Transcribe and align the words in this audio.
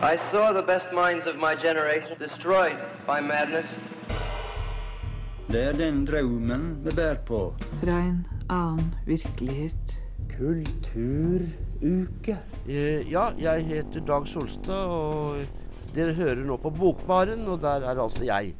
I 0.00 0.16
saw 0.30 0.52
the 0.52 0.62
best 0.62 0.86
minds 0.94 1.26
of 1.26 1.34
my 1.36 1.56
generation 1.56 2.16
destroyed 2.20 2.76
by 3.04 3.20
madness. 3.20 3.66
Det 5.50 5.62
er 5.62 5.72
den 5.72 6.04
drømmen 6.06 6.84
vi 6.84 6.90
bærer 6.94 7.18
på. 7.26 7.54
Fra 7.80 7.96
en 8.04 8.20
annen 8.50 8.94
virkelighet. 9.06 9.96
Kulturuke. 10.36 12.36
Eh, 12.68 13.10
ja, 13.10 13.24
jeg 13.42 13.64
heter 13.66 14.00
Dag 14.06 14.28
Solstad, 14.28 14.86
og 14.86 15.40
dere 15.96 16.14
hører 16.14 16.44
nå 16.46 16.56
på 16.62 16.70
Bokbaren, 16.70 17.48
og 17.48 17.58
der 17.60 17.82
er 17.90 17.98
altså 17.98 18.24
jeg. 18.24 18.54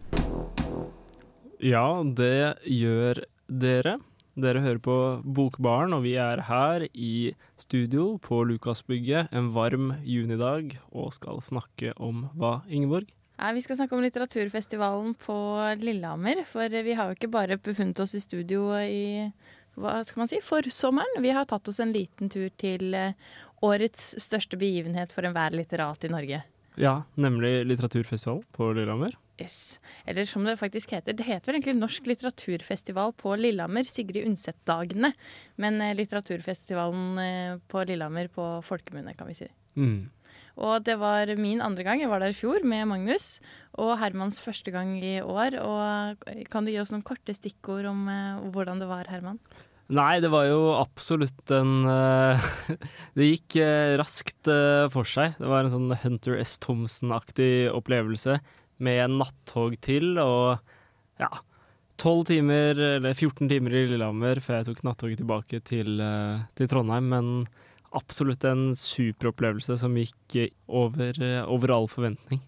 Ja, 1.62 2.02
det 2.02 2.58
gjør 2.66 3.14
dere. 3.46 3.98
Dere 4.38 4.60
hører 4.62 4.78
på 4.78 4.96
Bokbaren, 5.26 5.96
og 5.96 6.04
vi 6.04 6.12
er 6.22 6.44
her 6.46 6.84
i 6.94 7.34
studio 7.58 8.20
på 8.22 8.44
Lukasbygget 8.46 9.32
en 9.34 9.48
varm 9.50 9.96
junidag 10.06 10.76
og 10.92 11.10
skal 11.16 11.40
snakke 11.42 11.90
om 11.98 12.28
hva, 12.38 12.60
Ingeborg? 12.70 13.08
Vi 13.38 13.62
skal 13.62 13.80
snakke 13.80 13.96
om 13.96 14.02
litteraturfestivalen 14.02 15.16
på 15.18 15.38
Lillehammer. 15.82 16.44
For 16.46 16.70
vi 16.70 16.94
har 16.94 17.10
jo 17.10 17.18
ikke 17.18 17.30
bare 17.34 17.58
befunnet 17.58 17.98
oss 18.02 18.14
i 18.14 18.22
studio 18.22 18.70
i 18.78 19.26
hva 19.78 20.00
skal 20.06 20.22
man 20.22 20.30
si, 20.30 20.38
forsommeren. 20.42 21.18
Vi 21.22 21.34
har 21.34 21.46
tatt 21.46 21.70
oss 21.70 21.78
en 21.82 21.94
liten 21.94 22.30
tur 22.30 22.48
til 22.58 22.94
eh, 22.94 23.14
årets 23.66 24.14
største 24.22 24.58
begivenhet 24.58 25.14
for 25.14 25.26
enhver 25.26 25.54
litterat 25.54 26.06
i 26.06 26.10
Norge. 26.14 26.40
Ja, 26.78 27.02
nemlig 27.18 27.66
litteraturfestivalen 27.66 28.44
på 28.54 28.70
Lillehammer. 28.76 29.16
Yes. 29.38 29.78
Eller 30.06 30.26
som 30.26 30.44
det 30.46 30.56
faktisk 30.58 30.92
heter. 30.94 31.14
Det 31.14 31.26
heter 31.26 31.50
vel 31.50 31.58
egentlig 31.58 31.78
Norsk 31.78 32.06
litteraturfestival 32.10 33.12
på 33.18 33.36
Lillehammer, 33.38 33.86
Sigrid 33.86 34.26
Undset-dagene. 34.26 35.12
Men 35.62 35.80
eh, 35.82 35.94
litteraturfestivalen 35.98 37.18
eh, 37.22 37.58
på 37.70 37.84
Lillehammer 37.86 38.30
på 38.34 38.46
folkemunne, 38.66 39.14
kan 39.18 39.30
vi 39.30 39.36
si. 39.38 39.50
Mm. 39.78 40.08
Og 40.58 40.82
det 40.86 40.96
var 40.98 41.30
min 41.38 41.62
andre 41.62 41.86
gang. 41.86 42.02
Jeg 42.02 42.10
var 42.10 42.22
der 42.22 42.34
i 42.34 42.38
fjor 42.38 42.66
med 42.66 42.88
Magnus. 42.90 43.38
Og 43.78 43.94
Hermans 44.00 44.40
første 44.42 44.74
gang 44.74 44.96
i 44.98 45.20
år. 45.22 45.58
Og 45.62 46.26
kan 46.50 46.66
du 46.66 46.72
gi 46.72 46.80
oss 46.82 46.90
noen 46.94 47.06
korte 47.06 47.34
stikkord 47.36 47.86
om 47.90 48.06
eh, 48.10 48.42
hvordan 48.54 48.82
det 48.82 48.90
var, 48.90 49.10
Herman? 49.10 49.38
Nei, 49.88 50.20
det 50.20 50.28
var 50.28 50.44
jo 50.44 50.74
absolutt 50.76 51.48
en 51.56 51.86
eh, 51.88 52.48
Det 53.16 53.28
gikk 53.30 53.56
eh, 53.62 53.96
raskt 53.96 54.50
eh, 54.52 54.84
for 54.92 55.08
seg. 55.08 55.38
Det 55.40 55.48
var 55.48 55.64
en 55.64 55.72
sånn 55.72 55.94
Hunter 56.02 56.36
S. 56.42 56.58
Thomsen-aktig 56.60 57.70
opplevelse 57.72 58.36
med 58.84 59.16
nattog 59.16 59.78
til 59.82 60.20
og 60.22 60.60
ja 61.18 61.30
12 61.98 62.28
timer, 62.28 62.78
eller 63.00 63.16
14 63.16 63.48
timer 63.50 63.74
i 63.74 63.80
Lillehammer 63.88 64.38
før 64.44 64.60
jeg 64.60 64.68
tok 64.68 64.84
nattoget 64.86 65.18
tilbake 65.18 65.58
til, 65.66 65.98
til 66.54 66.68
Trondheim. 66.70 67.08
Men 67.10 67.32
absolutt 67.90 68.44
en 68.46 68.68
superopplevelse 68.78 69.80
som 69.80 69.96
gikk 69.98 70.36
over, 70.70 71.18
over 71.50 71.74
all 71.74 71.90
forventning. 71.90 72.38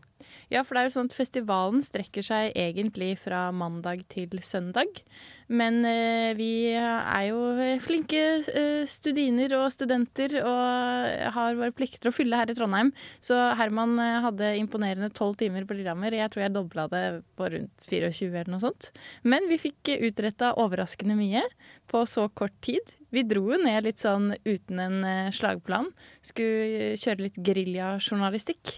Ja, 0.50 0.64
for 0.66 0.74
det 0.74 0.82
er 0.82 0.88
jo 0.88 0.94
sånn 0.96 1.10
at 1.10 1.14
festivalen 1.14 1.82
strekker 1.86 2.24
seg 2.26 2.56
egentlig 2.58 3.12
fra 3.22 3.44
mandag 3.54 4.02
til 4.10 4.32
søndag. 4.42 4.98
Men 5.46 5.80
eh, 5.86 6.32
vi 6.38 6.50
er 6.74 7.24
jo 7.28 7.38
flinke 7.82 8.22
eh, 8.42 8.82
studiner 8.90 9.54
og 9.60 9.68
studenter 9.74 10.34
og 10.42 11.30
har 11.36 11.58
våre 11.58 11.74
plikter 11.74 12.10
å 12.10 12.14
fylle 12.14 12.38
her 12.38 12.50
i 12.50 12.56
Trondheim. 12.58 12.90
Så 13.22 13.38
Herman 13.58 13.94
eh, 14.02 14.18
hadde 14.26 14.52
imponerende 14.58 15.12
tolv 15.14 15.38
timer 15.38 15.66
på 15.66 15.78
Lillehammer. 15.78 16.18
Jeg 16.18 16.34
tror 16.34 16.44
jeg 16.44 16.56
dobla 16.58 16.88
det 16.90 17.04
på 17.38 17.50
rundt 17.54 17.86
24 17.86 18.30
eller 18.34 18.54
noe 18.56 18.64
sånt. 18.66 18.90
Men 19.22 19.46
vi 19.50 19.58
fikk 19.70 19.94
utretta 20.00 20.56
overraskende 20.58 21.18
mye 21.18 21.46
på 21.90 22.02
så 22.10 22.26
kort 22.34 22.58
tid. 22.66 22.98
Vi 23.10 23.24
dro 23.26 23.42
jo 23.52 23.58
ned 23.58 23.86
litt 23.86 24.02
sånn 24.02 24.30
uten 24.46 24.82
en 24.82 24.98
eh, 25.06 25.30
slagplan. 25.34 25.90
Skulle 26.26 26.94
kjøre 27.00 27.26
litt 27.26 27.38
geriljajournalistikk. 27.46 28.76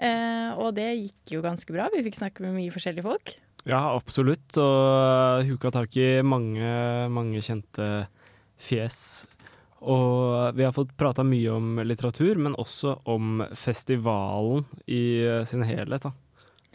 Eh, 0.00 0.50
og 0.56 0.76
det 0.78 0.88
gikk 0.94 1.36
jo 1.36 1.44
ganske 1.44 1.76
bra. 1.76 1.90
Vi 1.92 2.04
fikk 2.06 2.20
snakke 2.20 2.44
med 2.46 2.56
mye 2.56 2.74
forskjellige 2.74 3.06
folk. 3.06 3.36
Ja, 3.66 3.82
absolutt. 3.92 4.56
Og 4.62 5.46
huka 5.48 5.72
tak 5.74 5.96
i 6.00 6.20
mange, 6.24 6.70
mange 7.12 7.42
kjente 7.44 8.06
fjes. 8.56 9.26
Og 9.86 10.56
vi 10.56 10.64
har 10.64 10.74
fått 10.74 10.96
prata 10.98 11.24
mye 11.26 11.52
om 11.52 11.82
litteratur, 11.84 12.38
men 12.40 12.56
også 12.56 12.96
om 13.12 13.42
festivalen 13.54 14.64
i 14.88 15.20
sin 15.46 15.66
helhet. 15.68 16.06
Da. 16.08 16.14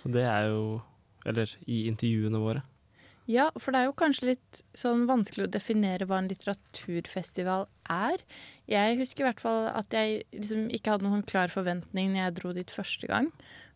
Og 0.06 0.16
det 0.16 0.26
er 0.28 0.50
jo 0.52 0.64
Eller 1.22 1.46
i 1.70 1.84
intervjuene 1.86 2.40
våre. 2.42 2.64
Ja, 3.32 3.48
for 3.62 3.72
det 3.72 3.82
er 3.82 3.88
jo 3.88 3.96
kanskje 3.96 4.32
litt 4.34 4.62
sånn 4.76 5.06
vanskelig 5.08 5.46
å 5.46 5.52
definere 5.54 6.08
hva 6.10 6.18
en 6.20 6.28
litteraturfestival 6.32 7.68
er. 7.94 8.24
Jeg 8.72 8.98
husker 9.00 9.24
i 9.24 9.28
hvert 9.30 9.44
fall 9.44 9.70
at 9.72 9.94
jeg 9.96 10.24
liksom 10.36 10.66
ikke 10.74 10.96
hadde 10.96 11.08
noen 11.08 11.24
klar 11.28 11.52
forventning 11.54 12.12
når 12.12 12.26
jeg 12.26 12.36
dro 12.40 12.54
dit 12.58 12.74
første 12.74 13.08
gang. 13.12 13.30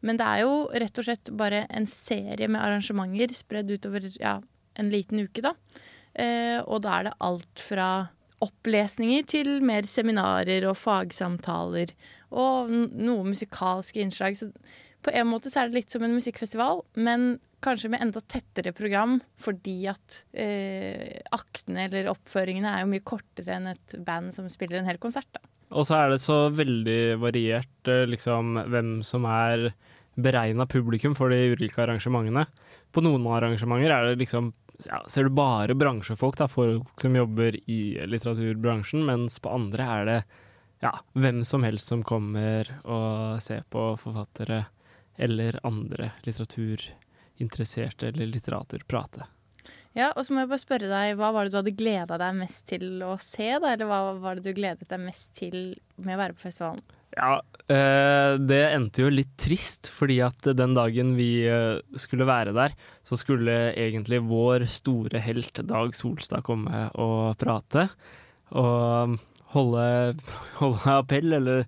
Men 0.06 0.20
det 0.20 0.28
er 0.28 0.44
jo 0.44 0.58
rett 0.74 1.00
og 1.00 1.08
slett 1.08 1.32
bare 1.40 1.64
en 1.70 1.88
serie 1.90 2.50
med 2.50 2.62
arrangementer 2.62 3.32
spredd 3.38 3.72
utover 3.72 4.10
ja, 4.18 4.40
en 4.76 4.92
liten 4.92 5.24
uke, 5.24 5.46
da. 5.46 5.56
Eh, 6.16 6.60
og 6.66 6.84
da 6.84 7.00
er 7.00 7.10
det 7.10 7.18
alt 7.24 7.64
fra 7.64 7.90
opplesninger 8.44 9.24
til 9.32 9.52
mer 9.66 9.88
seminarer 9.88 10.68
og 10.68 10.78
fagsamtaler. 10.82 11.94
Og 12.36 12.72
noe 12.92 13.30
musikalske 13.30 14.04
innslag. 14.04 14.36
Så 14.36 14.52
på 15.06 15.14
en 15.14 15.30
måte 15.30 15.52
så 15.54 15.62
er 15.62 15.70
det 15.70 15.82
litt 15.82 15.94
som 15.94 16.04
en 16.06 16.16
musikkfestival, 16.18 16.82
men 16.98 17.36
kanskje 17.66 17.92
med 17.94 18.02
enda 18.04 18.22
tettere 18.22 18.74
program, 18.76 19.20
fordi 19.42 19.78
at 19.90 20.22
eh, 20.34 21.22
aktene 21.34 21.88
eller 21.88 22.10
oppføringene 22.12 22.72
er 22.72 22.84
jo 22.84 22.92
mye 22.92 23.06
kortere 23.06 23.58
enn 23.58 23.72
et 23.74 23.98
band 24.06 24.34
som 24.36 24.50
spiller 24.52 24.80
en 24.80 24.90
hel 24.90 25.02
konsert. 25.02 25.30
da. 25.34 25.44
Og 25.76 25.88
så 25.88 25.98
er 26.00 26.14
det 26.14 26.22
så 26.24 26.40
veldig 26.54 27.00
variert 27.22 27.92
eh, 27.92 28.06
liksom 28.10 28.60
hvem 28.72 29.00
som 29.06 29.26
er 29.30 29.72
beregna 30.16 30.68
publikum 30.70 31.16
for 31.18 31.34
de 31.34 31.56
ulike 31.56 31.82
arrangementene. 31.84 32.46
På 32.96 33.04
noen 33.04 33.26
arrangementer 33.36 33.92
er 33.92 34.12
det 34.12 34.22
liksom 34.24 34.54
ja, 34.84 35.02
ser 35.08 35.28
du 35.28 35.36
bare 35.36 35.76
bransjefolk, 35.78 36.38
da, 36.40 36.50
folk 36.52 37.00
som 37.00 37.16
jobber 37.16 37.56
i 37.72 37.96
litteraturbransjen, 38.10 39.06
mens 39.08 39.38
på 39.40 39.54
andre 39.54 39.90
er 40.00 40.10
det 40.10 40.20
ja, 40.84 40.92
hvem 41.16 41.44
som 41.48 41.64
helst 41.64 41.90
som 41.92 42.04
kommer 42.06 42.68
og 42.84 43.42
ser 43.44 43.64
på 43.72 43.94
forfattere 44.00 44.66
eller 45.18 45.60
andre 45.64 46.12
litteraturinteresserte 46.26 48.12
eller 48.12 48.30
litterater 48.34 48.84
prate. 48.88 49.30
Ja, 49.96 50.10
og 50.12 50.26
så 50.28 50.36
må 50.36 50.44
jeg 50.44 50.52
bare 50.52 50.60
spørre 50.60 50.92
deg, 50.92 51.14
Hva 51.16 51.30
var 51.32 51.48
det 51.48 51.54
du 51.54 51.62
hadde 51.62 51.78
gleda 51.80 52.18
deg 52.20 52.36
mest 52.36 52.66
til 52.68 53.00
å 53.06 53.14
se, 53.24 53.48
da? 53.64 53.72
Eller 53.72 53.88
hva 53.88 54.00
var 54.20 54.36
det 54.36 54.44
du 54.50 54.58
gledet 54.58 54.90
deg 54.92 55.00
mest 55.00 55.32
til 55.40 55.60
med 55.96 56.18
å 56.18 56.20
være 56.20 56.36
på 56.36 56.44
festivalen? 56.50 56.84
Ja, 57.16 57.38
eh, 57.72 58.34
det 58.44 58.60
endte 58.74 59.06
jo 59.06 59.14
litt 59.14 59.32
trist, 59.40 59.88
fordi 59.88 60.18
at 60.26 60.50
den 60.60 60.76
dagen 60.76 61.14
vi 61.16 61.46
eh, 61.48 61.80
skulle 61.96 62.28
være 62.28 62.52
der, 62.58 62.76
så 63.08 63.16
skulle 63.20 63.72
egentlig 63.72 64.20
vår 64.28 64.68
store 64.68 65.22
helt 65.24 65.64
Dag 65.64 65.96
Solstad 65.96 66.44
komme 66.44 66.90
og 67.00 67.38
prate. 67.40 67.88
Og 68.52 69.16
holde, 69.56 69.88
holde 70.60 70.98
appell, 71.00 71.40
eller 71.40 71.64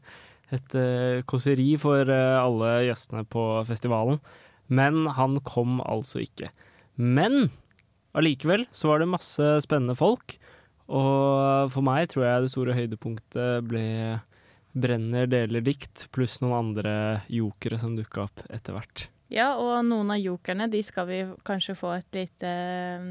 et 0.55 0.75
uh, 0.77 1.23
kåseri 1.27 1.73
for 1.81 2.07
uh, 2.07 2.39
alle 2.39 2.73
gjestene 2.87 3.25
på 3.27 3.43
festivalen. 3.67 4.21
Men 4.67 5.05
han 5.17 5.39
kom 5.47 5.81
altså 5.83 6.21
ikke. 6.23 6.51
Men 6.95 7.49
allikevel 8.17 8.65
så 8.71 8.91
var 8.91 9.01
det 9.01 9.11
masse 9.11 9.51
spennende 9.63 9.97
folk. 9.97 10.37
Og 10.87 11.71
for 11.73 11.83
meg 11.83 12.07
tror 12.11 12.25
jeg 12.27 12.45
det 12.45 12.53
store 12.53 12.75
høydepunktet 12.77 13.67
ble 13.67 13.85
Brenner 14.77 15.25
deler 15.25 15.63
dikt, 15.65 16.05
pluss 16.13 16.37
noen 16.43 16.57
andre 16.59 16.91
jokere 17.33 17.79
som 17.81 17.95
dukka 17.97 18.27
opp 18.27 18.43
etter 18.53 18.75
hvert. 18.75 19.07
Ja, 19.33 19.55
og 19.59 19.81
noen 19.87 20.11
av 20.13 20.21
jokerne 20.21 20.67
de 20.71 20.83
skal 20.85 21.07
vi 21.09 21.21
kanskje 21.47 21.75
få 21.75 21.95
et 21.97 22.07
lite 22.15 22.51
eh, 22.51 23.07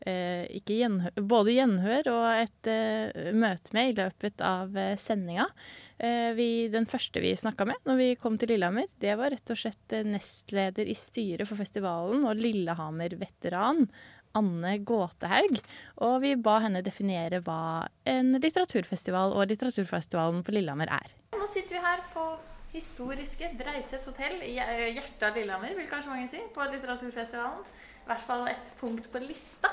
gjenhør, 0.00 1.12
både 1.20 1.54
gjenhør 1.54 2.10
og 2.12 2.26
et 2.32 2.70
eh, 2.70 3.32
møte 3.36 3.74
med 3.76 3.90
i 3.90 3.96
løpet 3.98 4.40
av 4.40 4.76
eh, 4.76 4.96
sendinga. 4.96 5.46
Eh, 5.98 6.32
vi, 6.36 6.68
den 6.72 6.86
første 6.88 7.20
vi 7.20 7.34
snakka 7.36 7.66
med 7.68 7.76
når 7.84 7.98
vi 8.00 8.08
kom 8.20 8.38
til 8.40 8.54
Lillehammer, 8.54 8.88
det 9.00 9.16
var 9.20 9.30
rett 9.34 9.52
og 9.52 9.60
slett 9.60 9.92
eh, 9.92 10.06
nestleder 10.06 10.88
i 10.88 10.96
styret 10.96 11.48
for 11.48 11.60
festivalen 11.60 12.24
og 12.24 12.40
Lillehammer-veteran. 12.40 13.86
Anne 14.38 14.76
Gåtehaug, 14.86 15.56
og 16.06 16.20
vi 16.22 16.36
ba 16.38 16.60
henne 16.62 16.84
definere 16.86 17.40
hva 17.42 17.88
en 18.06 18.36
litteraturfestival 18.36 19.34
og 19.34 19.50
litteraturfestivalen 19.50 20.44
på 20.46 20.54
Lillehammer 20.54 20.92
er. 20.94 21.16
Nå 21.34 21.48
sitter 21.50 21.74
vi 21.74 21.82
her 21.82 22.04
på 22.14 22.26
historiske 22.70 23.50
Breiset 23.58 24.04
hotell 24.06 24.38
i 24.46 24.54
hjertet 24.54 25.24
av 25.26 25.34
Lillehammer, 25.34 25.74
vil 25.74 25.90
kanskje 25.90 26.12
mange 26.12 26.30
si, 26.30 26.42
på 26.54 26.68
litteraturfestivalen. 26.70 27.64
I 28.04 28.08
hvert 28.10 28.26
fall 28.26 28.48
et 28.50 28.72
punkt 28.80 29.06
på 29.12 29.18
lista. 29.22 29.68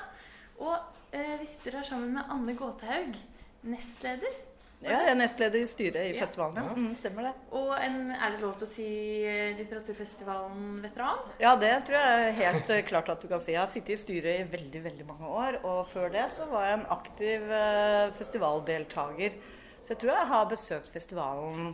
Og 0.59 0.75
eh, 1.13 1.35
vi 1.39 1.45
sitter 1.45 1.79
her 1.79 1.83
sammen 1.87 2.13
med 2.17 2.29
Anne 2.33 2.53
Gåtehaug, 2.57 3.15
nestleder. 3.63 4.43
Ja, 4.83 4.91
jeg 4.99 5.09
er 5.09 5.15
nestleder 5.17 5.57
i 5.63 5.65
styret 5.65 6.03
i 6.05 6.11
Ja. 6.13 6.19
festivalen. 6.21 6.57
Ja. 6.61 6.73
Mm, 6.77 6.91
stemmer 6.95 7.25
det. 7.25 7.31
Og 7.57 7.71
en, 7.81 8.11
er 8.13 8.35
det 8.35 8.41
lov 8.43 8.57
til 8.59 8.67
å 8.67 8.69
si 8.69 8.85
eh, 9.25 9.55
Litteraturfestivalen-veteran? 9.57 11.23
Ja, 11.41 11.55
det 11.57 11.71
tror 11.87 11.97
jeg 11.97 12.27
er 12.27 12.35
helt 12.37 12.69
eh, 12.75 12.83
klart 12.85 13.09
at 13.09 13.21
du 13.23 13.27
kan 13.31 13.41
si. 13.41 13.53
Jeg 13.55 13.61
har 13.63 13.71
sittet 13.71 13.95
i 13.95 14.01
styret 14.01 14.39
i 14.43 14.47
veldig 14.51 14.83
veldig 14.83 15.07
mange 15.09 15.27
år, 15.33 15.57
og 15.65 15.87
før 15.89 16.11
det 16.13 16.27
så 16.33 16.45
var 16.51 16.67
jeg 16.67 16.77
en 16.79 16.85
aktiv 16.93 17.51
eh, 17.57 18.11
festivaldeltaker. 18.19 19.39
Så 19.81 19.93
jeg 19.95 20.01
tror 20.03 20.13
jeg 20.13 20.27
har 20.33 20.49
besøkt 20.51 20.93
festivalen 20.93 21.73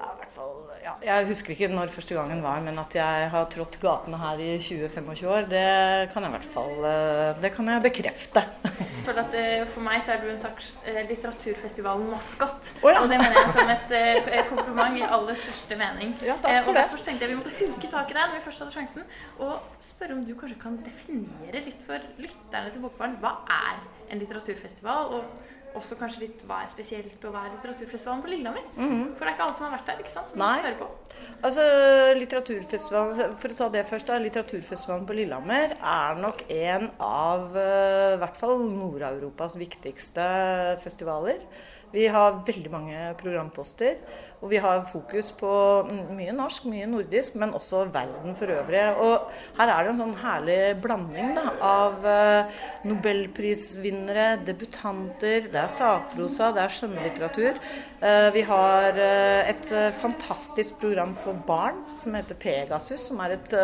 ja, 0.00 0.10
hvert 0.16 0.32
fall, 0.32 0.52
ja, 0.80 0.92
Jeg 1.04 1.26
husker 1.28 1.52
ikke 1.52 1.68
når 1.68 1.90
første 1.92 2.14
gangen 2.16 2.40
var, 2.42 2.60
men 2.64 2.78
at 2.80 2.94
jeg 2.96 3.26
har 3.32 3.48
trådt 3.52 3.76
gatene 3.82 4.16
her 4.20 4.40
i 4.40 4.54
20-25 4.56 5.28
år, 5.28 5.48
det 5.50 5.64
kan 6.12 6.24
jeg 6.24 6.30
i 6.30 6.34
hvert 6.36 6.48
fall 6.54 6.86
eh, 6.88 7.42
Det 7.42 7.50
kan 7.52 7.68
jeg 7.68 7.84
bekrefte. 7.84 8.44
For, 9.04 9.20
at, 9.20 9.36
eh, 9.36 9.66
for 9.74 9.84
meg 9.84 10.00
så 10.04 10.14
er 10.14 10.24
du 10.24 10.30
en 10.32 10.40
slags 10.40 10.72
eh, 10.88 11.02
litteraturfestival-maskot. 11.10 12.72
Oh, 12.80 12.88
ja. 12.88 13.02
Og 13.02 13.12
det 13.12 13.20
mener 13.20 13.36
jeg 13.42 13.52
som 13.58 13.74
et 13.74 13.94
kompliment 14.48 14.96
i 14.96 15.04
aller 15.04 15.38
største 15.44 15.80
mening. 15.80 16.16
Ja, 16.24 16.38
takk 16.40 16.64
for 16.64 16.72
og. 16.72 16.80
Derfor 16.80 17.04
tenkte 17.04 17.26
jeg 17.26 17.34
vi 17.34 17.38
måtte 17.42 17.54
hooke 17.60 17.92
tak 17.92 18.12
i 18.12 18.16
deg 18.16 18.24
når 18.24 18.36
vi 18.38 18.44
først 18.48 18.64
hadde 18.64 18.76
sjansen, 18.78 19.08
og 19.38 19.84
spørre 19.84 20.16
om 20.16 20.24
du 20.24 20.32
kanskje 20.38 20.60
kan 20.64 20.80
definere 20.84 21.64
litt 21.68 21.84
for 21.84 22.10
lytterne 22.20 22.72
til 22.72 22.84
Bokbarn 22.84 23.20
hva 23.20 23.36
er 23.52 23.80
en 24.10 24.20
litteraturfestival, 24.22 25.16
og 25.18 25.58
også 25.78 25.96
kanskje 26.00 26.24
litt 26.24 26.44
hva 26.48 26.62
er 26.64 26.70
spesielt 26.72 27.24
å 27.24 27.32
være 27.34 27.54
litteraturfestivalen 27.54 28.22
på 28.24 28.32
Lillehammer. 28.32 28.66
For 28.74 29.22
det 29.22 29.28
er 29.28 29.34
ikke 29.34 29.46
alle 29.46 29.56
som 29.56 29.66
har 29.66 29.74
vært 29.76 29.90
der, 29.90 30.02
ikke 30.04 30.12
sant? 30.12 30.32
Som. 30.32 30.42
Nei. 30.42 30.60
hører 30.64 30.78
på. 30.80 30.88
Altså, 31.46 31.64
litteraturfestivalen, 32.18 33.34
For 33.40 33.54
å 33.54 33.58
ta 33.58 33.68
det 33.76 33.84
først, 33.88 34.10
da. 34.10 34.18
Litteraturfestivalen 34.20 35.06
på 35.08 35.18
Lillehammer 35.18 35.76
er 35.78 36.22
nok 36.22 36.44
en 36.52 36.88
av 37.00 37.58
eh, 37.58 38.14
i 38.16 38.20
hvert 38.22 38.40
fall 38.40 38.64
Nord-Europas 38.66 39.56
viktigste 39.60 40.26
festivaler. 40.84 41.44
Vi 41.90 42.06
har 42.06 42.42
veldig 42.46 42.70
mange 42.70 42.98
programposter, 43.18 43.96
og 44.40 44.48
vi 44.52 44.60
har 44.62 44.84
fokus 44.88 45.32
på 45.36 45.50
mye 46.16 46.32
norsk, 46.32 46.68
mye 46.70 46.86
nordisk, 46.88 47.34
men 47.40 47.50
også 47.56 47.82
verden 47.92 48.36
for 48.38 48.52
øvrig. 48.54 48.84
Og 49.02 49.26
her 49.58 49.72
er 49.72 49.82
det 49.84 49.90
en 49.92 49.98
sånn 49.98 50.14
herlig 50.22 50.58
blanding 50.80 51.34
da, 51.36 51.44
av 51.66 52.06
eh, 52.08 52.60
nobelprisvinnere, 52.88 54.28
debutanter, 54.46 55.50
det 55.50 55.60
er 55.60 55.74
sakprosa, 55.74 56.52
det 56.56 56.62
er 56.62 56.76
skjønnlitteratur. 56.76 57.60
Eh, 58.00 58.28
vi 58.38 58.46
har 58.48 59.02
eh, 59.02 59.50
et 59.50 59.74
fantastisk 60.00 60.78
program 60.80 61.16
for 61.18 61.36
barn 61.50 61.82
som 62.00 62.14
heter 62.16 62.38
Pegasus, 62.40 63.10
som 63.10 63.20
er 63.26 63.36
et, 63.36 63.54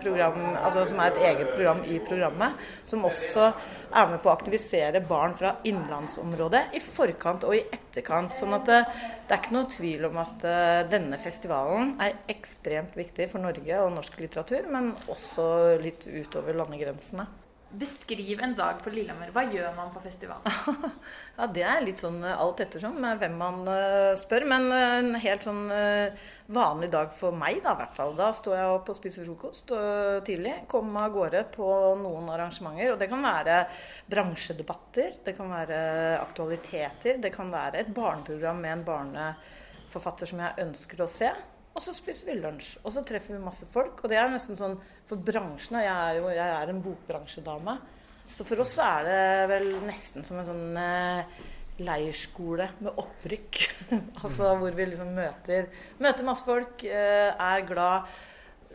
program, 0.00 0.40
altså, 0.56 0.88
som 0.88 1.04
er 1.04 1.12
et 1.12 1.22
eget 1.30 1.54
program 1.54 1.84
i 1.86 2.00
programmet, 2.08 2.58
som 2.88 3.04
også 3.06 3.52
er 3.94 4.10
med 4.10 4.18
på 4.24 4.32
å 4.32 4.34
aktivisere 4.34 5.04
barn 5.04 5.36
fra 5.38 5.54
innlandsområdet 5.68 6.66
i 6.74 6.82
forkant 6.82 7.46
og 7.46 7.54
i 7.54 7.62
etterkant. 7.74 8.34
Sånn 8.38 8.56
at 8.56 8.66
det, 8.70 8.80
det 9.26 9.36
er 9.36 9.42
ikke 9.42 9.56
noe 9.56 9.70
tvil 9.70 10.08
om 10.08 10.20
at 10.22 10.44
eh, 10.48 10.82
denne 10.90 11.20
festivalen 11.20 11.94
er 12.02 12.18
ekstremt 12.32 12.96
viktig 12.98 13.28
for 13.32 13.44
Norge 13.44 13.80
og 13.84 13.94
norsk 13.96 14.18
litteratur, 14.22 14.68
men 14.72 14.92
også 15.12 15.46
litt 15.82 16.08
utover 16.08 16.56
landegrensene. 16.62 17.28
Beskriv 17.74 18.40
en 18.42 18.52
dag 18.54 18.78
på 18.84 18.90
Lillehammer. 18.92 19.32
Hva 19.34 19.42
gjør 19.50 19.72
man 19.74 19.90
på 19.94 20.02
festivalen? 20.04 20.46
Ja, 21.38 21.48
Det 21.50 21.64
er 21.66 21.80
litt 21.82 21.98
sånn 21.98 22.20
eh, 22.22 22.36
alt 22.38 22.60
ettersom 22.62 23.00
med 23.02 23.18
hvem 23.18 23.34
man 23.40 23.64
eh, 23.70 24.12
spør. 24.18 24.46
Men 24.52 24.68
eh, 24.70 24.98
en 25.00 25.16
helt 25.18 25.46
sånn 25.46 25.64
eh, 25.74 26.26
vanlig 26.54 26.92
dag 26.92 27.10
for 27.18 27.34
meg, 27.34 27.58
da 27.64 27.72
hvert 27.78 27.96
fall. 27.96 28.14
Da 28.18 28.28
står 28.36 28.54
jeg 28.60 28.74
opp 28.76 28.92
og 28.92 28.98
spiser 28.98 29.26
frokost 29.26 29.74
eh, 29.74 30.20
tidlig. 30.26 30.54
Kommer 30.70 31.08
av 31.08 31.16
gårde 31.16 31.42
på 31.56 31.70
noen 32.04 32.30
arrangementer. 32.36 32.92
Og 32.94 33.00
det 33.02 33.10
kan 33.10 33.26
være 33.26 33.58
bransjedebatter, 34.12 35.18
det 35.26 35.34
kan 35.34 35.50
være 35.50 35.80
aktualiteter, 36.20 37.18
det 37.24 37.34
kan 37.34 37.50
være 37.50 37.82
et 37.82 37.90
barneprogram 37.96 38.62
med 38.62 38.76
en 38.76 38.86
barneforfatter 38.86 40.30
som 40.30 40.46
jeg 40.46 40.68
ønsker 40.68 41.02
å 41.02 41.10
se. 41.10 41.32
Og 41.74 41.82
så 41.82 41.94
spiser 41.94 42.30
vi 42.30 42.38
lunsj. 42.38 42.76
Og 42.84 42.94
så 42.94 43.02
treffer 43.06 43.34
vi 43.34 43.42
masse 43.42 43.66
folk. 43.70 44.04
Og 44.04 44.12
det 44.12 44.18
er 44.20 44.30
nesten 44.30 44.58
sånn 44.58 44.76
for 45.08 45.18
bransjen. 45.18 45.80
Jeg 45.82 45.90
er 45.90 46.20
jo 46.20 46.30
jeg 46.30 46.54
er 46.60 46.70
en 46.70 46.82
bokbransjedame. 46.84 47.78
Så 48.34 48.46
for 48.46 48.62
oss 48.64 48.76
er 48.82 49.08
det 49.08 49.24
vel 49.50 49.68
nesten 49.84 50.24
som 50.26 50.38
en 50.40 50.48
sånn 50.48 50.78
eh, 50.80 51.40
leirskole 51.84 52.68
med 52.78 53.02
opprykk. 53.02 53.60
altså 54.22 54.54
hvor 54.60 54.76
vi 54.76 54.86
liksom 54.92 55.10
møter, 55.16 55.68
møter 56.02 56.26
masse 56.26 56.46
folk, 56.46 56.86
eh, 56.86 57.30
er 57.34 57.66
glad, 57.68 58.08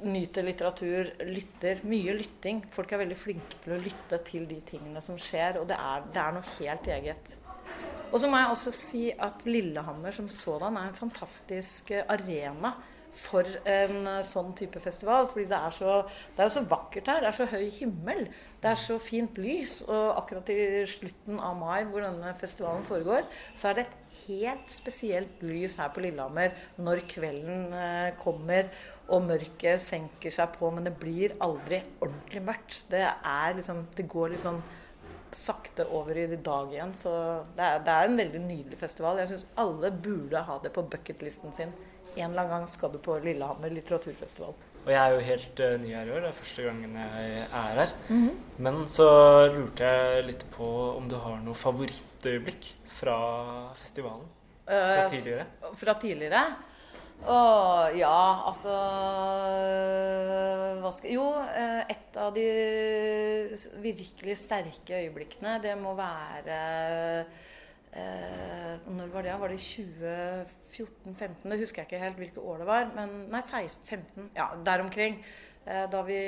nyter 0.03 0.47
litteratur, 0.47 1.13
lytter. 1.27 1.83
Mye 1.87 2.15
lytting. 2.19 2.63
Folk 2.75 2.93
er 2.93 3.03
veldig 3.05 3.19
flinke 3.19 3.63
til 3.63 3.75
å 3.75 3.81
lytte 3.83 4.21
til 4.27 4.47
de 4.47 4.59
tingene 4.67 5.03
som 5.03 5.19
skjer, 5.19 5.61
og 5.61 5.71
det 5.71 5.79
er, 5.79 6.07
det 6.13 6.23
er 6.23 6.35
noe 6.35 6.57
helt 6.59 6.91
eget. 6.99 7.38
Og 8.09 8.19
så 8.19 8.29
må 8.29 8.39
jeg 8.39 8.53
også 8.53 8.71
si 8.73 9.03
at 9.11 9.43
Lillehammer 9.45 10.15
som 10.15 10.29
sådan 10.29 10.77
er 10.79 10.89
en 10.89 10.97
fantastisk 10.97 11.91
eh, 11.93 12.07
arena 12.09 12.73
for 13.19 13.47
en 13.69 14.07
eh, 14.07 14.21
sånn 14.25 14.51
type 14.57 14.81
festival. 14.81 15.27
Fordi 15.29 15.45
det 15.49 15.57
er, 15.57 15.75
så, 15.75 15.95
det 16.37 16.45
er 16.45 16.53
så 16.53 16.65
vakkert 16.69 17.09
her. 17.11 17.23
Det 17.23 17.31
er 17.31 17.37
så 17.37 17.49
høy 17.51 17.69
himmel. 17.79 18.25
Det 18.61 18.71
er 18.71 18.81
så 18.81 18.99
fint 19.03 19.37
lys. 19.41 19.79
Og 19.87 20.21
akkurat 20.21 20.51
i 20.53 20.59
slutten 20.89 21.41
av 21.43 21.57
mai, 21.59 21.83
hvor 21.89 22.05
denne 22.05 22.33
festivalen 22.39 22.85
foregår, 22.87 23.27
så 23.57 23.71
er 23.71 23.79
det 23.79 23.87
et 23.87 23.97
helt 24.25 24.73
spesielt 24.73 25.43
lys 25.45 25.77
her 25.79 25.91
på 25.93 26.03
Lillehammer 26.03 26.55
når 26.81 27.05
kvelden 27.09 27.73
eh, 27.73 28.15
kommer 28.19 28.69
og 29.09 29.25
mørket 29.25 29.81
senker 29.81 30.33
seg 30.33 30.51
på, 30.59 30.69
men 30.73 30.85
det 30.85 30.93
blir 31.01 31.33
aldri 31.41 31.81
ordentlig 31.97 32.43
mørkt. 32.45 32.83
Det 32.91 33.05
er 33.05 33.57
liksom 33.57 33.87
Det 33.97 34.05
går 34.09 34.35
litt 34.35 34.45
sånn 34.45 34.61
sakte 35.37 35.85
over 35.95 36.17
i 36.17 36.25
dag 36.35 36.73
igjen. 36.73 36.93
Så 36.97 37.11
det 37.57 37.65
er, 37.65 37.83
det 37.85 37.93
er 37.93 38.09
en 38.09 38.19
veldig 38.19 38.41
nydelig 38.45 38.79
festival. 38.79 39.21
Jeg 39.21 39.33
syns 39.33 39.47
alle 39.59 39.91
burde 39.91 40.43
ha 40.47 40.57
det 40.63 40.73
på 40.75 40.85
bucketlisten 40.91 41.55
sin. 41.55 41.73
En 42.15 42.31
eller 42.31 42.41
annen 42.41 42.55
gang 42.55 42.67
skal 42.69 42.91
du 42.93 42.97
på 43.03 43.19
Lillehammer 43.23 43.71
litteraturfestival. 43.73 44.55
Og 44.79 44.89
jeg 44.93 44.99
er 44.99 45.13
jo 45.13 45.19
helt 45.27 45.61
uh, 45.61 45.75
ny 45.81 45.91
her 45.93 46.07
i 46.07 46.13
år. 46.15 46.23
Det 46.23 46.31
er 46.31 46.39
første 46.39 46.65
gangen 46.65 46.95
jeg 46.97 47.43
er 47.45 47.81
her. 47.83 47.93
Men 48.57 48.81
så 48.89 49.09
lurte 49.53 49.91
jeg 49.91 50.25
litt 50.31 50.47
på 50.55 50.69
om 50.95 51.09
du 51.11 51.17
har 51.19 51.37
noe 51.43 51.57
favorittøyeblikk 51.57 52.71
fra 52.99 53.19
festivalen? 53.79 54.25
Fra 54.69 55.05
tidligere? 55.09 55.45
tidligere? 55.49 55.77
fra 55.81 55.95
tidligere? 56.01 56.43
Å 57.19 57.91
ja, 57.99 58.15
altså 58.47 58.71
hva 60.79 60.91
skal, 60.95 61.11
Jo, 61.11 61.25
eh, 61.51 61.81
et 61.91 62.15
av 62.19 62.31
de 62.35 62.45
virkelig 63.83 64.37
sterke 64.39 65.01
øyeblikkene, 65.01 65.57
det 65.63 65.75
må 65.81 65.91
være 65.99 66.59
eh, 67.91 68.87
Når 68.87 69.11
var 69.11 69.27
det? 69.27 69.35
Var 69.41 69.51
det 69.51 69.59
2014-15? 69.65 71.43
Det 71.51 71.59
husker 71.59 71.83
jeg 71.83 71.89
ikke 71.89 72.01
helt 72.05 72.23
hvilke 72.23 72.39
år 72.41 72.63
det 72.63 72.69
var. 72.71 72.89
Men 72.95 73.15
nei, 73.33 73.43
16-15. 73.43 74.31
Ja, 74.39 74.49
der 74.65 74.85
omkring. 74.87 75.19
Eh, 75.67 75.85
Da 75.91 76.01
vi 76.07 76.19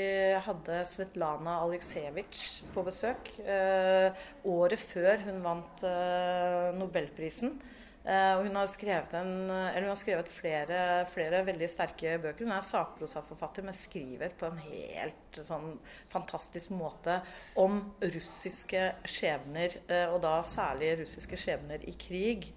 hadde 0.43 0.83
Svetlana 0.85 1.61
Aleksejevitsj 1.63 2.65
på 2.75 2.83
besøk. 2.83 3.31
Eh, 3.39 4.11
året 4.43 4.79
før 4.91 5.23
hun 5.23 5.39
vant 5.45 5.85
eh, 5.87 6.73
Nobelprisen. 6.77 7.55
Eh, 8.01 8.31
og 8.33 8.47
hun 8.47 8.55
har 8.57 8.65
skrevet, 8.65 9.11
en, 9.13 9.33
eller 9.51 9.85
hun 9.85 9.91
har 9.91 9.99
skrevet 9.99 10.31
flere, 10.33 10.77
flere 11.13 11.43
veldig 11.45 11.67
sterke 11.69 12.15
bøker. 12.23 12.47
Hun 12.47 12.55
er 12.55 12.65
sakprosaforfatter, 12.65 13.67
men 13.67 13.77
skriver 13.77 14.33
på 14.39 14.49
en 14.49 14.57
helt 14.63 15.41
sånn 15.45 15.75
fantastisk 16.09 16.73
måte 16.73 17.19
om 17.61 17.77
russiske 18.01 18.87
skjebner, 19.05 19.77
eh, 19.85 20.07
og 20.09 20.23
da 20.25 20.39
særlig 20.47 20.95
russiske 21.03 21.37
skjebner 21.37 21.85
i 21.85 21.93
krig. 21.93 22.49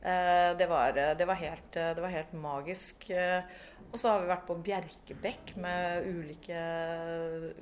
Eh, 0.00 0.50
det, 0.56 0.68
var, 0.70 0.96
det, 0.96 1.28
var 1.28 1.40
helt, 1.44 1.72
det 1.76 2.00
var 2.00 2.16
helt 2.16 2.32
magisk. 2.32 3.10
Eh, 3.10 3.42
Og 3.86 4.00
så 4.02 4.10
har 4.10 4.20
vi 4.20 4.26
vært 4.28 4.46
på 4.48 4.54
Bjerkebekk 4.66 5.50
med 5.62 6.06
ulike, 6.10 6.62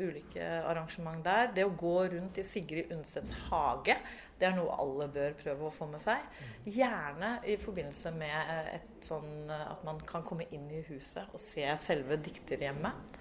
ulike 0.01 0.47
arrangement 0.65 1.21
der. 1.25 1.51
Det 1.55 1.67
å 1.67 1.75
gå 1.77 1.97
rundt 2.15 2.39
i 2.41 2.45
Sigrid 2.47 2.93
Undsets 2.95 3.35
hage, 3.51 3.97
det 4.41 4.49
er 4.49 4.57
noe 4.57 4.75
alle 4.83 5.07
bør 5.15 5.37
prøve 5.39 5.69
å 5.69 5.75
få 5.75 5.87
med 5.91 6.03
seg. 6.03 6.23
Gjerne 6.67 7.37
i 7.47 7.55
forbindelse 7.61 8.15
med 8.17 8.55
et 8.75 9.05
sånn 9.05 9.51
at 9.55 9.85
man 9.87 10.01
kan 10.09 10.25
komme 10.27 10.49
inn 10.51 10.67
i 10.75 10.83
huset 10.89 11.31
og 11.31 11.43
se 11.43 11.69
selve 11.81 12.19
dikterhjemmet. 12.25 13.21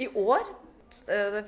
I 0.00 0.08
år 0.16 0.44
eh, 1.08 1.34
det 1.34 1.42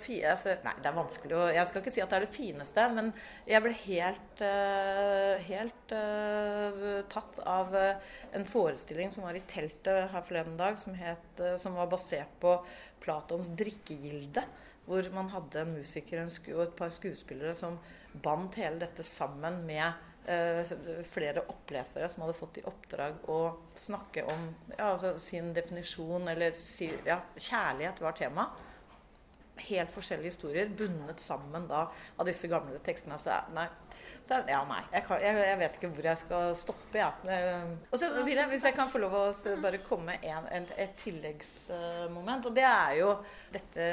Nei, 0.64 0.74
det 0.82 0.88
er 0.90 0.96
vanskelig 0.96 1.36
å 1.36 1.44
Jeg 1.54 1.68
skal 1.68 1.82
ikke 1.82 1.94
si 1.94 2.02
at 2.04 2.12
det 2.12 2.18
er 2.18 2.26
det 2.26 2.34
fineste, 2.34 2.88
men 2.96 3.12
jeg 3.48 3.64
ble 3.64 3.72
helt, 3.84 4.42
eh, 4.48 5.46
helt 5.48 5.94
eh, 5.96 6.98
tatt 7.12 7.40
av 7.48 7.76
eh, 7.78 8.10
en 8.36 8.48
forestilling 8.48 9.14
som 9.14 9.26
var 9.28 9.38
i 9.38 9.44
teltet 9.48 10.12
her 10.12 10.26
forleden 10.26 10.58
dag, 10.60 10.76
som, 10.80 10.96
het, 10.98 11.32
eh, 11.40 11.56
som 11.60 11.78
var 11.78 11.90
basert 11.92 12.36
på 12.42 12.58
Platons 13.04 13.52
drikkegilde. 13.58 14.44
Hvor 14.82 15.06
man 15.14 15.28
hadde 15.30 15.60
en 15.60 15.76
musiker 15.76 16.24
og 16.26 16.62
et 16.64 16.72
par 16.74 16.90
skuespillere 16.90 17.54
som 17.54 17.76
bandt 18.12 18.54
hele 18.60 18.78
dette 18.82 19.02
sammen 19.06 19.62
med 19.66 19.92
eh, 20.26 20.62
flere 21.12 21.42
opplesere 21.48 22.08
som 22.08 22.22
hadde 22.26 22.36
fått 22.38 22.58
i 22.60 22.66
oppdrag 22.68 23.24
å 23.32 23.38
snakke 23.78 24.24
om 24.30 24.48
ja, 24.76 24.92
altså 24.92 25.14
sin 25.18 25.52
definisjon, 25.56 26.28
eller 26.28 26.52
si, 26.58 26.90
ja, 27.06 27.20
kjærlighet 27.36 28.00
var 28.04 28.12
tema 28.18 28.48
helt 29.68 29.90
forskjellige 29.94 30.30
historier 30.32 30.70
bundet 30.74 31.20
sammen 31.20 31.66
da 31.68 31.84
av 32.18 32.26
disse 32.26 32.48
gamle 32.50 32.78
tekstene. 32.82 33.18
Så 33.20 33.30
jeg- 33.30 33.52
nei. 33.54 33.66
Så, 34.26 34.38
ja, 34.48 34.64
nei. 34.64 34.80
Jeg, 34.92 35.04
kan, 35.04 35.20
jeg, 35.20 35.34
jeg 35.36 35.58
vet 35.58 35.76
ikke 35.76 35.88
hvor 35.92 36.04
jeg 36.06 36.18
skal 36.18 36.54
stoppe, 36.56 36.94
jeg. 36.98 37.12
Eh, 37.28 37.72
Og 37.92 37.98
så 37.98 38.08
vil 38.24 38.36
jeg, 38.38 38.48
hvis 38.48 38.64
jeg 38.64 38.74
kan 38.74 38.88
få 38.88 38.98
lov 39.02 39.12
å 39.18 39.56
bare 39.60 39.78
komme 39.82 40.16
med 40.22 40.70
et 40.78 40.94
tilleggsmoment, 41.02 42.46
og 42.46 42.54
det 42.54 42.64
er 42.64 42.94
jo 43.00 43.10
dette 43.52 43.86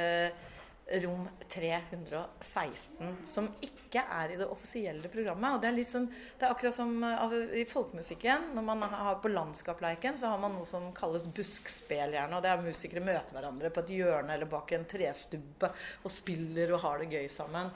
Rom 0.90 1.28
316, 1.48 3.18
som 3.26 3.50
ikke 3.62 4.02
er 4.02 4.34
i 4.34 4.38
det 4.40 4.48
offisielle 4.50 5.10
programmet. 5.12 5.56
og 5.56 5.62
Det 5.62 5.70
er, 5.70 5.76
liksom, 5.78 6.08
det 6.10 6.46
er 6.46 6.54
akkurat 6.54 6.76
som 6.76 7.04
altså, 7.04 7.44
i 7.54 7.66
folkemusikken. 7.70 8.50
Når 8.56 8.66
man 8.66 8.82
har 8.82 9.20
På 9.22 9.30
Landskapleiken, 9.30 10.18
så 10.18 10.34
har 10.34 10.42
man 10.42 10.56
noe 10.58 10.66
som 10.66 10.90
kalles 10.98 11.28
buskspel, 11.28 12.16
gjerne. 12.18 12.36
og 12.38 12.44
Det 12.44 12.50
er 12.50 12.66
musikere 12.66 13.06
møter 13.06 13.38
hverandre 13.38 13.70
på 13.74 13.86
et 13.86 13.94
hjørne 14.00 14.34
eller 14.34 14.50
bak 14.50 14.74
en 14.74 14.88
trestubbe 14.90 15.72
og 16.04 16.12
spiller 16.14 16.74
og 16.74 16.84
har 16.86 17.04
det 17.04 17.12
gøy 17.14 17.30
sammen. 17.30 17.70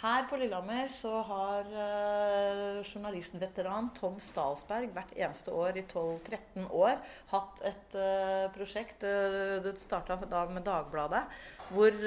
Her 0.00 0.24
på 0.26 0.38
Lillehammer 0.40 0.88
så 0.90 1.12
har 1.28 1.68
uh, 1.68 2.80
journalistveteran 2.82 3.92
Tom 3.94 4.16
Stalsberg 4.22 4.90
hvert 4.94 5.12
eneste 5.14 5.52
år 5.54 5.78
i 5.78 5.84
12-13 5.84 6.64
år 6.66 6.96
hatt 7.30 7.60
et 7.68 7.96
uh, 7.98 8.48
prosjekt. 8.56 9.04
Uh, 9.04 9.60
det 9.62 9.76
starta 9.78 10.16
da 10.24 10.46
med 10.50 10.64
Dagbladet, 10.66 11.22
hvor 11.70 11.98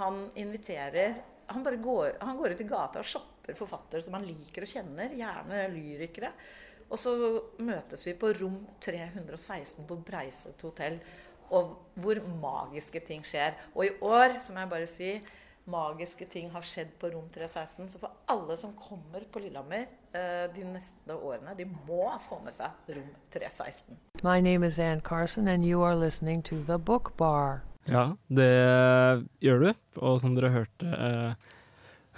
han 0.00 0.24
inviterer 0.38 1.16
han, 1.50 1.64
bare 1.66 1.80
går, 1.82 2.12
han 2.20 2.36
går 2.38 2.54
ut 2.54 2.60
i 2.62 2.68
gata 2.68 3.00
og 3.02 3.08
shopper 3.10 3.56
forfattere 3.58 4.02
som 4.04 4.14
han 4.14 4.26
liker 4.26 4.64
og 4.64 4.70
kjenner, 4.70 5.16
gjerne 5.18 5.64
lyrikere. 5.72 6.30
Og 6.90 6.98
så 6.98 7.14
møtes 7.62 8.04
vi 8.06 8.16
på 8.18 8.32
rom 8.38 8.60
316 8.82 9.86
på 9.86 9.98
Breiset 10.06 10.62
hotell, 10.66 10.98
og 11.54 11.74
hvor 11.98 12.20
magiske 12.42 13.02
ting 13.06 13.24
skjer. 13.26 13.56
Og 13.74 13.86
i 13.86 13.94
år, 14.06 14.38
så 14.42 14.54
må 14.54 14.62
jeg 14.62 14.72
bare 14.74 14.90
si 14.90 15.12
magiske 15.64 16.26
ting 16.30 16.50
har 16.50 16.64
skjedd 16.66 16.92
på 17.00 17.10
rom 17.12 17.28
316. 17.34 17.90
Så 17.90 17.98
for 17.98 18.14
alle 18.30 18.56
som 18.56 18.72
kommer 18.78 19.24
på 19.32 19.42
Lillehammer 19.42 19.86
eh, 20.12 20.46
de 20.54 20.64
neste 20.66 21.16
årene, 21.16 21.54
de 21.58 21.66
må 21.68 22.06
få 22.28 22.40
med 22.44 22.54
seg 22.56 22.94
rom 22.94 23.10
316. 23.34 23.98
My 24.22 24.40
name 24.40 24.66
is 24.66 24.78
Ann 24.78 25.00
Carson, 25.00 25.48
and 25.48 25.64
you 25.64 25.82
are 25.82 25.96
listening 25.96 26.42
to 26.42 26.62
The 26.66 26.78
Book 26.78 27.16
Bar. 27.16 27.62
Ja, 27.88 28.12
det 28.28 28.50
gjør 29.40 29.64
du. 29.64 29.70
Og 30.00 30.20
som 30.22 30.34
dere 30.36 30.52
hørte, 30.54 30.86
uh, 30.86 31.54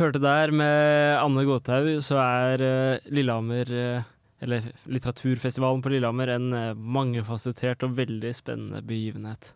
hørte 0.00 0.22
der 0.22 0.52
med 0.52 1.18
Anne 1.20 1.46
Gåthaug, 1.48 1.94
så 2.04 2.18
er 2.22 2.64
uh, 2.64 3.12
Lillehammer 3.14 3.70
uh, 3.70 4.10
eller 4.42 4.72
litteraturfestivalen 4.90 5.84
på 5.84 5.92
Lillehammer 5.92 6.32
en 6.34 6.48
mangefasettert 6.74 7.84
og 7.86 7.92
veldig 7.94 8.32
spennende 8.34 8.80
begivenhet. 8.82 9.52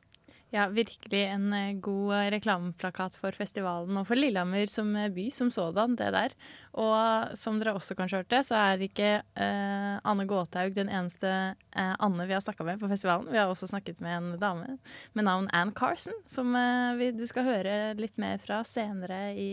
Ja, 0.54 0.68
virkelig 0.70 1.24
en 1.26 1.52
eh, 1.52 1.72
god 1.82 2.12
eh, 2.14 2.28
reklameplakat 2.36 3.16
for 3.18 3.34
festivalen 3.34 3.98
og 3.98 4.06
for 4.06 4.18
Lillehammer 4.18 4.68
som 4.70 4.92
eh, 4.94 5.10
by 5.10 5.26
som 5.34 5.50
sådan, 5.50 5.96
det 5.98 6.12
der. 6.14 6.36
Og 6.78 7.34
som 7.36 7.58
dere 7.58 7.74
også 7.74 7.96
kanskje 7.98 8.20
hørte, 8.22 8.42
så 8.46 8.60
er 8.60 8.84
ikke 8.86 9.08
eh, 9.18 9.96
Anne 10.06 10.26
Gåthaug 10.30 10.76
den 10.76 10.92
eneste 10.92 11.32
eh, 11.74 11.94
Anne 11.98 12.28
vi 12.28 12.36
har 12.36 12.44
snakka 12.44 12.66
med 12.68 12.78
på 12.78 12.90
festivalen. 12.92 13.32
Vi 13.32 13.40
har 13.40 13.50
også 13.50 13.66
snakket 13.72 13.98
med 14.04 14.16
en 14.16 14.30
dame 14.38 14.78
med 15.18 15.26
navn 15.26 15.50
Ann 15.50 15.74
Carson, 15.74 16.14
som 16.30 16.54
eh, 16.54 16.94
vi, 17.00 17.10
du 17.16 17.26
skal 17.26 17.50
høre 17.50 17.78
litt 17.98 18.14
mer 18.14 18.38
fra 18.38 18.62
senere 18.62 19.34
i 19.34 19.50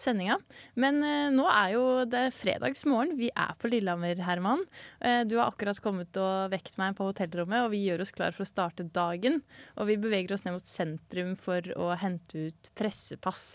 sendinga. 0.00 0.38
Men 0.78 1.00
eh, 1.04 1.28
nå 1.34 1.46
er 1.50 1.74
jo 1.74 1.84
det 2.08 2.28
fredagsmorgen. 2.36 3.16
Vi 3.18 3.30
er 3.32 3.54
på 3.58 3.70
Lillehammer, 3.72 4.18
Herman. 4.24 4.64
Eh, 5.00 5.22
du 5.28 5.36
har 5.38 5.50
akkurat 5.50 5.80
kommet 5.84 6.18
og 6.20 6.52
vekt 6.54 6.78
meg 6.80 6.96
på 6.98 7.08
hotellrommet, 7.10 7.64
og 7.66 7.72
vi 7.74 7.84
gjør 7.86 8.04
oss 8.04 8.14
klar 8.14 8.36
for 8.36 8.46
å 8.46 8.50
starte 8.50 8.86
dagen. 8.94 9.40
Og 9.76 9.90
vi 9.90 9.98
beveger 10.00 10.36
oss 10.36 10.46
ned 10.46 10.56
mot 10.58 10.68
sentrum 10.68 11.34
for 11.40 11.64
å 11.78 11.92
hente 11.98 12.48
ut 12.48 12.70
pressepass. 12.78 13.48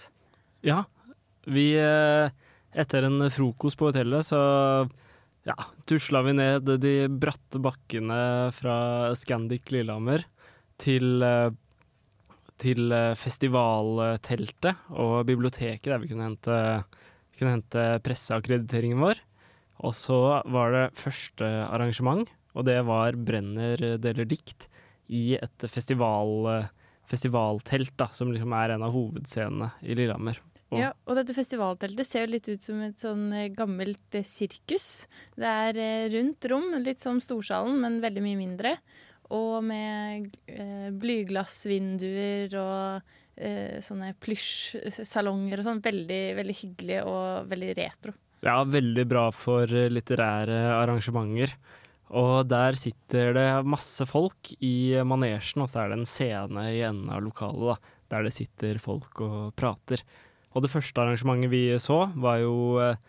Ja, 0.63 0.83
vi 1.49 1.73
eh, 1.79 2.29
Etter 2.73 3.05
en 3.05 3.21
frokost 3.29 3.77
på 3.77 3.91
hotellet, 3.91 4.25
så 4.25 4.39
ja, 5.45 5.55
tusla 5.85 6.23
vi 6.25 6.31
ned 6.33 6.71
de 6.81 6.93
bratte 7.05 7.59
bakkene 7.61 8.49
fra 8.55 8.77
Scandic 9.13 9.69
Lillehammer 9.69 10.23
til 10.81 11.21
eh, 11.21 11.51
til 12.63 12.93
eh, 12.95 13.13
festivalteltet 13.19 14.87
og 14.91 15.25
biblioteket, 15.29 15.91
der 15.91 16.01
vi 16.01 16.11
kunne 16.11 16.29
hente, 16.29 16.59
kunne 17.37 17.57
hente 17.57 17.87
presseakkrediteringen 18.05 19.03
vår. 19.03 19.21
Og 19.83 19.95
så 19.97 20.19
var 20.53 20.71
det 20.73 20.85
første 20.95 21.49
arrangement, 21.67 22.29
og 22.53 22.67
det 22.69 22.77
var 22.87 23.17
Brenner 23.17 23.81
deler 23.99 24.29
dikt 24.29 24.69
i 25.11 25.33
et 25.35 25.65
festival, 25.67 26.47
festivaltelt, 27.09 27.91
da, 27.99 28.07
som 28.13 28.31
liksom 28.31 28.53
er 28.55 28.75
en 28.75 28.85
av 28.87 28.93
hovedscenene 28.95 29.73
i 29.83 29.97
Lillehammer. 29.97 30.39
Og 30.73 30.81
ja, 30.81 30.91
og 31.05 31.17
dette 31.19 31.35
festivalteltet 31.37 32.07
ser 32.07 32.25
jo 32.25 32.33
litt 32.33 32.49
ut 32.49 32.65
som 32.65 32.81
et 32.85 33.01
sånn 33.01 33.27
eh, 33.35 33.49
gammelt 33.53 34.17
eh, 34.17 34.25
sirkus. 34.25 35.05
Det 35.37 35.49
er 35.49 36.09
rundt 36.15 36.47
rom, 36.49 36.69
litt 36.81 37.03
som 37.03 37.21
Storsalen, 37.21 37.77
men 37.83 38.01
veldig 38.03 38.23
mye 38.25 38.39
mindre 38.39 38.77
og 39.33 39.63
med 39.65 40.33
eh, 40.47 40.89
blyglassvinduer 40.95 42.53
og 42.61 43.13
eh, 43.35 43.79
sånne 43.83 44.13
plysjsalonger 44.21 45.61
og 45.61 45.69
sånn. 45.69 45.83
Veldig, 45.83 46.23
veldig 46.39 46.57
hyggelig 46.61 46.99
og 47.09 47.49
veldig 47.51 47.71
retro. 47.79 48.15
Ja, 48.43 48.59
veldig 48.67 49.05
bra 49.07 49.29
for 49.31 49.67
litterære 49.67 50.59
arrangementer. 50.75 51.55
Og 52.13 52.45
der 52.45 52.77
sitter 52.77 53.33
det 53.33 53.47
masse 53.65 54.05
folk 54.05 54.51
i 54.61 54.93
manesjen, 55.07 55.63
og 55.63 55.71
så 55.71 55.83
er 55.83 55.91
det 55.91 56.01
en 56.01 56.09
scene 56.09 56.67
i 56.75 56.83
enden 56.85 57.09
av 57.09 57.23
lokalet 57.25 57.71
da, 57.71 57.93
der 58.13 58.27
det 58.27 58.35
sitter 58.35 58.77
folk 58.81 59.23
og 59.25 59.53
prater. 59.57 60.03
Og 60.53 60.61
det 60.61 60.69
første 60.69 61.01
arrangementet 61.01 61.49
vi 61.49 61.63
så, 61.81 62.03
var 62.13 62.37
jo 62.43 62.77
eh, 62.83 62.99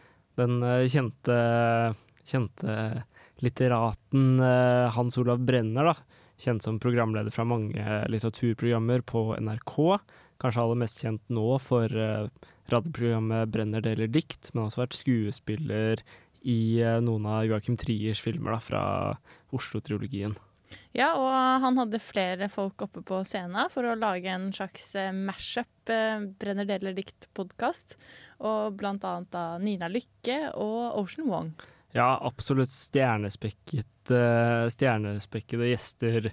den 0.41 0.63
eh, 0.65 0.87
kjente, 0.89 1.37
kjente 2.25 2.77
litteraten 3.45 4.41
eh, 4.41 4.95
Hans 4.97 5.19
Olav 5.21 5.43
Brenner, 5.45 5.93
da, 5.93 6.14
kjent 6.45 6.65
som 6.65 6.81
programleder 6.83 7.33
fra 7.35 7.47
mange 7.49 7.99
litteraturprogrammer 8.13 9.05
på 9.09 9.27
NRK. 9.41 9.77
Kanskje 10.43 10.65
aller 10.65 10.81
mest 10.81 11.03
kjent 11.05 11.23
nå 11.33 11.47
for 11.63 11.91
uh, 11.91 12.29
radioprogrammet 12.73 13.51
'Brenner 13.53 13.85
deler 13.85 14.11
dikt', 14.11 14.51
men 14.53 14.67
også 14.67 14.85
vært 14.85 14.99
skuespiller 14.99 16.03
i 16.45 16.81
uh, 16.85 16.99
noen 17.05 17.29
av 17.31 17.45
Joachim 17.49 17.79
Triers 17.81 18.23
filmer 18.23 18.57
da, 18.57 18.61
fra 18.63 18.83
Oslo-triologien. 19.55 20.37
Ja, 20.95 21.13
og 21.19 21.31
han 21.63 21.79
hadde 21.79 22.03
flere 22.03 22.49
folk 22.51 22.83
oppe 22.83 23.03
på 23.07 23.21
scenen 23.27 23.71
for 23.71 23.87
å 23.87 23.95
lage 23.99 24.31
en 24.31 24.49
slags 24.55 24.93
mash-up, 25.15 25.71
Brenner 25.87 26.67
deler 26.67 26.97
dikt-podkast. 26.97 27.95
Og 28.43 28.75
blant 28.81 29.05
annet 29.07 29.31
da 29.35 29.45
Nina 29.63 29.91
Lykke 29.93 30.39
og 30.59 30.99
Ocean 31.03 31.31
Wong. 31.31 31.53
Ja, 31.95 32.17
absolutt 32.27 32.75
uh, 34.11 34.67
stjernespekkede 34.75 35.69
gjester 35.71 36.33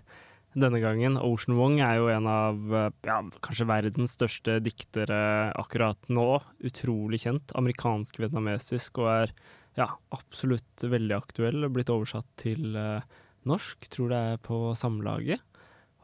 denne 0.58 0.80
gangen. 0.82 1.20
Ocean 1.22 1.56
Wong 1.60 1.78
er 1.86 2.00
jo 2.00 2.08
en 2.10 2.30
av 2.30 2.74
uh, 2.74 2.88
ja, 3.06 3.20
kanskje 3.46 3.68
verdens 3.70 4.16
største 4.18 4.58
diktere 4.66 5.20
akkurat 5.62 6.10
nå. 6.10 6.42
Utrolig 6.66 7.22
kjent. 7.28 7.54
Amerikansk-vietnamesisk 7.62 9.04
og 9.04 9.12
er 9.14 9.36
ja, 9.78 9.88
absolutt 10.10 10.82
veldig 10.82 11.20
aktuell. 11.20 11.70
Blitt 11.70 11.94
oversatt 11.94 12.28
til 12.42 12.74
uh, 12.74 13.06
norsk, 13.46 13.86
tror 13.94 14.10
det 14.10 14.26
er 14.32 14.42
på 14.42 14.64
Samlaget. 14.74 15.46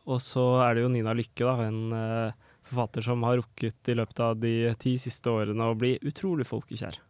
Og 0.06 0.22
så 0.24 0.46
er 0.68 0.78
det 0.78 0.86
jo 0.86 0.94
Nina 0.94 1.18
Lykke, 1.18 1.44
da, 1.44 1.66
en 1.66 2.38
forfatter 2.68 3.04
som 3.04 3.26
har 3.28 3.42
rukket 3.42 3.90
i 3.92 3.98
løpet 3.98 4.22
av 4.24 4.38
de 4.40 4.54
ti 4.80 4.94
siste 5.02 5.34
årene 5.34 5.68
å 5.68 5.76
bli 5.76 5.98
utrolig 6.08 6.48
folkekjær. 6.48 7.02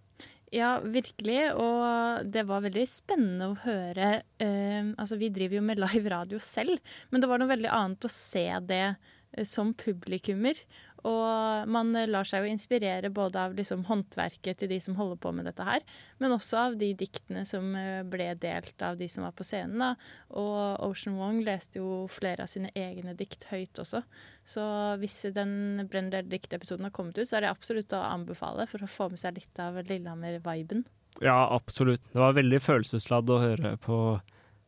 Ja, 0.56 0.77
virkelig. 0.80 1.39
Og 1.60 2.27
det 2.32 2.46
var 2.48 2.63
veldig 2.63 2.86
spennende 2.88 3.51
å 3.51 3.60
høre. 3.66 4.22
Uh, 4.39 4.94
altså, 4.96 5.20
vi 5.20 5.32
driver 5.34 5.60
jo 5.60 5.68
med 5.68 5.82
live 5.82 6.13
radio 6.13 6.39
selv, 6.39 6.80
men 7.12 7.24
det 7.24 7.30
var 7.32 7.42
noe 7.42 7.51
veldig 7.51 7.72
annet 7.74 8.08
å 8.08 8.12
se 8.12 8.46
det 8.70 8.84
uh, 8.94 9.44
som 9.48 9.74
publikummer. 9.75 10.60
Og 11.08 11.70
man 11.72 11.94
lar 12.12 12.28
seg 12.28 12.44
jo 12.44 12.52
inspirere 12.52 13.12
både 13.14 13.42
av 13.48 13.56
liksom 13.58 13.86
håndverket 13.88 14.60
til 14.62 14.72
de 14.72 14.80
som 14.84 14.98
holder 14.98 15.20
på 15.24 15.32
med 15.36 15.48
dette 15.48 15.66
her, 15.68 15.86
men 16.22 16.36
også 16.36 16.60
av 16.62 16.78
de 16.80 16.92
diktene 16.98 17.46
som 17.48 17.70
eh, 17.80 18.04
ble 18.08 18.30
delt 18.42 18.84
av 18.84 19.00
de 19.00 19.08
som 19.12 19.26
var 19.28 19.36
på 19.38 19.46
scenen. 19.48 19.80
Da. 19.84 19.92
Og 20.36 20.84
Ocean 20.90 21.18
Wong 21.20 21.42
leste 21.46 21.82
jo 21.82 22.06
flere 22.12 22.46
av 22.46 22.52
sine 22.52 22.74
egne 22.76 23.16
dikt 23.18 23.48
høyt 23.52 23.80
også. 23.84 24.04
Så 24.48 24.64
hvis 25.02 25.22
den 25.36 25.88
Brender-diktepisoden 25.92 26.90
har 26.90 26.96
kommet 26.96 27.18
ut, 27.20 27.28
så 27.30 27.40
er 27.40 27.48
det 27.48 27.54
absolutt 27.54 27.96
å 27.96 28.04
anbefale 28.08 28.68
for 28.70 28.84
å 28.84 28.92
få 28.92 29.12
med 29.14 29.22
seg 29.22 29.40
litt 29.40 29.64
av 29.64 29.80
Lillehammer-viben. 29.82 30.86
Ja, 31.24 31.48
absolutt. 31.54 32.04
Det 32.14 32.22
var 32.22 32.36
veldig 32.38 32.60
følelsesladd 32.62 33.32
å 33.34 33.42
høre 33.42 33.78
på 33.82 33.98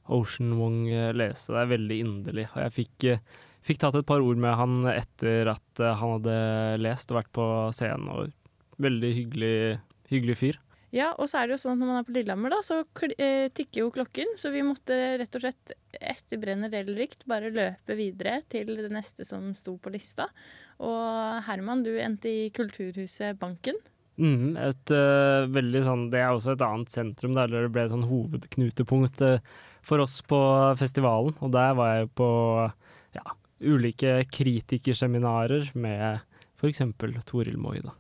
Ocean 0.10 0.56
Wong 0.58 0.88
eh, 0.90 1.12
lese. 1.14 1.54
Det 1.54 1.62
er 1.62 1.74
veldig 1.76 2.00
inderlig. 2.04 2.48
Og 2.56 2.62
jeg 2.64 2.76
fikk 2.80 3.08
eh, 3.12 3.22
Fikk 3.70 3.84
tatt 3.84 4.00
et 4.00 4.08
par 4.10 4.24
ord 4.26 4.40
med 4.42 4.56
han 4.58 4.80
etter 4.90 5.52
at 5.52 5.82
eh, 5.84 5.94
han 6.00 6.16
hadde 6.16 6.40
lest 6.82 7.12
og 7.14 7.20
vært 7.20 7.30
på 7.38 7.46
scenen. 7.78 8.10
og 8.10 8.82
Veldig 8.82 9.12
hyggelig, 9.14 9.58
hyggelig 10.10 10.38
fyr. 10.40 10.58
Ja, 10.90 11.12
og 11.22 11.28
så 11.30 11.38
er 11.38 11.50
det 11.50 11.54
jo 11.54 11.62
sånn 11.62 11.76
at 11.76 11.82
når 11.84 11.90
man 11.92 12.00
er 12.00 12.06
på 12.08 12.14
Lillehammer, 12.16 12.54
da, 12.56 12.64
så 12.66 12.80
eh, 13.22 13.52
tikker 13.54 13.84
jo 13.84 13.92
klokken. 13.94 14.34
Så 14.42 14.50
vi 14.50 14.66
måtte 14.66 14.98
rett 15.22 15.38
og 15.38 15.44
slett, 15.44 15.76
etter 15.94 16.42
Brenner 16.42 16.74
Delrikt 16.74 17.28
bare 17.30 17.54
løpe 17.54 17.98
videre 18.00 18.40
til 18.50 18.74
det 18.74 18.90
neste 18.90 19.28
som 19.28 19.52
sto 19.54 19.76
på 19.78 19.94
lista. 19.94 20.26
Og 20.82 21.46
Herman, 21.46 21.86
du 21.86 21.92
endte 22.02 22.32
i 22.32 22.50
Kulturhuset 22.56 23.38
Banken. 23.38 23.78
Mm, 24.20 24.58
et 24.60 24.92
uh, 24.92 25.46
veldig 25.48 25.80
sånn 25.86 26.02
Det 26.12 26.20
er 26.20 26.34
også 26.34 26.52
et 26.52 26.64
annet 26.66 26.92
sentrum 26.92 27.38
der 27.38 27.48
det 27.54 27.70
ble 27.72 27.86
et 27.86 27.94
sånn 27.94 28.10
hovedknutepunkt 28.10 29.22
uh, 29.24 29.38
for 29.86 30.04
oss 30.04 30.18
på 30.26 30.40
festivalen. 30.82 31.38
Og 31.46 31.54
der 31.54 31.78
var 31.78 32.00
jeg 32.00 32.10
på 32.18 32.32
ja, 32.66 32.72
ulike 33.62 34.24
kritikerseminarer 34.32 35.72
med 35.76 36.20
f.eks. 36.60 36.82
Toril 37.28 37.58
Moi, 37.60 37.80
da. 37.84 37.96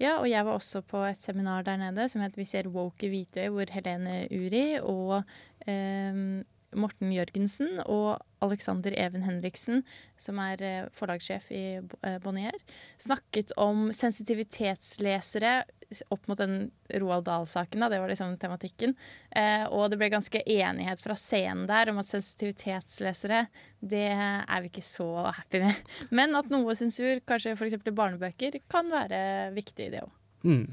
Ja, 0.00 0.16
og 0.18 0.26
jeg 0.30 0.42
var 0.46 0.58
også 0.58 0.82
på 0.82 1.04
et 1.06 1.22
seminar 1.22 1.62
der 1.62 1.78
nede 1.78 2.08
som 2.08 2.22
het 2.24 2.36
Vi 2.36 2.44
ser 2.44 2.70
woke 2.72 3.06
i 3.06 3.10
Hvitøy, 3.12 3.48
hvor 3.54 3.70
Helene 3.70 4.26
Uri 4.30 4.80
og 4.80 5.22
eh, 5.66 6.42
Morten 6.78 7.12
Jørgensen 7.14 7.80
og 7.84 8.22
Alexander 8.42 8.94
Even 8.98 9.24
Henriksen, 9.26 9.82
som 10.20 10.40
er 10.42 10.62
eh, 10.66 10.88
forlagssjef 10.94 11.50
i 11.54 11.64
eh, 11.78 12.18
Bonnier, 12.22 12.56
snakket 13.02 13.54
om 13.60 13.90
sensitivitetslesere 13.96 15.62
opp 16.08 16.28
mot 16.30 16.38
den 16.40 16.70
Roald 17.00 17.26
Dahl-saken. 17.26 17.80
da, 17.80 17.88
Det 17.88 18.00
var 18.00 18.08
liksom 18.08 18.36
tematikken. 18.40 18.94
Eh, 19.30 19.64
og 19.68 19.90
det 19.90 19.98
ble 20.00 20.08
ganske 20.12 20.40
enighet 20.40 21.02
fra 21.02 21.16
scenen 21.18 21.66
der 21.68 21.92
om 21.92 22.00
at 22.00 22.08
sensitivitetslesere, 22.08 23.46
det 23.80 24.06
er 24.12 24.62
vi 24.62 24.72
ikke 24.72 24.86
så 24.86 25.10
happy 25.28 25.62
med. 25.64 25.82
Men 26.10 26.38
at 26.38 26.48
noe 26.52 26.76
sensur, 26.78 27.20
kanskje 27.28 27.56
f.eks. 27.56 27.78
barnebøker, 27.90 28.62
kan 28.72 28.88
være 28.92 29.52
viktig, 29.56 29.90
det 29.92 30.04
òg. 30.06 30.16
Mm, 30.42 30.66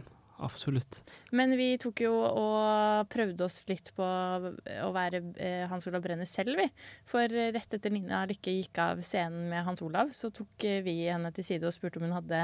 absolutt. 0.45 1.01
Men 1.35 1.53
vi 1.59 1.73
tok 1.81 2.03
jo 2.05 2.13
og 2.25 3.07
prøvde 3.11 3.45
oss 3.45 3.61
litt 3.69 3.91
på 3.95 4.03
å 4.03 4.91
være 4.95 5.21
eh, 5.37 5.63
Hans 5.71 5.87
Olav 5.89 6.03
Brenner 6.05 6.29
selv, 6.29 6.59
vi. 6.59 6.67
For 7.09 7.27
rett 7.29 7.77
etter 7.77 7.93
Nina 7.93 8.25
Lykke 8.29 8.53
gikk 8.57 8.81
av 8.83 9.03
scenen 9.05 9.49
med 9.51 9.65
Hans 9.67 9.83
Olav, 9.85 10.13
så 10.15 10.31
tok 10.33 10.67
eh, 10.67 10.83
vi 10.85 11.01
henne 11.07 11.31
til 11.35 11.47
side 11.47 11.67
og 11.67 11.75
spurte 11.75 12.01
om 12.01 12.07
hun 12.07 12.17
hadde 12.17 12.43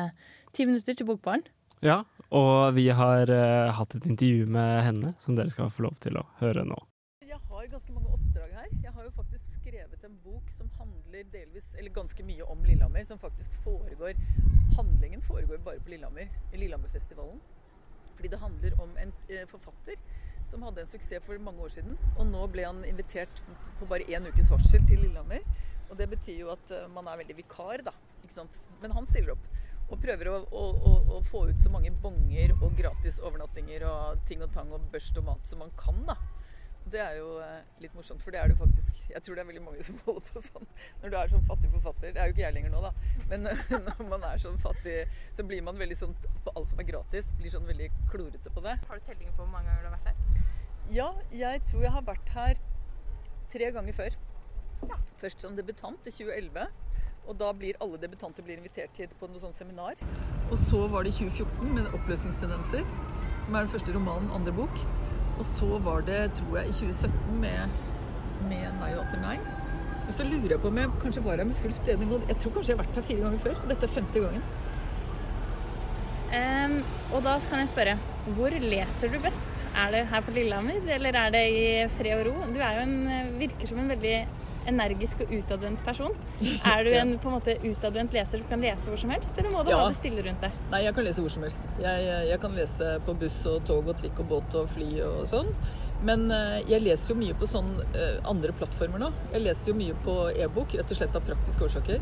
ti 0.55 0.67
minutter 0.67 0.97
til 0.97 1.09
Bokbaren. 1.09 1.45
Ja, 1.83 2.01
og 2.33 2.73
vi 2.77 2.87
har 2.95 3.29
eh, 3.29 3.71
hatt 3.77 3.95
et 3.97 4.05
intervju 4.09 4.45
med 4.49 4.83
henne 4.87 5.15
som 5.21 5.35
dere 5.37 5.51
skal 5.53 5.71
få 5.73 5.85
lov 5.85 5.99
til 6.03 6.17
å 6.17 6.27
høre 6.39 6.63
nå. 6.67 6.77
Jeg 7.25 7.39
har 7.49 7.67
ganske 7.67 7.93
mange 7.93 8.13
oppdrag 8.15 8.53
her. 8.55 8.69
Jeg 8.83 8.93
har 8.95 9.03
jo 9.03 9.11
faktisk 9.17 9.59
skrevet 9.59 10.07
en 10.07 10.15
bok 10.23 10.49
som 10.55 10.69
handler 10.79 11.27
delvis, 11.33 11.67
eller 11.75 11.91
ganske 11.93 12.23
mye 12.23 12.47
om 12.47 12.63
Lillehammer. 12.63 13.05
Som 13.09 13.19
faktisk 13.19 13.51
foregår 13.65 14.15
Handlingen 14.75 15.21
foregår 15.21 15.61
bare 15.63 15.79
på 15.79 15.89
Lillehammer, 15.93 16.27
i 16.53 16.57
Lillehammerfestivalen. 16.57 17.39
Fordi 18.15 18.31
det 18.31 18.41
handler 18.41 18.77
om 18.81 18.95
en 19.01 19.13
eh, 19.29 19.45
forfatter 19.51 19.99
som 20.49 20.63
hadde 20.65 20.83
en 20.83 20.91
suksess 20.91 21.23
for 21.25 21.41
mange 21.41 21.63
år 21.65 21.73
siden. 21.77 21.97
Og 22.15 22.27
nå 22.29 22.45
ble 22.53 22.65
han 22.67 22.83
invitert 22.87 23.41
på 23.79 23.89
bare 23.89 24.07
én 24.07 24.27
ukes 24.29 24.51
varsel 24.53 24.85
til 24.89 25.03
Lillehammer. 25.03 25.43
Og 25.89 25.97
det 25.99 26.09
betyr 26.13 26.39
jo 26.45 26.53
at 26.53 26.71
eh, 26.73 26.87
man 26.93 27.09
er 27.09 27.21
veldig 27.21 27.37
vikar, 27.41 27.83
da. 27.85 27.93
Ikke 28.23 28.39
sant? 28.39 28.61
Men 28.81 28.95
han 28.95 29.07
stiller 29.09 29.35
opp. 29.35 29.49
Og 29.85 29.99
prøver 30.01 30.31
å, 30.31 30.37
å, 30.49 30.63
å, 30.89 30.93
å 31.17 31.19
få 31.29 31.43
ut 31.51 31.59
så 31.61 31.69
mange 31.69 31.91
bonger 32.01 32.55
og 32.57 32.73
gratis 32.77 33.19
overnattinger 33.21 33.85
og 33.85 34.23
ting 34.29 34.41
og 34.41 34.49
tang 34.55 34.71
og 34.73 34.87
børst 34.93 35.17
og 35.21 35.27
mat 35.27 35.51
som 35.51 35.61
man 35.61 35.73
kan, 35.77 36.01
da. 36.09 36.17
Det 36.91 36.99
er 37.01 37.15
jo 37.17 37.29
eh, 37.41 37.63
litt 37.81 37.95
morsomt, 37.97 38.21
for 38.21 38.35
det 38.35 38.39
er 38.41 38.51
det 38.51 38.57
faktisk. 38.59 38.99
Jeg 39.09 39.23
tror 39.25 39.37
det 39.37 39.43
er 39.43 39.47
veldig 39.49 39.63
mange 39.65 39.85
som 39.85 39.97
holder 40.05 40.27
på 40.29 40.43
sånn 40.45 40.67
når 41.01 41.13
du 41.13 41.17
er 41.19 41.31
sånn 41.31 41.47
fattig 41.49 41.71
forfatter. 41.73 42.13
Det 42.13 42.21
er 42.21 42.29
jo 42.29 42.35
ikke 42.35 42.43
jeg 42.45 42.57
lenger 42.59 42.73
nå, 42.75 42.83
da. 42.85 42.91
Men 43.31 43.49
når 43.87 44.03
man 44.11 44.27
er 44.29 44.43
sånn 44.43 44.59
fattig, 44.61 44.99
så 45.37 45.47
blir 45.49 45.65
man 45.65 45.81
veldig 45.81 45.97
sånn 46.01 46.13
på 46.45 46.53
alt 46.53 46.69
som 46.71 46.83
er 46.83 46.89
gratis. 46.91 47.31
Blir 47.39 47.55
sånn 47.55 47.65
veldig 47.69 47.89
klorete 48.13 48.53
på 48.53 48.63
det. 48.65 48.77
Har 48.89 49.01
du 49.01 49.09
telling 49.09 49.33
på 49.33 49.43
hvor 49.43 49.51
mange 49.55 49.71
ganger 49.71 49.87
du 49.87 49.89
har 49.89 49.97
vært 49.97 50.11
her? 50.11 50.41
Ja, 50.93 51.09
jeg 51.33 51.65
tror 51.71 51.81
jeg 51.81 51.95
har 51.95 52.05
vært 52.05 52.33
her 52.35 52.63
tre 53.49 53.71
ganger 53.73 53.97
før. 53.97 54.17
Først 55.21 55.41
som 55.41 55.55
debutant 55.57 56.05
i 56.05 56.13
2011. 56.13 56.67
Og 57.25 57.37
da 57.39 57.49
blir 57.57 57.77
alle 57.81 57.97
debutanter 57.97 58.45
blir 58.45 58.59
invitert 58.59 58.97
hit 59.01 59.15
på 59.17 59.29
noe 59.31 59.41
sånt 59.41 59.57
seminar. 59.57 59.97
Og 60.51 60.57
så 60.67 60.83
var 60.91 61.05
det 61.05 61.15
i 61.15 61.17
2014 61.25 61.73
med 61.73 61.89
'Oppløsningstendenser', 61.89 62.85
som 63.45 63.55
er 63.55 63.65
den 63.65 63.73
første 63.73 63.95
romanen, 63.95 64.29
andre 64.29 64.53
bok. 64.53 64.85
Og 65.35 65.45
så 65.45 65.77
var 65.83 66.05
det, 66.07 66.21
tror 66.39 66.57
jeg, 66.61 66.71
i 66.71 66.77
2017 66.79 67.39
med, 67.41 67.77
med 68.49 68.65
'Nei 68.79 68.91
og 68.95 69.05
atter 69.05 69.21
nei'. 69.21 69.39
Og 70.05 70.13
så 70.13 70.23
lurer 70.23 70.53
jeg 70.53 70.61
på 70.61 70.69
om 70.69 70.77
jeg 70.77 70.93
kanskje 71.01 71.23
var 71.25 71.41
her 71.41 71.47
med 71.49 71.57
full 71.57 71.73
spredning. 71.73 72.11
Jeg 72.29 72.37
tror 72.37 72.51
kanskje 72.55 72.71
jeg 72.71 72.77
har 72.77 72.85
vært 72.85 72.99
her 72.99 73.07
fire 73.09 73.23
ganger 73.23 73.39
før. 73.39 73.55
og 73.63 73.69
Dette 73.69 73.87
er 73.87 73.95
femte 73.95 74.21
gangen. 74.25 74.43
Um, 76.35 76.75
og 77.13 77.23
da 77.23 77.35
kan 77.49 77.61
jeg 77.61 77.71
spørre, 77.71 77.95
hvor 78.37 78.53
leser 78.61 79.11
du 79.13 79.19
best? 79.23 79.65
Er 79.77 79.91
det 79.93 80.07
her 80.11 80.21
på 80.25 80.33
Lillehammer, 80.35 80.81
eller 80.97 81.17
er 81.19 81.29
det 81.33 81.43
i 81.53 81.65
fred 81.93 82.19
og 82.19 82.25
ro? 82.27 82.47
Du 82.53 82.59
er 82.59 82.79
jo 82.79 82.85
en, 82.85 82.95
virker 83.39 83.69
som 83.69 83.79
en 83.79 83.89
veldig 83.93 84.15
energisk 84.67 85.21
og 85.25 85.31
utadvendt 85.37 85.83
person. 85.85 86.13
Er 86.73 86.83
du 86.87 86.91
en 86.97 87.15
på 87.19 87.29
en 87.31 87.37
måte 87.37 87.55
utadvendt 87.63 88.13
leser 88.17 88.41
som 88.41 88.47
kan 88.49 88.61
lese 88.65 88.89
hvor 88.91 88.99
som 89.01 89.13
helst, 89.15 89.37
eller 89.37 89.51
må 89.53 89.63
du 89.63 89.71
Ja. 89.71 89.79
ha 89.83 89.87
det 89.93 89.97
stille 89.99 90.23
rundt 90.25 90.41
deg? 90.45 90.51
Nei, 90.71 90.83
jeg 90.87 90.95
kan 90.97 91.03
lese 91.07 91.21
hvor 91.25 91.33
som 91.33 91.43
helst. 91.47 91.67
Jeg, 91.81 92.05
jeg 92.29 92.39
kan 92.43 92.55
lese 92.57 92.93
på 93.05 93.17
buss 93.23 93.39
og 93.51 93.63
tog 93.69 93.87
og 93.93 93.97
trikk 94.01 94.19
og 94.25 94.29
båt 94.33 94.55
og 94.61 94.69
fly 94.75 94.89
og 95.07 95.25
sånn. 95.29 95.51
Men 96.05 96.27
eh, 96.31 96.59
jeg 96.69 96.83
leser 96.83 97.13
jo 97.13 97.19
mye 97.21 97.33
på 97.39 97.47
sånn 97.49 97.69
eh, 97.95 98.17
andre 98.29 98.51
plattformer 98.53 98.99
nå. 99.01 99.11
Jeg 99.33 99.45
leser 99.45 99.71
jo 99.71 99.77
mye 99.79 99.95
på 100.05 100.15
e-bok, 100.35 100.75
rett 100.77 100.91
og 100.91 100.97
slett 100.99 101.15
av 101.17 101.23
praktiske 101.25 101.63
årsaker. 101.69 102.01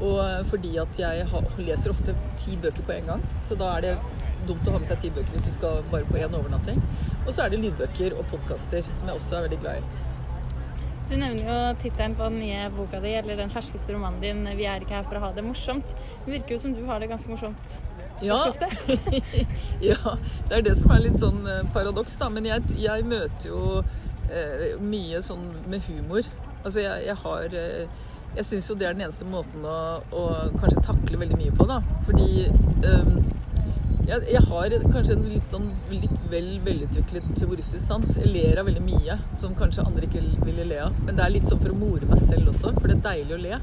Og 0.00 0.16
eh, 0.24 0.40
fordi 0.50 0.72
at 0.82 0.98
jeg 0.98 1.26
leser 1.60 1.92
ofte 1.92 2.16
ti 2.40 2.56
bøker 2.56 2.82
på 2.88 2.96
en 2.96 3.12
gang, 3.12 3.26
så 3.46 3.54
da 3.60 3.74
er 3.76 3.84
det 3.86 3.92
dumt 4.48 4.66
å 4.68 4.74
ha 4.74 4.80
med 4.80 4.88
seg 4.88 4.98
ti 5.00 5.10
bøker 5.14 5.36
hvis 5.36 5.46
du 5.46 5.52
skal 5.54 5.84
bare 5.92 6.08
på 6.08 6.18
én 6.20 6.34
overnatting. 6.36 6.80
Og 7.26 7.30
så 7.32 7.44
er 7.46 7.54
det 7.54 7.60
lydbøker 7.62 8.16
og 8.18 8.26
podkaster, 8.32 8.82
som 8.90 9.08
jeg 9.12 9.20
også 9.20 9.38
er 9.38 9.46
veldig 9.46 9.60
glad 9.62 9.78
i. 9.80 10.02
Du 11.10 11.16
nevner 11.20 11.44
jo 11.44 11.56
tittelen 11.82 12.14
på 12.16 12.28
den 12.30 12.38
nye 12.40 12.68
boka 12.72 13.00
di, 13.02 13.10
eller 13.18 13.36
den 13.36 13.50
ferskeste 13.52 13.92
romanen 13.92 14.20
din, 14.22 14.44
'Vi 14.56 14.64
er 14.64 14.80
ikke 14.80 14.96
her 14.96 15.04
for 15.04 15.18
å 15.18 15.26
ha 15.26 15.32
det 15.36 15.44
morsomt'. 15.44 15.92
Det 16.24 16.32
virker 16.32 16.56
jo 16.56 16.58
som 16.62 16.72
du 16.74 16.84
har 16.86 17.00
det 17.00 17.10
ganske 17.10 17.28
morsomt. 17.28 17.76
Ja. 18.22 18.52
Ja, 19.90 20.16
det 20.48 20.56
er 20.58 20.62
det 20.62 20.76
som 20.78 20.90
er 20.94 21.02
litt 21.04 21.18
sånn 21.20 21.44
eh, 21.50 21.62
paradoks, 21.74 22.16
da. 22.16 22.30
Men 22.32 22.46
jeg, 22.48 22.62
jeg 22.80 23.04
møter 23.04 23.48
jo 23.50 23.82
eh, 24.30 24.80
mye 24.80 25.20
sånn 25.22 25.44
med 25.68 25.84
humor. 25.90 26.24
Altså, 26.64 26.80
jeg, 26.80 27.06
jeg 27.10 27.16
har 27.24 27.56
eh, 27.60 27.86
Jeg 28.34 28.44
syns 28.48 28.66
jo 28.70 28.74
det 28.74 28.88
er 28.88 28.94
den 28.96 29.04
eneste 29.04 29.26
måten 29.30 29.62
å, 29.62 30.00
å 30.10 30.22
kanskje 30.58 30.80
takle 30.82 31.20
veldig 31.20 31.36
mye 31.38 31.52
på, 31.54 31.68
da. 31.70 31.76
Fordi 32.06 32.46
eh, 32.48 33.12
jeg, 34.08 34.24
jeg 34.34 34.42
har 34.48 34.74
kanskje 34.92 35.14
en 35.16 35.24
litt, 35.28 35.46
sånn, 35.46 35.70
litt 35.92 36.26
vel 36.32 36.50
velutviklet 36.64 37.40
humoristisk 37.40 37.86
sans. 37.86 38.10
Jeg 38.18 38.30
ler 38.30 38.60
av 38.60 38.68
veldig 38.68 38.84
mye 38.84 39.16
som 39.36 39.56
kanskje 39.56 39.84
andre 39.86 40.08
ikke 40.08 40.22
ville 40.44 40.66
le 40.68 40.80
av. 40.86 40.98
Men 41.06 41.16
det 41.18 41.24
er 41.24 41.34
litt 41.34 41.48
sånn 41.48 41.62
for 41.62 41.72
å 41.72 41.78
more 41.78 42.08
meg 42.10 42.20
selv 42.22 42.52
også, 42.52 42.74
for 42.76 42.90
det 42.90 42.98
er 42.98 43.04
deilig 43.08 43.36
å 43.36 43.42
le. 43.44 43.60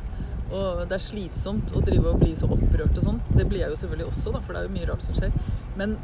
Og 0.52 0.84
det 0.90 0.98
er 0.98 1.04
slitsomt 1.06 1.72
å 1.78 1.84
drive 1.86 2.12
og 2.12 2.24
bli 2.24 2.34
så 2.36 2.50
opprørt 2.52 2.98
og 2.98 3.06
sånn. 3.06 3.22
Det 3.32 3.46
blir 3.48 3.64
jeg 3.64 3.74
jo 3.74 3.82
selvfølgelig 3.84 4.10
også, 4.10 4.36
da, 4.36 4.44
for 4.46 4.54
det 4.56 4.62
er 4.62 4.70
jo 4.70 4.76
mye 4.78 4.90
rart 4.90 5.06
som 5.06 5.18
skjer. 5.18 5.36
Men, 5.80 5.98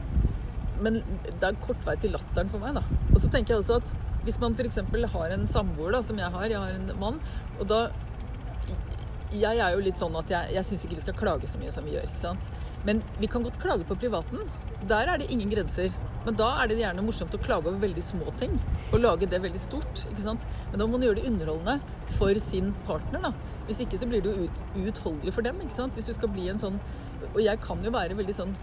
men 0.86 1.02
det 1.28 1.50
er 1.50 1.62
kort 1.64 1.82
vei 1.88 1.98
til 2.04 2.14
latteren 2.16 2.54
for 2.54 2.64
meg, 2.64 2.78
da. 2.78 3.00
Og 3.14 3.22
så 3.24 3.32
tenker 3.34 3.56
jeg 3.56 3.66
også 3.66 3.82
at 3.82 3.96
hvis 4.28 4.40
man 4.44 4.56
f.eks. 4.60 4.82
har 5.14 5.34
en 5.34 5.48
samboer, 5.50 5.96
da, 5.98 6.04
som 6.04 6.20
jeg 6.20 6.32
har, 6.34 6.52
jeg 6.52 6.62
har 6.62 6.78
en 6.78 6.92
mann, 7.02 7.20
og 7.58 7.68
da 7.72 7.88
jeg 9.34 9.60
er 9.60 9.74
jo 9.76 9.84
litt 9.84 9.98
sånn 10.00 10.16
at 10.16 10.30
jeg, 10.32 10.54
jeg 10.56 10.64
syns 10.64 10.84
ikke 10.86 10.98
vi 10.98 11.04
skal 11.04 11.16
klage 11.20 11.50
så 11.52 11.60
mye 11.60 11.72
som 11.76 11.88
vi 11.88 11.98
gjør. 11.98 12.08
ikke 12.08 12.22
sant? 12.22 12.46
Men 12.88 13.02
vi 13.20 13.28
kan 13.32 13.44
godt 13.46 13.60
klage 13.62 13.88
på 13.88 13.98
privaten. 14.00 14.48
Der 14.88 15.12
er 15.12 15.20
det 15.20 15.30
ingen 15.34 15.52
grenser. 15.52 15.92
Men 16.26 16.36
da 16.40 16.48
er 16.62 16.68
det 16.68 16.80
gjerne 16.80 17.04
morsomt 17.06 17.36
å 17.36 17.40
klage 17.44 17.70
over 17.70 17.84
veldig 17.84 18.04
små 18.04 18.32
ting. 18.40 18.58
Og 18.92 19.02
lage 19.04 19.30
det 19.32 19.42
veldig 19.44 19.62
stort. 19.64 20.06
ikke 20.10 20.24
sant? 20.24 20.48
Men 20.72 20.80
da 20.80 20.88
må 20.88 20.98
man 20.98 21.06
gjøre 21.08 21.22
det 21.22 21.30
underholdende 21.30 21.78
for 22.18 22.42
sin 22.44 22.74
partner. 22.88 23.30
da. 23.30 23.34
Hvis 23.68 23.84
ikke 23.84 24.00
så 24.00 24.10
blir 24.10 24.24
det 24.24 24.34
jo 24.34 24.48
ut, 24.48 24.64
uutholdelig 24.76 25.36
for 25.36 25.48
dem. 25.48 25.62
ikke 25.64 25.78
sant? 25.78 25.96
Hvis 25.96 26.10
du 26.10 26.16
skal 26.18 26.32
bli 26.32 26.50
en 26.52 26.60
sånn 26.60 26.80
Og 27.34 27.40
jeg 27.42 27.60
kan 27.60 27.80
jo 27.84 27.92
være 27.92 28.16
veldig 28.18 28.36
sånn 28.36 28.58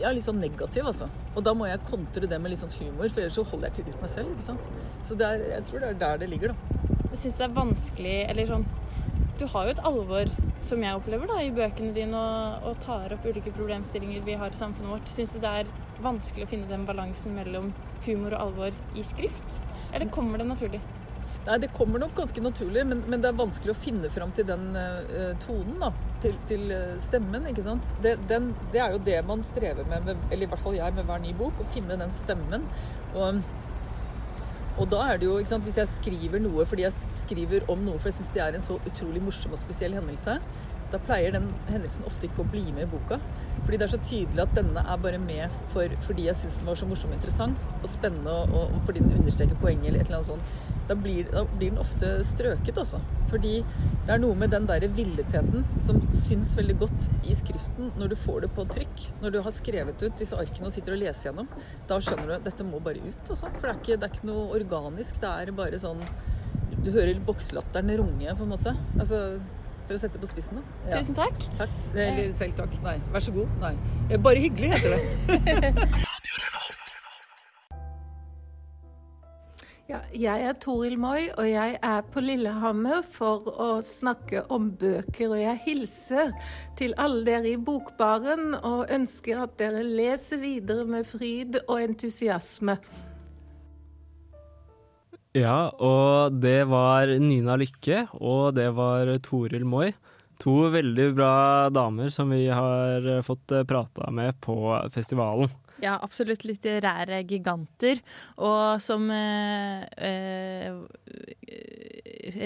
ja, 0.00 0.10
litt 0.14 0.24
sånn 0.24 0.40
negativ, 0.40 0.86
altså. 0.88 1.10
Og 1.36 1.44
da 1.44 1.52
må 1.56 1.66
jeg 1.68 1.82
kontre 1.84 2.28
det 2.30 2.38
med 2.40 2.52
litt 2.52 2.62
sånn 2.62 2.72
humor, 2.78 3.10
for 3.10 3.20
ellers 3.20 3.36
så 3.36 3.44
holder 3.44 3.68
jeg 3.68 3.82
ikke 3.84 3.96
ut 3.96 4.04
meg 4.04 4.12
selv. 4.14 4.30
ikke 4.32 4.46
sant? 4.46 4.68
Så 5.08 5.16
er, 5.26 5.42
jeg 5.50 5.66
tror 5.68 5.82
det 5.82 5.90
er 5.90 5.98
der 6.00 6.22
det 6.22 6.30
ligger, 6.30 6.54
da. 6.54 6.86
Jeg 7.10 7.20
syns 7.24 7.40
det 7.40 7.44
er 7.48 7.54
vanskelig 7.56 8.16
Eller 8.30 8.46
sånn 8.46 8.64
Du 9.40 9.42
har 9.50 9.66
jo 9.66 9.72
et 9.74 9.80
alvor 9.88 10.28
som 10.66 10.82
jeg 10.84 10.96
opplever 10.96 11.30
da 11.30 11.40
i 11.42 11.52
bøkene 11.54 11.94
dine, 11.96 12.20
og, 12.20 12.70
og 12.70 12.78
tar 12.84 13.14
opp 13.16 13.26
ulike 13.26 13.52
problemstillinger 13.56 14.24
vi 14.26 14.38
har 14.40 14.52
i 14.52 14.60
samfunnet 14.60 14.94
vårt. 14.94 15.10
Syns 15.10 15.34
du 15.34 15.40
det 15.42 15.52
er 15.62 15.74
vanskelig 16.04 16.46
å 16.46 16.52
finne 16.52 16.70
den 16.70 16.86
balansen 16.88 17.36
mellom 17.36 17.72
humor 18.06 18.36
og 18.36 18.46
alvor 18.46 18.80
i 18.96 19.04
skrift? 19.06 19.60
Eller 19.92 20.12
kommer 20.12 20.40
det 20.40 20.48
naturlig? 20.48 20.82
Nei, 21.46 21.56
det 21.62 21.70
kommer 21.72 22.00
nok 22.02 22.12
ganske 22.18 22.42
naturlig, 22.44 22.82
men, 22.86 23.00
men 23.08 23.22
det 23.22 23.30
er 23.30 23.38
vanskelig 23.38 23.72
å 23.72 23.80
finne 23.80 24.10
fram 24.12 24.32
til 24.36 24.44
den 24.48 24.74
uh, 24.76 25.32
tonen, 25.40 25.78
da. 25.80 25.92
Til, 26.20 26.34
til 26.44 26.66
eh, 26.74 26.98
stemmen, 27.00 27.46
ikke 27.48 27.62
sant. 27.64 27.86
Det, 28.04 28.10
den, 28.28 28.50
det 28.74 28.82
er 28.84 28.92
jo 28.92 28.98
det 29.06 29.16
man 29.24 29.40
strever 29.48 29.86
med, 29.88 30.04
med, 30.04 30.18
eller 30.28 30.44
i 30.44 30.48
hvert 30.50 30.60
fall 30.60 30.76
jeg, 30.76 30.92
med 30.92 31.06
hver 31.08 31.22
ny 31.22 31.30
bok. 31.38 31.62
Å 31.62 31.68
finne 31.72 31.96
den 31.96 32.12
stemmen. 32.12 32.66
Og, 33.14 33.38
og 34.78 34.90
da 34.92 35.00
er 35.10 35.20
det 35.20 35.26
jo, 35.26 35.38
ikke 35.40 35.52
sant, 35.52 35.66
hvis 35.66 35.78
jeg 35.80 35.90
skriver 35.90 36.42
noe 36.42 36.66
fordi 36.68 36.86
jeg 36.86 37.14
skriver 37.24 37.66
om 37.72 37.82
noe 37.84 37.98
for 37.98 38.10
jeg 38.10 38.20
syns 38.20 38.34
det 38.34 38.42
er 38.44 38.56
en 38.56 38.64
så 38.64 38.78
utrolig 38.78 39.22
morsom 39.24 39.56
og 39.56 39.60
spesiell 39.60 39.96
hendelse, 39.98 40.38
da 40.90 40.98
pleier 40.98 41.34
den 41.34 41.50
hendelsen 41.68 42.06
ofte 42.08 42.26
ikke 42.26 42.42
å 42.42 42.50
bli 42.50 42.64
med 42.74 42.88
i 42.88 42.90
boka. 42.90 43.20
Fordi 43.60 43.78
det 43.78 43.86
er 43.86 43.92
så 43.92 44.00
tydelig 44.02 44.42
at 44.42 44.56
denne 44.56 44.82
er 44.82 45.02
bare 45.04 45.20
med 45.22 45.54
for, 45.70 45.92
fordi 46.06 46.26
jeg 46.26 46.38
syns 46.40 46.58
den 46.58 46.70
var 46.70 46.78
så 46.80 46.88
morsom 46.90 47.12
og 47.12 47.18
interessant 47.20 47.68
og 47.78 47.88
spennende, 47.92 48.34
og, 48.48 48.74
og 48.74 48.86
fordi 48.88 49.04
den 49.04 49.20
understreker 49.20 49.58
poenget 49.60 49.92
eller 49.92 50.02
et 50.02 50.10
eller 50.10 50.20
annet 50.20 50.32
sånt. 50.32 50.69
Da 50.90 50.96
blir, 50.98 51.28
da 51.30 51.44
blir 51.46 51.70
den 51.70 51.78
ofte 51.78 52.08
strøket, 52.26 52.74
altså. 52.82 52.98
Fordi 53.30 53.60
det 54.08 54.10
er 54.10 54.18
noe 54.18 54.34
med 54.34 54.50
den 54.50 54.64
der 54.66 54.82
villetheten 54.90 55.62
som 55.78 56.00
syns 56.24 56.56
veldig 56.58 56.74
godt 56.80 57.06
i 57.30 57.36
skriften 57.38 57.92
når 58.00 58.10
du 58.10 58.16
får 58.18 58.40
det 58.42 58.50
på 58.56 58.64
trykk. 58.72 59.04
Når 59.22 59.36
du 59.36 59.38
har 59.46 59.54
skrevet 59.54 60.02
ut 60.02 60.18
disse 60.18 60.34
arkene 60.34 60.66
og 60.66 60.74
sitter 60.74 60.96
og 60.96 61.02
leser 61.04 61.28
gjennom. 61.28 61.46
Da 61.86 62.00
skjønner 62.02 62.26
du 62.26 62.34
at 62.40 62.48
dette 62.50 62.66
må 62.66 62.82
bare 62.82 63.04
ut, 63.06 63.22
altså. 63.22 63.52
For 63.60 63.68
det 63.68 63.72
er 63.76 63.80
ikke, 63.84 64.00
det 64.02 64.08
er 64.10 64.16
ikke 64.16 64.30
noe 64.32 64.48
organisk. 64.58 65.22
Det 65.22 65.30
er 65.44 65.54
bare 65.62 65.78
sånn 65.86 66.02
Du 66.80 66.90
hører 66.90 67.22
bokslatteren 67.22 67.94
runge, 68.02 68.34
på 68.34 68.46
en 68.48 68.54
måte. 68.56 68.74
Altså 68.98 69.22
For 69.86 69.94
å 69.94 70.02
sette 70.02 70.18
på 70.22 70.26
spissen, 70.32 70.58
da. 70.58 70.90
Tusen 70.90 71.14
takk. 71.14 71.46
Takk. 71.60 71.80
Eller 71.94 72.34
selv 72.34 72.58
takk. 72.58 72.74
Nei. 72.82 72.98
Vær 73.14 73.28
så 73.30 73.38
god. 73.38 73.58
Nei. 73.62 73.76
Eh, 74.10 74.18
Bare 74.18 74.42
hyggelig, 74.42 74.74
heter 74.74 74.98
det. 74.98 75.90
Ja, 79.90 79.98
jeg 80.14 80.42
er 80.46 80.58
Toril 80.62 80.92
Moi, 81.02 81.24
og 81.34 81.46
jeg 81.48 81.72
er 81.82 82.04
på 82.14 82.22
Lillehammer 82.22 83.00
for 83.10 83.48
å 83.50 83.70
snakke 83.82 84.44
om 84.54 84.68
bøker. 84.78 85.32
Og 85.32 85.40
jeg 85.40 85.58
hilser 85.64 86.30
til 86.78 86.94
alle 86.94 87.24
dere 87.26 87.50
i 87.50 87.58
Bokbaren 87.58 88.54
og 88.60 88.92
ønsker 88.94 89.40
at 89.42 89.56
dere 89.58 89.82
leser 89.82 90.38
videre 90.44 90.84
med 90.86 91.08
fryd 91.10 91.58
og 91.64 91.74
entusiasme. 91.80 92.76
Ja, 95.34 95.58
og 95.74 96.38
det 96.38 96.60
var 96.70 97.10
Nina 97.18 97.58
Lykke, 97.58 98.04
og 98.22 98.54
det 98.60 98.68
var 98.78 99.10
Toril 99.26 99.66
Moi. 99.66 99.88
To 100.40 100.54
veldig 100.70 101.08
bra 101.18 101.34
damer 101.74 102.14
som 102.14 102.30
vi 102.30 102.44
har 102.46 103.10
fått 103.26 103.58
prata 103.66 104.14
med 104.14 104.38
på 104.38 104.54
festivalen. 104.94 105.50
Ja, 105.80 105.96
absolutt 106.04 106.44
litterære 106.44 107.22
giganter. 107.28 108.00
Og 108.44 108.80
som 108.84 109.06
eh, 109.14 109.84
eh, 109.96 110.74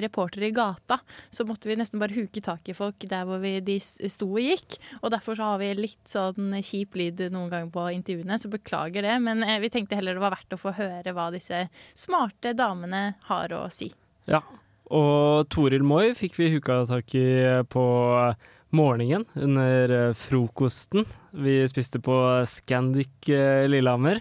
reportere 0.05 0.49
i 0.49 0.55
gata, 0.55 1.01
så 1.31 1.47
måtte 1.49 1.68
vi 1.68 1.77
nesten 1.79 2.01
bare 2.03 2.16
huke 2.16 2.42
tak 2.44 2.68
i 2.70 2.77
folk 2.77 3.07
der 3.11 3.27
hvor 3.29 3.42
vi, 3.42 3.57
de 3.64 3.79
sto 3.83 4.29
og 4.31 4.42
gikk. 4.42 4.79
Og 5.03 5.12
derfor 5.14 5.38
så 5.38 5.53
har 5.53 5.62
vi 5.62 5.73
litt 5.79 6.11
sånn 6.11 6.55
kjip 6.62 6.99
lyd 6.99 7.27
noen 7.35 7.51
ganger 7.53 7.73
på 7.75 7.88
intervjuene, 7.99 8.38
så 8.40 8.51
beklager 8.53 9.07
det. 9.07 9.16
Men 9.25 9.42
eh, 9.47 9.61
vi 9.62 9.73
tenkte 9.75 9.99
heller 9.99 10.18
det 10.18 10.25
var 10.25 10.37
verdt 10.37 10.57
å 10.57 10.61
få 10.61 10.75
høre 10.79 11.16
hva 11.16 11.31
disse 11.35 11.66
smarte 11.99 12.55
damene 12.57 13.07
har 13.31 13.55
å 13.57 13.66
si. 13.73 13.90
Ja, 14.31 14.40
og 14.94 15.49
Toril 15.53 15.85
Moi 15.85 16.12
fikk 16.16 16.37
vi 16.38 16.53
huka 16.55 16.83
tak 16.88 17.14
i 17.16 17.27
på 17.73 17.85
morgenen 18.74 19.24
under 19.34 19.90
eh, 19.90 20.12
frokosten. 20.18 21.06
Vi 21.30 21.62
spiste 21.70 22.00
på 22.02 22.16
Scandic 22.48 23.28
eh, 23.32 23.64
Lillehammer. 23.70 24.20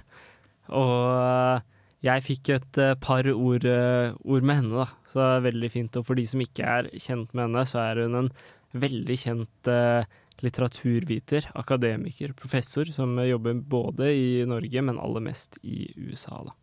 Og 0.74 0.98
eh, 1.18 1.70
jeg 2.04 2.26
fikk 2.26 2.50
et 2.52 2.80
par 3.00 3.28
ord, 3.32 3.64
ord 3.64 4.44
med 4.44 4.58
henne, 4.60 4.82
da. 4.82 4.88
Så 5.08 5.22
det 5.22 5.28
er 5.30 5.46
veldig 5.46 5.70
fint. 5.72 6.00
Og 6.00 6.04
for 6.08 6.20
de 6.20 6.26
som 6.28 6.44
ikke 6.44 6.66
er 6.68 6.90
kjent 7.00 7.32
med 7.32 7.46
henne, 7.46 7.64
så 7.70 7.80
er 7.80 8.02
hun 8.04 8.18
en 8.20 8.28
veldig 8.76 9.16
kjent 9.22 9.70
litteraturviter, 10.44 11.48
akademiker, 11.56 12.34
professor, 12.36 12.92
som 12.92 13.16
jobber 13.24 13.56
både 13.56 14.12
i 14.20 14.28
Norge, 14.50 14.84
men 14.84 15.00
aller 15.00 15.24
mest 15.30 15.56
i 15.64 15.94
USA, 15.96 16.42
da. 16.50 16.58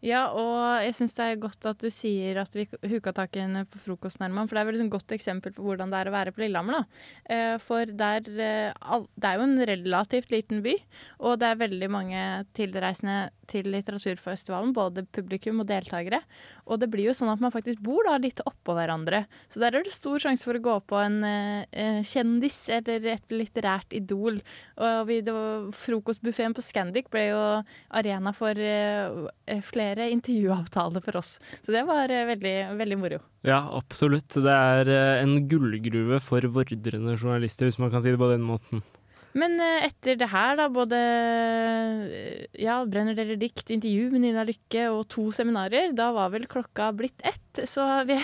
Ja, 0.00 0.22
og 0.32 0.80
jeg 0.80 0.94
syns 0.96 1.12
det 1.18 1.24
er 1.26 1.40
godt 1.42 1.66
at 1.68 1.82
du 1.82 1.90
sier 1.92 2.38
at 2.40 2.54
vi 2.56 2.64
huka 2.88 3.12
tak 3.16 3.36
i 3.36 3.42
henne 3.42 3.66
på 3.68 3.80
frokosten, 3.84 4.24
Herman. 4.24 4.48
For 4.48 4.56
det 4.56 4.62
er 4.62 4.68
vel 4.70 4.80
et 4.80 4.92
godt 4.92 5.12
eksempel 5.12 5.52
på 5.52 5.64
hvordan 5.66 5.92
det 5.92 5.98
er 6.00 6.08
å 6.08 6.14
være 6.14 6.32
på 6.32 6.40
Lillehammer, 6.44 6.78
da. 6.80 7.02
Eh, 7.28 7.56
For 7.60 7.84
der 7.84 8.24
eh, 8.32 9.04
Det 9.20 9.28
er 9.28 9.36
jo 9.36 9.44
en 9.44 9.60
relativt 9.68 10.32
liten 10.32 10.62
by, 10.64 10.76
og 11.20 11.36
det 11.42 11.50
er 11.50 11.60
veldig 11.66 11.90
mange 11.92 12.24
tilreisende 12.56 13.18
til 13.50 13.68
litteraturfestivalen, 13.72 14.74
både 14.76 15.04
publikum 15.12 15.62
og 15.62 15.68
deltakere. 15.70 16.22
Og 16.70 16.80
det 16.80 16.90
blir 16.92 17.10
jo 17.10 17.16
sånn 17.16 17.32
at 17.32 17.42
man 17.42 17.52
faktisk 17.54 17.82
bor 17.84 18.06
da 18.06 18.16
litt 18.20 18.42
oppå 18.46 18.76
hverandre. 18.78 19.24
Så 19.50 19.62
der 19.62 19.76
er 19.76 19.86
det 19.86 19.94
stor 19.94 20.22
sjanse 20.22 20.46
for 20.46 20.58
å 20.58 20.64
gå 20.64 20.76
på 20.90 21.00
en 21.00 21.20
eh, 21.26 21.64
eh, 21.72 22.00
kjendis 22.06 22.62
eller 22.78 23.08
et 23.14 23.34
litterært 23.34 23.96
idol. 23.96 24.40
Og 24.80 25.02
vi, 25.10 25.20
Frokostbuffeen 25.76 26.54
på 26.56 26.64
Scandic 26.64 27.10
ble 27.12 27.26
jo 27.30 27.42
arena 28.00 28.34
for 28.36 28.56
eh, 28.56 29.26
eh, 29.46 29.64
flere 29.66 30.10
intervjuavtaler 30.14 31.04
for 31.04 31.20
oss. 31.20 31.36
Så 31.64 31.74
det 31.74 31.84
var 31.88 32.12
eh, 32.12 32.28
veldig, 32.30 32.56
veldig 32.80 33.00
moro. 33.00 33.20
Ja, 33.46 33.62
absolutt. 33.76 34.34
Det 34.36 34.54
er 34.54 34.90
eh, 34.92 35.22
en 35.22 35.46
gullgruve 35.48 36.20
for 36.24 36.44
vordrende 36.52 37.16
journalister, 37.16 37.68
hvis 37.68 37.80
man 37.80 37.92
kan 37.92 38.04
si 38.04 38.12
det 38.12 38.20
på 38.20 38.32
den 38.32 38.44
måten. 38.46 38.84
Men 39.38 39.60
eh, 39.62 39.86
etter 39.86 40.16
det 40.18 40.26
her, 40.32 40.56
da, 40.58 40.66
både 40.72 40.98
eh, 40.98 42.46
ja, 42.58 42.80
Brenner 42.88 43.14
dere 43.14 43.36
dikt, 43.38 43.68
intervju 43.70 44.08
med 44.10 44.24
Nina 44.24 44.42
Lykke 44.46 44.88
og 44.90 45.04
to 45.12 45.28
seminarer, 45.34 45.92
da 45.94 46.08
var 46.16 46.32
vel 46.34 46.48
klokka 46.50 46.90
blitt 46.96 47.22
ett. 47.22 47.62
Så 47.68 47.84
vi 48.08 48.16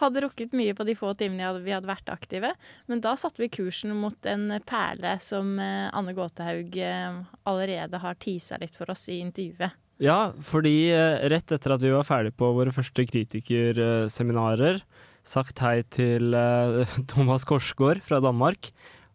hadde 0.00 0.22
rukket 0.22 0.54
mye 0.56 0.74
på 0.76 0.86
de 0.86 0.94
få 0.98 1.12
timene 1.18 1.50
vi 1.64 1.74
hadde 1.74 1.90
vært 1.90 2.12
aktive. 2.12 2.52
Men 2.90 3.02
da 3.02 3.16
satte 3.18 3.42
vi 3.42 3.50
kursen 3.56 3.94
mot 3.98 4.28
en 4.30 4.60
perle 4.66 5.16
som 5.24 5.56
eh, 5.62 5.88
Anne 5.90 6.14
Gåtehaug 6.14 6.78
eh, 6.78 7.18
allerede 7.50 8.02
har 8.02 8.20
tisa 8.22 8.60
litt 8.62 8.76
for 8.78 8.92
oss 8.94 9.08
i 9.10 9.18
intervjuet. 9.24 9.82
Ja, 10.02 10.28
fordi 10.44 10.92
rett 11.32 11.52
etter 11.56 11.72
at 11.72 11.80
vi 11.80 11.88
var 11.88 12.04
ferdig 12.04 12.34
på 12.36 12.50
våre 12.52 12.68
første 12.76 13.06
kritikerseminarer, 13.08 14.82
sagt 15.24 15.62
hei 15.64 15.78
til 15.88 16.36
Thomas 17.10 17.46
Korsgaard 17.48 18.04
fra 18.04 18.20
Danmark, 18.20 18.68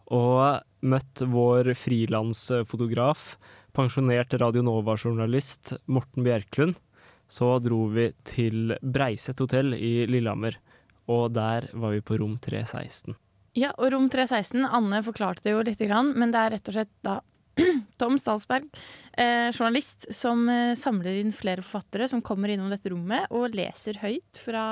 og 0.09 0.65
møtt 0.81 1.23
vår 1.29 1.71
frilansfotograf, 1.77 3.35
pensjonert 3.75 4.33
Radio 4.41 4.63
Nova-journalist 4.65 5.75
Morten 5.85 6.25
Bjerklund, 6.25 6.77
så 7.31 7.55
dro 7.63 7.85
vi 7.93 8.09
til 8.27 8.75
Breiset 8.81 9.39
hotell 9.39 9.75
i 9.77 10.05
Lillehammer, 10.09 10.57
og 11.11 11.31
der 11.35 11.69
var 11.73 11.95
vi 11.95 12.03
på 12.03 12.19
rom 12.19 12.35
316. 12.41 13.15
Ja, 13.57 13.73
og 13.77 13.91
rom 13.93 14.07
316, 14.11 14.63
Anne 14.63 15.01
forklarte 15.03 15.43
det 15.45 15.55
jo 15.55 15.63
lite 15.67 15.87
grann, 15.89 16.13
men 16.15 16.31
det 16.31 16.39
er 16.39 16.55
rett 16.55 16.71
og 16.71 16.77
slett 16.77 16.93
da 17.03 17.19
Tom 17.99 18.15
Stalsberg, 18.19 18.67
eh, 19.19 19.49
journalist, 19.51 20.07
som 20.15 20.45
eh, 20.49 20.75
samler 20.79 21.19
inn 21.19 21.33
flere 21.35 21.63
forfattere 21.63 22.07
som 22.07 22.23
kommer 22.23 22.51
innom 22.51 22.71
dette 22.71 22.93
rommet 22.93 23.27
og 23.35 23.55
leser 23.55 23.99
høyt 24.01 24.39
fra 24.39 24.63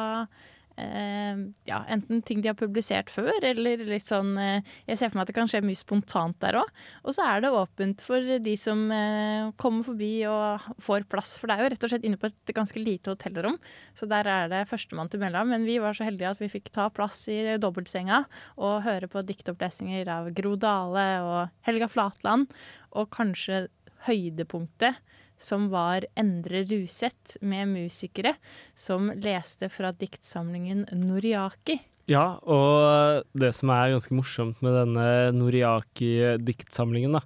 ja, 1.68 1.80
enten 1.92 2.22
ting 2.26 2.42
de 2.44 2.50
har 2.52 2.58
publisert 2.58 3.12
før, 3.14 3.32
eller 3.46 3.82
litt 3.88 4.08
sånn 4.08 4.34
eh, 4.40 4.66
Jeg 4.88 5.00
ser 5.00 5.12
for 5.12 5.20
meg 5.20 5.28
at 5.28 5.32
det 5.32 5.38
kan 5.38 5.50
skje 5.52 5.62
mye 5.66 5.80
spontant 5.80 6.38
der 6.44 6.60
òg. 6.62 6.72
Og 7.04 7.16
så 7.16 7.26
er 7.26 7.44
det 7.44 7.52
åpent 7.56 8.04
for 8.04 8.26
de 8.46 8.56
som 8.60 8.86
eh, 8.96 9.50
kommer 9.62 9.88
forbi 9.88 10.12
og 10.30 10.68
får 10.84 11.08
plass, 11.12 11.36
for 11.40 11.50
det 11.50 11.58
er 11.58 11.66
jo 11.66 11.72
rett 11.76 11.88
og 11.88 11.94
slett 11.94 12.08
inne 12.10 12.20
på 12.22 12.30
et 12.30 12.56
ganske 12.56 12.84
lite 12.84 13.14
hotellrom. 13.14 13.60
Så 13.98 14.10
der 14.10 14.30
er 14.30 14.52
det 14.52 14.66
førstemann 14.72 15.12
til 15.12 15.24
mellom. 15.24 15.54
Men 15.54 15.68
vi 15.68 15.80
var 15.84 15.98
så 15.98 16.08
heldige 16.08 16.34
at 16.34 16.44
vi 16.44 16.52
fikk 16.52 16.72
ta 16.76 16.90
plass 16.94 17.26
i 17.32 17.40
dobbeltsenga 17.62 18.24
og 18.60 18.84
høre 18.86 19.10
på 19.12 19.24
diktopplesninger 19.28 20.10
av 20.12 20.32
Gro 20.38 20.56
Dale 20.60 21.08
og 21.26 21.66
Helga 21.68 21.90
Flatland, 21.92 22.50
og 22.98 23.12
kanskje 23.14 23.68
høydepunktet 24.08 24.98
som 25.40 25.70
var 25.72 26.06
Endre 26.20 26.64
Ruseth 26.68 27.40
med 27.42 27.72
musikere 27.72 28.36
som 28.78 29.10
leste 29.16 29.72
fra 29.72 29.94
diktsamlingen 29.96 30.86
Noriaki. 31.00 31.80
Ja, 32.10 32.40
og 32.42 33.28
det 33.38 33.52
som 33.58 33.70
er 33.74 33.94
ganske 33.94 34.16
morsomt 34.18 34.64
med 34.66 34.74
denne 34.74 35.06
Noriaki-diktsamlingen, 35.38 37.20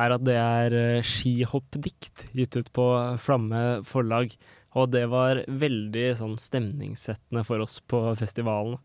er 0.00 0.14
at 0.14 0.24
det 0.24 0.36
er 0.38 0.76
eh, 0.78 1.04
skihoppdikt 1.04 2.30
gitt 2.36 2.56
ut 2.56 2.70
på 2.72 2.86
Flamme 3.20 3.82
forlag. 3.84 4.32
Og 4.78 4.90
det 4.94 5.04
var 5.10 5.42
veldig 5.44 6.06
sånn 6.16 6.36
stemningssettende 6.40 7.44
for 7.44 7.60
oss 7.64 7.80
på 7.84 8.04
festivalen. 8.16 8.78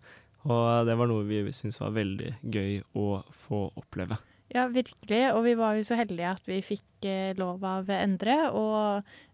Og 0.46 0.86
det 0.90 0.96
var 0.98 1.10
noe 1.10 1.26
vi 1.26 1.44
syntes 1.54 1.80
var 1.82 1.96
veldig 1.96 2.36
gøy 2.44 2.80
å 3.00 3.22
få 3.46 3.68
oppleve. 3.80 4.18
Ja, 4.56 4.70
virkelig. 4.72 5.34
Og 5.36 5.44
vi 5.44 5.54
var 5.60 5.76
jo 5.76 5.84
så 5.84 5.98
heldige 6.00 6.30
at 6.32 6.46
vi 6.48 6.62
fikk 6.64 7.06
eh, 7.10 7.34
lov 7.36 7.64
av 7.68 7.90
Endre 7.92 8.38
å 8.56 8.68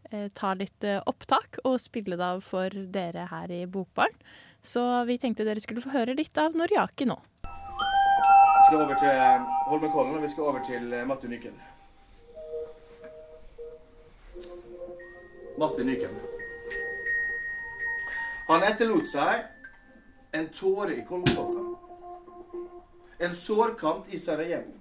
eh, 0.09 0.31
ta 0.33 0.55
litt 0.57 0.81
eh, 0.87 0.97
opptak 1.05 1.59
og 1.61 1.77
spille 1.83 2.17
det 2.17 2.25
av 2.25 2.41
for 2.41 2.73
dere 2.73 3.27
her 3.29 3.53
i 3.53 3.67
Bokbarn. 3.69 4.15
Så 4.65 4.81
vi 5.05 5.19
tenkte 5.21 5.45
dere 5.45 5.61
skulle 5.61 5.83
få 5.83 5.93
høre 5.93 6.17
litt 6.17 6.37
av 6.41 6.57
Noriaki 6.57 7.05
nå. 7.05 7.19
Vi 7.45 8.65
skal 8.65 8.81
over 8.81 8.97
til 8.97 9.45
Holmenkollen, 9.69 10.17
og 10.17 10.25
vi 10.25 10.31
skal 10.33 10.49
over 10.49 10.65
til 10.65 10.89
Matti 11.09 11.29
Nyken. 11.29 11.61
Matti 15.61 15.85
Nyken. 15.85 16.19
Han 18.49 18.65
etterlot 18.65 19.09
seg 19.09 20.37
en 20.37 20.49
tåre 20.53 20.97
i 20.97 21.05
Kolmtåka. 21.05 21.65
En 23.21 23.35
sårkant 23.37 24.09
i 24.09 24.17
Sarajevo. 24.21 24.80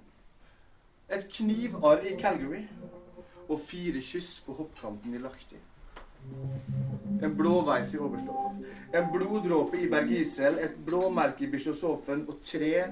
Et 1.11 1.27
knivarr 1.33 2.05
i 2.07 2.15
Calgary. 2.19 2.63
Og 3.49 3.59
fire 3.67 4.01
kyss 4.01 4.39
på 4.45 4.53
hoppkanten 4.53 5.15
i 5.15 5.19
Lahti. 5.19 5.57
En 7.23 7.35
blåveis 7.37 7.93
i 7.93 7.97
Oberstdorf. 7.97 8.55
En 8.95 9.09
bloddråpe 9.11 9.81
i 9.81 9.89
Bergisel, 9.89 10.59
et 10.59 10.77
blåmerke 10.85 11.45
i 11.45 11.49
Bischofshofen 11.51 12.23
og 12.29 12.39
tre 12.45 12.85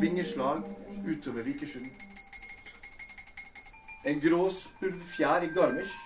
vingeslag 0.00 0.62
utover 1.04 1.42
Vikersund. 1.42 1.90
En 4.06 4.20
grå 4.22 4.48
spurvfjær 4.54 5.44
i 5.44 5.52
Garmisch. 5.54 5.98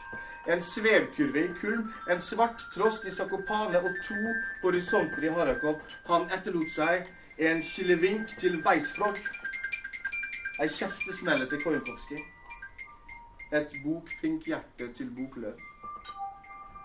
En 0.48 0.62
svevkurve 0.64 1.44
i 1.44 1.50
Kulm, 1.60 1.90
en 2.10 2.20
svart 2.20 2.62
trost 2.74 3.04
i 3.06 3.12
Sakopane 3.14 3.78
og 3.78 3.98
to 4.06 4.16
horisonter 4.62 5.28
i 5.28 5.34
Harakov. 5.36 5.76
Han 6.08 6.24
etterlot 6.32 6.72
seg 6.74 7.10
en 7.38 7.62
kilevink 7.62 8.32
til 8.40 8.58
Weissflog. 8.64 9.20
Ei 10.60 10.68
kjeftesmelle 10.68 11.46
til 11.48 11.62
Kojenkovskij. 11.62 12.20
Et 13.56 13.72
bokfinkhjerte 13.84 14.90
til 14.92 15.08
Bokløv 15.16 15.62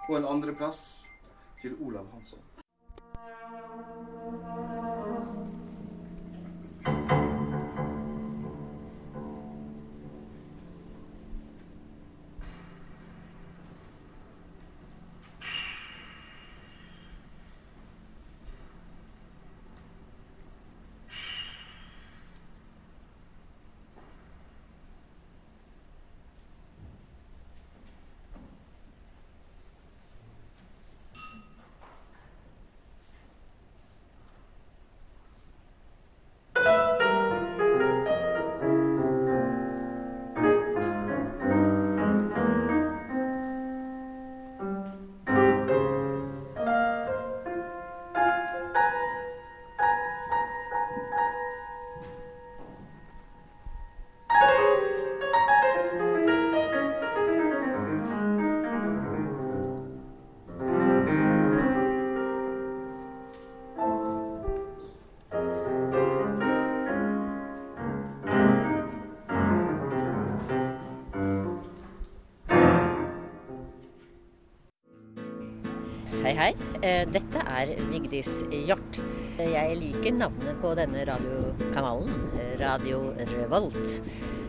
og 0.08 0.18
en 0.18 0.28
andreplass 0.32 0.84
til 1.62 1.76
Olav 1.84 2.08
Hansson. 2.14 2.45
Hei. 76.26 76.34
hei. 76.34 77.06
Dette 77.12 77.42
er 77.46 77.76
Vigdis 77.92 78.40
Hjort. 78.50 78.98
Jeg 79.38 79.76
liker 79.78 80.16
navnet 80.16 80.58
på 80.62 80.72
denne 80.78 81.04
radiokanalen, 81.06 82.16
Radio 82.58 83.12
Revolt. 83.36 84.00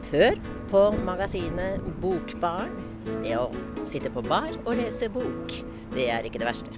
Hør 0.08 0.38
på 0.70 0.82
magasinet 1.04 1.82
Bokbarn. 2.00 2.72
Det 3.20 3.34
å 3.36 3.50
sitte 3.84 4.08
på 4.14 4.24
bar 4.24 4.48
og 4.64 4.72
lese 4.78 5.10
bok, 5.12 5.52
det 5.92 6.08
er 6.14 6.24
ikke 6.26 6.40
det 6.40 6.48
verste. 6.48 6.72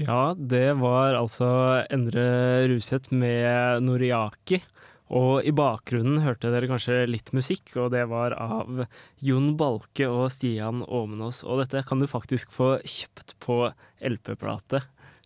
Ja, 0.00 0.32
det 0.34 0.78
var 0.80 1.18
altså 1.18 1.50
Endre 1.92 2.64
Ruseth 2.72 3.12
med 3.12 3.84
Noriaki. 3.84 4.62
Og 5.10 5.42
i 5.42 5.50
bakgrunnen 5.54 6.20
hørte 6.22 6.52
dere 6.52 6.68
kanskje 6.70 7.02
litt 7.10 7.32
musikk, 7.34 7.72
og 7.82 7.90
det 7.94 8.04
var 8.10 8.36
av 8.38 8.84
Jon 9.18 9.56
Balke 9.58 10.06
og 10.06 10.28
Stian 10.30 10.84
Åmenås. 10.86 11.42
Og 11.42 11.64
dette 11.64 11.82
kan 11.88 11.98
du 11.98 12.06
faktisk 12.10 12.52
få 12.54 12.76
kjøpt 12.86 13.34
på 13.42 13.64
LP-plate, 14.06 14.84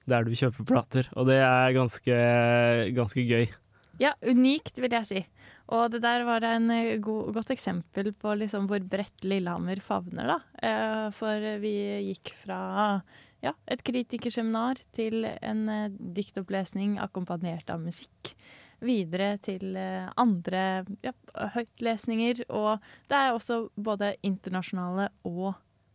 der 0.08 0.24
du 0.24 0.32
kjøper 0.32 0.68
plater. 0.68 1.10
Og 1.18 1.28
det 1.28 1.36
er 1.44 1.76
ganske, 1.76 2.16
ganske 2.96 3.26
gøy. 3.28 3.52
Ja, 4.00 4.14
unikt, 4.24 4.80
vil 4.80 4.96
jeg 4.96 5.08
si. 5.10 5.22
Og 5.72 5.92
det 5.92 6.02
der 6.04 6.24
var 6.28 6.44
en 6.44 6.68
eh, 6.72 6.96
god, 7.00 7.30
godt 7.36 7.52
eksempel 7.54 8.10
på 8.12 8.34
liksom 8.36 8.66
hvor 8.68 8.82
bredt 8.84 9.24
Lillehammer 9.24 9.80
favner, 9.84 10.34
da. 10.34 10.38
Eh, 10.60 11.06
For 11.16 11.46
vi 11.62 11.76
gikk 12.10 12.34
fra 12.36 12.58
ja, 13.44 13.54
et 13.68 13.84
kritikerseminar 13.84 14.80
til 14.96 15.24
en 15.24 15.64
eh, 15.72 15.94
diktopplesning 16.16 16.98
akkompagnert 17.00 17.72
av 17.72 17.80
musikk. 17.84 18.34
Videre 18.84 19.36
til 19.44 19.76
eh, 19.78 20.08
andre 20.20 20.84
ja, 21.04 21.12
høytlesninger. 21.54 22.44
Og 22.54 22.82
det 23.10 23.20
er 23.20 23.34
også 23.34 23.66
både 23.76 24.14
internasjonale 24.26 25.10
og 25.28 25.52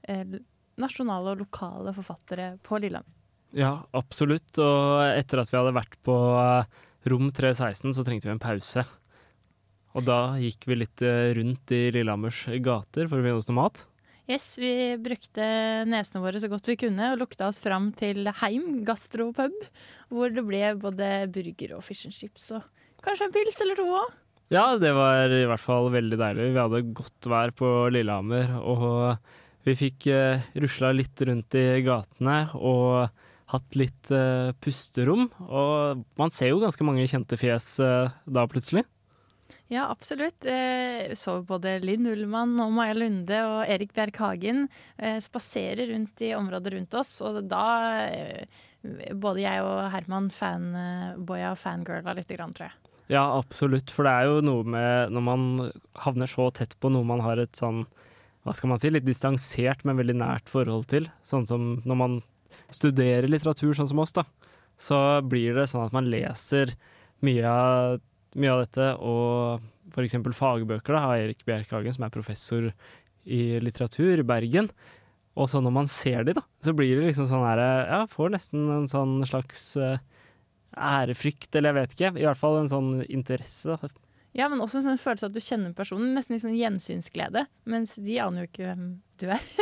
eh, 0.07 0.39
nasjonale 0.79 1.33
og 1.33 1.43
lokale 1.43 1.93
forfattere 1.95 2.53
på 2.63 2.79
Lillehammer. 2.79 3.15
Ja, 3.57 3.79
absolutt. 3.97 4.53
Og 4.61 5.03
etter 5.09 5.41
at 5.41 5.51
vi 5.51 5.57
hadde 5.57 5.75
vært 5.75 5.97
på 6.05 6.15
eh, 6.37 6.81
rom 7.09 7.29
316, 7.33 7.95
så 7.97 8.05
trengte 8.05 8.29
vi 8.29 8.35
en 8.35 8.41
pause. 8.41 8.85
Og 9.97 10.05
da 10.05 10.37
gikk 10.41 10.67
vi 10.69 10.81
litt 10.83 11.03
eh, 11.05 11.31
rundt 11.37 11.73
i 11.75 11.87
Lillehammers 11.95 12.45
gater 12.63 13.09
for 13.09 13.19
å 13.19 13.25
finne 13.25 13.39
oss 13.39 13.49
noe 13.49 13.61
mat. 13.63 13.85
Yes, 14.29 14.59
vi 14.61 14.93
brukte 15.01 15.45
nesene 15.89 16.21
våre 16.21 16.37
så 16.37 16.45
godt 16.51 16.67
vi 16.69 16.75
kunne 16.77 17.07
og 17.15 17.21
lukta 17.23 17.47
oss 17.49 17.57
fram 17.63 17.87
til 17.97 18.29
Heim 18.43 18.83
gastropub, 18.85 19.55
hvor 20.13 20.29
det 20.29 20.43
ble 20.45 20.75
både 20.77 21.07
burger 21.33 21.73
og 21.79 21.81
fish 21.87 22.05
and 22.05 22.13
chips 22.13 22.51
og 22.53 22.67
kanskje 23.01 23.25
en 23.25 23.33
pils 23.33 23.57
eller 23.65 23.79
to 23.79 23.87
òg. 23.89 24.11
Ja, 24.53 24.67
det 24.81 24.91
var 24.93 25.33
i 25.33 25.47
hvert 25.49 25.61
fall 25.63 25.89
veldig 25.93 26.19
deilig. 26.21 26.45
Vi 26.53 26.61
hadde 26.61 26.83
godt 26.97 27.29
vær 27.29 27.55
på 27.57 27.71
Lillehammer, 27.93 28.53
og 28.61 29.17
vi 29.65 29.75
fikk 29.77 30.07
uh, 30.13 30.45
rusla 30.61 30.93
litt 30.93 31.25
rundt 31.25 31.57
i 31.57 31.65
gatene 31.85 32.37
og 32.57 33.09
hatt 33.49 33.77
litt 33.81 34.13
uh, 34.13 34.53
pusterom. 34.61 35.25
Og 35.49 36.05
man 36.21 36.33
ser 36.33 36.53
jo 36.53 36.61
ganske 36.61 36.85
mange 36.85 37.09
kjente 37.09 37.37
fjes 37.37 37.75
uh, 37.81 38.13
da 38.29 38.45
plutselig. 38.49 38.85
Ja, 39.69 39.85
absolutt. 39.91 40.45
Eh, 40.49 41.13
så 41.13 41.39
både 41.45 41.75
Linn 41.83 42.07
Ullmann 42.09 42.55
og 42.61 42.73
Maja 42.73 42.95
Lunde 42.97 43.41
og 43.45 43.59
Erik 43.69 43.93
Bjerk 43.93 44.17
Hagen 44.17 44.65
spaserer 45.21 45.91
rundt 45.91 46.23
i 46.25 46.33
området 46.33 46.73
rundt 46.73 46.97
oss, 46.97 47.19
og 47.25 47.43
da 47.49 47.67
eh, 48.09 48.65
Både 48.79 49.41
jeg 49.43 49.59
og 49.59 49.89
Herman 49.91 50.29
fanboya 50.31 51.49
og 51.51 51.57
fangirla 51.59 52.13
grann, 52.15 52.53
tror 52.55 52.69
jeg. 52.69 52.93
Ja, 53.11 53.25
absolutt. 53.35 53.91
For 53.91 54.07
det 54.07 54.13
er 54.13 54.29
jo 54.29 54.43
noe 54.45 54.63
med 54.63 55.11
når 55.11 55.25
man 55.25 55.47
havner 56.05 56.29
så 56.31 56.45
tett 56.55 56.77
på 56.79 56.91
noe 56.93 57.03
man 57.03 57.23
har 57.25 57.41
et 57.43 57.59
sånn 57.59 57.81
hva 58.47 58.55
skal 58.55 58.71
man 58.71 58.79
si, 58.81 58.91
litt 58.93 59.07
distansert, 59.07 59.83
men 59.85 59.99
veldig 59.99 60.15
nært 60.21 60.51
forhold 60.51 60.87
til. 60.89 61.09
Sånn 61.25 61.47
som 61.49 61.65
når 61.83 61.97
man 61.99 62.19
studerer 62.73 63.27
litteratur, 63.29 63.73
sånn 63.75 63.89
som 63.91 63.99
oss, 64.01 64.15
da. 64.15 64.23
Så 64.79 64.97
blir 65.27 65.57
det 65.57 65.67
sånn 65.69 65.89
at 65.89 65.95
man 65.95 66.07
leser 66.09 66.71
mye 67.25 67.43
av, 67.51 67.99
mye 68.37 68.53
av 68.53 68.63
dette, 68.65 68.87
og 69.01 70.03
eksempel 70.03 70.35
fagbøker 70.35 70.95
da, 70.95 71.03
av 71.07 71.17
Erik 71.17 71.41
Bjerkhagen, 71.47 71.95
som 71.95 72.05
er 72.05 72.13
professor 72.13 72.69
i 73.25 73.41
litteratur 73.63 74.21
i 74.21 74.27
Bergen. 74.27 74.69
Og 75.39 75.49
så 75.51 75.61
når 75.63 75.73
man 75.73 75.89
ser 75.89 76.25
de, 76.27 76.35
da, 76.37 76.43
så 76.63 76.73
blir 76.75 76.99
det 76.99 77.09
liksom 77.09 77.29
sånn 77.29 77.45
her 77.45 77.61
Ja, 77.61 78.03
får 78.09 78.33
nesten 78.35 78.67
en 78.73 78.87
sånn 78.91 79.19
slags 79.29 79.63
eh, 79.79 80.01
ærefrykt, 80.75 81.51
eller 81.55 81.71
jeg 81.71 81.79
vet 81.79 81.95
ikke. 81.95 82.13
I 82.19 82.27
hvert 82.27 82.41
fall 82.41 82.59
en 82.59 82.71
sånn 82.71 82.89
interesse. 83.07 83.77
Da. 83.79 83.91
Ja, 84.37 84.49
men 84.51 84.61
også 84.61 84.79
en 84.79 84.89
sånn 84.89 85.01
følelse 85.01 85.29
at 85.29 85.35
du 85.35 85.41
kjenner 85.43 85.75
personen. 85.77 86.13
Nesten 86.17 86.35
litt 86.35 86.45
sånn 86.45 86.57
gjensynsglede. 86.57 87.45
Mens 87.69 87.95
de 88.01 88.19
aner 88.21 88.45
jo 88.45 88.51
ikke 88.51 88.67
hvem 88.67 88.89
du 89.21 89.29
er. 89.35 89.43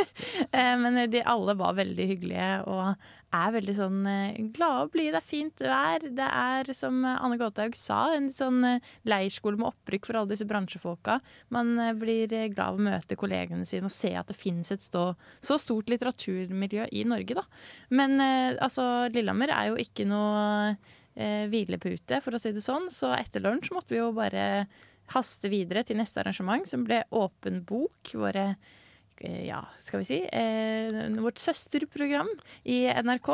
Eh, 0.54 0.74
men 0.80 0.96
de 1.10 1.20
alle 1.28 1.52
var 1.58 1.74
veldig 1.76 2.04
hyggelige 2.08 2.46
og 2.70 3.02
er 3.36 3.52
veldig 3.52 3.74
sånn 3.76 3.98
eh, 4.08 4.38
glade 4.54 4.86
og 4.86 4.92
blide. 4.94 5.12
Det 5.14 5.20
er 5.20 5.26
fint 5.26 5.62
er. 5.62 6.06
Det 6.16 6.26
er, 6.26 6.70
som 6.76 7.02
Anne 7.04 7.36
Gåthaug 7.40 7.76
sa, 7.76 7.98
en 8.16 8.30
sånn 8.32 8.62
eh, 8.64 8.86
leirskole 9.08 9.60
med 9.60 9.68
opprykk 9.70 10.08
for 10.08 10.18
alle 10.18 10.32
disse 10.32 10.46
bransjefolka. 10.48 11.18
Man 11.54 11.74
blir 12.00 12.30
glad 12.30 12.64
av 12.64 12.78
å 12.78 12.86
møte 12.88 13.18
kollegene 13.20 13.68
sine 13.68 13.90
og 13.90 13.94
se 13.94 14.14
at 14.16 14.30
det 14.30 14.38
finnes 14.38 14.72
et 14.74 14.84
stå, 14.84 15.10
så 15.44 15.58
stort 15.60 15.92
litteraturmiljø 15.92 16.88
i 16.96 17.04
Norge, 17.08 17.38
da. 17.38 17.44
Men 17.94 18.18
altså, 18.20 19.08
Lillehammer 19.12 19.52
er 19.54 19.72
jo 19.72 19.82
ikke 19.82 20.08
noe 20.08 20.76
eh, 21.18 21.46
hvilepute, 21.50 22.20
for 22.24 22.36
å 22.36 22.40
si 22.42 22.52
det 22.54 22.64
sånn. 22.64 22.88
Så 22.94 23.12
etter 23.16 23.44
lunsj 23.44 23.72
måtte 23.74 23.94
vi 23.94 24.00
jo 24.02 24.12
bare 24.16 24.66
haste 25.14 25.50
videre 25.52 25.84
til 25.86 25.98
neste 26.00 26.22
arrangement, 26.22 26.68
som 26.68 26.84
ble 26.86 27.02
Åpen 27.16 27.62
bok. 27.68 28.14
Våre 28.14 28.52
ja, 29.24 29.62
skal 29.80 30.02
vi 30.02 30.08
si 30.08 30.18
eh, 30.24 30.98
vårt 31.18 31.40
søsterprogram 31.42 32.30
i 32.68 32.84
NRK. 33.02 33.32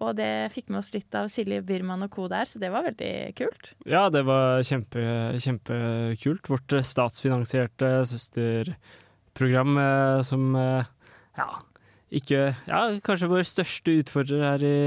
Og 0.00 0.14
det 0.16 0.48
fikk 0.54 0.70
med 0.70 0.80
oss 0.80 0.92
litt 0.94 1.14
av 1.18 1.28
Silje 1.32 1.60
Birman 1.66 2.06
og 2.06 2.12
co. 2.14 2.28
der, 2.30 2.48
så 2.48 2.60
det 2.62 2.70
var 2.72 2.86
veldig 2.86 3.12
kult. 3.36 3.72
Ja, 3.84 4.06
det 4.12 4.22
var 4.28 4.62
kjempe, 4.64 5.02
kjempekult. 5.42 6.48
Vårt 6.48 6.76
statsfinansierte 6.88 7.90
søsterprogram 8.08 9.80
eh, 9.82 10.22
som 10.26 10.54
eh, 10.56 10.94
ja, 11.36 11.50
ikke 12.10 12.46
Ja, 12.66 12.84
kanskje 13.04 13.30
vår 13.30 13.44
største 13.46 13.98
utfordrer 14.00 14.46
her 14.46 14.64
i 14.66 14.78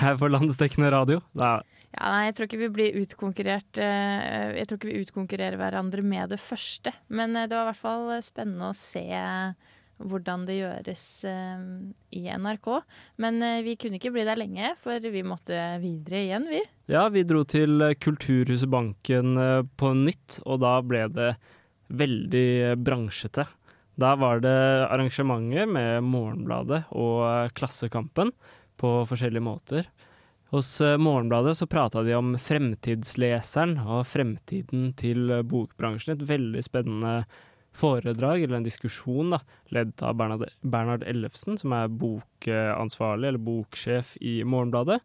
her 0.00 0.16
på 0.16 0.30
landsdekkende 0.30 0.92
radio. 0.92 1.20
Da. 1.36 1.58
Ja, 1.92 2.08
nei, 2.08 2.24
jeg 2.28 2.36
tror 2.36 2.48
ikke 2.48 2.62
vi 2.62 2.72
blir 2.72 2.98
utkonkurrert 3.02 3.78
eh, 3.80 4.56
Jeg 4.56 4.68
tror 4.68 4.78
ikke 4.78 4.90
vi 4.90 5.04
utkonkurrerer 5.04 5.60
hverandre 5.60 6.04
med 6.04 6.32
det 6.32 6.40
første. 6.40 6.94
Men 7.12 7.36
eh, 7.36 7.46
det 7.50 7.56
var 7.56 7.68
i 7.68 7.70
hvert 7.72 7.82
fall 7.82 8.10
spennende 8.24 8.70
å 8.70 8.76
se 8.76 9.04
hvordan 10.02 10.48
det 10.48 10.56
gjøres 10.56 11.02
i 12.10 12.22
NRK. 12.26 12.68
Men 13.22 13.36
vi 13.62 13.76
kunne 13.78 14.00
ikke 14.00 14.10
bli 14.10 14.24
der 14.26 14.40
lenge, 14.40 14.72
for 14.82 14.98
vi 14.98 15.22
måtte 15.22 15.54
videre 15.78 16.24
igjen, 16.24 16.48
vi. 16.50 16.58
Ja, 16.90 17.04
vi 17.12 17.22
dro 17.22 17.44
til 17.46 17.84
Kulturhuset 18.02 18.72
Banken 18.72 19.36
på 19.78 19.92
nytt, 19.94 20.40
og 20.42 20.58
da 20.64 20.72
ble 20.82 21.04
det 21.14 21.28
veldig 21.94 22.80
bransjete. 22.82 23.46
Da 24.00 24.14
var 24.16 24.40
det 24.40 24.56
arrangementer 24.88 25.68
med 25.68 26.02
Morgenbladet 26.08 26.86
og 26.96 27.52
Klassekampen 27.54 28.32
på 28.80 28.92
forskjellige 29.08 29.44
måter. 29.44 29.88
Hos 30.52 30.80
Morgenbladet 30.80 31.56
så 31.56 31.66
prata 31.66 32.02
de 32.04 32.12
om 32.12 32.34
fremtidsleseren 32.36 33.78
og 33.88 34.02
fremtiden 34.04 34.90
til 35.00 35.30
bokbransjen. 35.48 36.12
Et 36.12 36.26
veldig 36.28 36.60
spennende 36.66 37.14
foredrag, 37.72 38.42
eller 38.42 38.58
en 38.58 38.66
diskusjon, 38.66 39.32
da, 39.32 39.38
ledd 39.72 39.94
av 40.04 40.18
Bernard, 40.20 40.44
Bernhard 40.60 41.06
Ellefsen, 41.08 41.56
som 41.56 41.72
er 41.72 41.88
bokansvarlig, 41.88 43.30
eller 43.30 43.40
boksjef 43.46 44.12
i 44.20 44.42
Morgenbladet. 44.44 45.00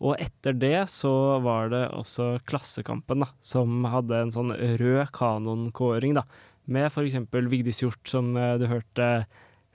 Og 0.00 0.16
etter 0.16 0.56
det 0.56 0.86
så 0.92 1.12
var 1.44 1.68
det 1.72 1.84
også 1.92 2.38
Klassekampen, 2.48 3.20
da, 3.20 3.28
som 3.44 3.84
hadde 3.92 4.16
en 4.16 4.32
sånn 4.32 4.56
rød 4.80 5.12
kanonkåring, 5.16 6.16
da, 6.16 6.24
med 6.64 6.88
eksempel 6.88 7.52
Vigdis 7.52 7.84
Hjort, 7.84 8.00
som 8.08 8.32
du 8.32 8.64
hørte 8.72 9.26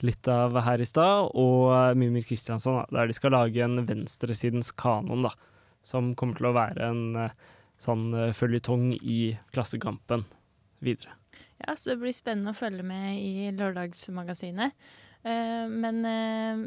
litt 0.05 0.27
av 0.31 0.57
her 0.65 0.81
i 0.81 0.87
stad, 0.87 1.31
og 1.37 1.97
Mimir 1.99 2.25
Kristiansson, 2.27 2.83
der 2.91 3.09
de 3.09 3.15
skal 3.17 3.35
lage 3.35 3.63
en 3.65 3.85
venstresidens 3.87 4.73
kanon, 4.73 5.27
da, 5.27 5.33
som 5.85 6.13
kommer 6.17 6.39
til 6.39 6.51
å 6.51 6.55
være 6.57 6.91
en 6.91 7.03
sånn 7.81 8.11
føljetong 8.37 8.91
i 8.99 9.21
Klassekampen 9.53 10.27
videre. 10.85 11.17
Ja, 11.67 11.75
så 11.75 11.93
det 11.93 12.01
blir 12.01 12.13
spennende 12.15 12.53
å 12.53 12.57
følge 12.57 12.83
med 12.85 13.17
i 13.21 13.49
Lørdagsmagasinet. 13.53 14.73
Eh, 15.21 15.65
men 15.69 16.05
eh, 16.07 16.63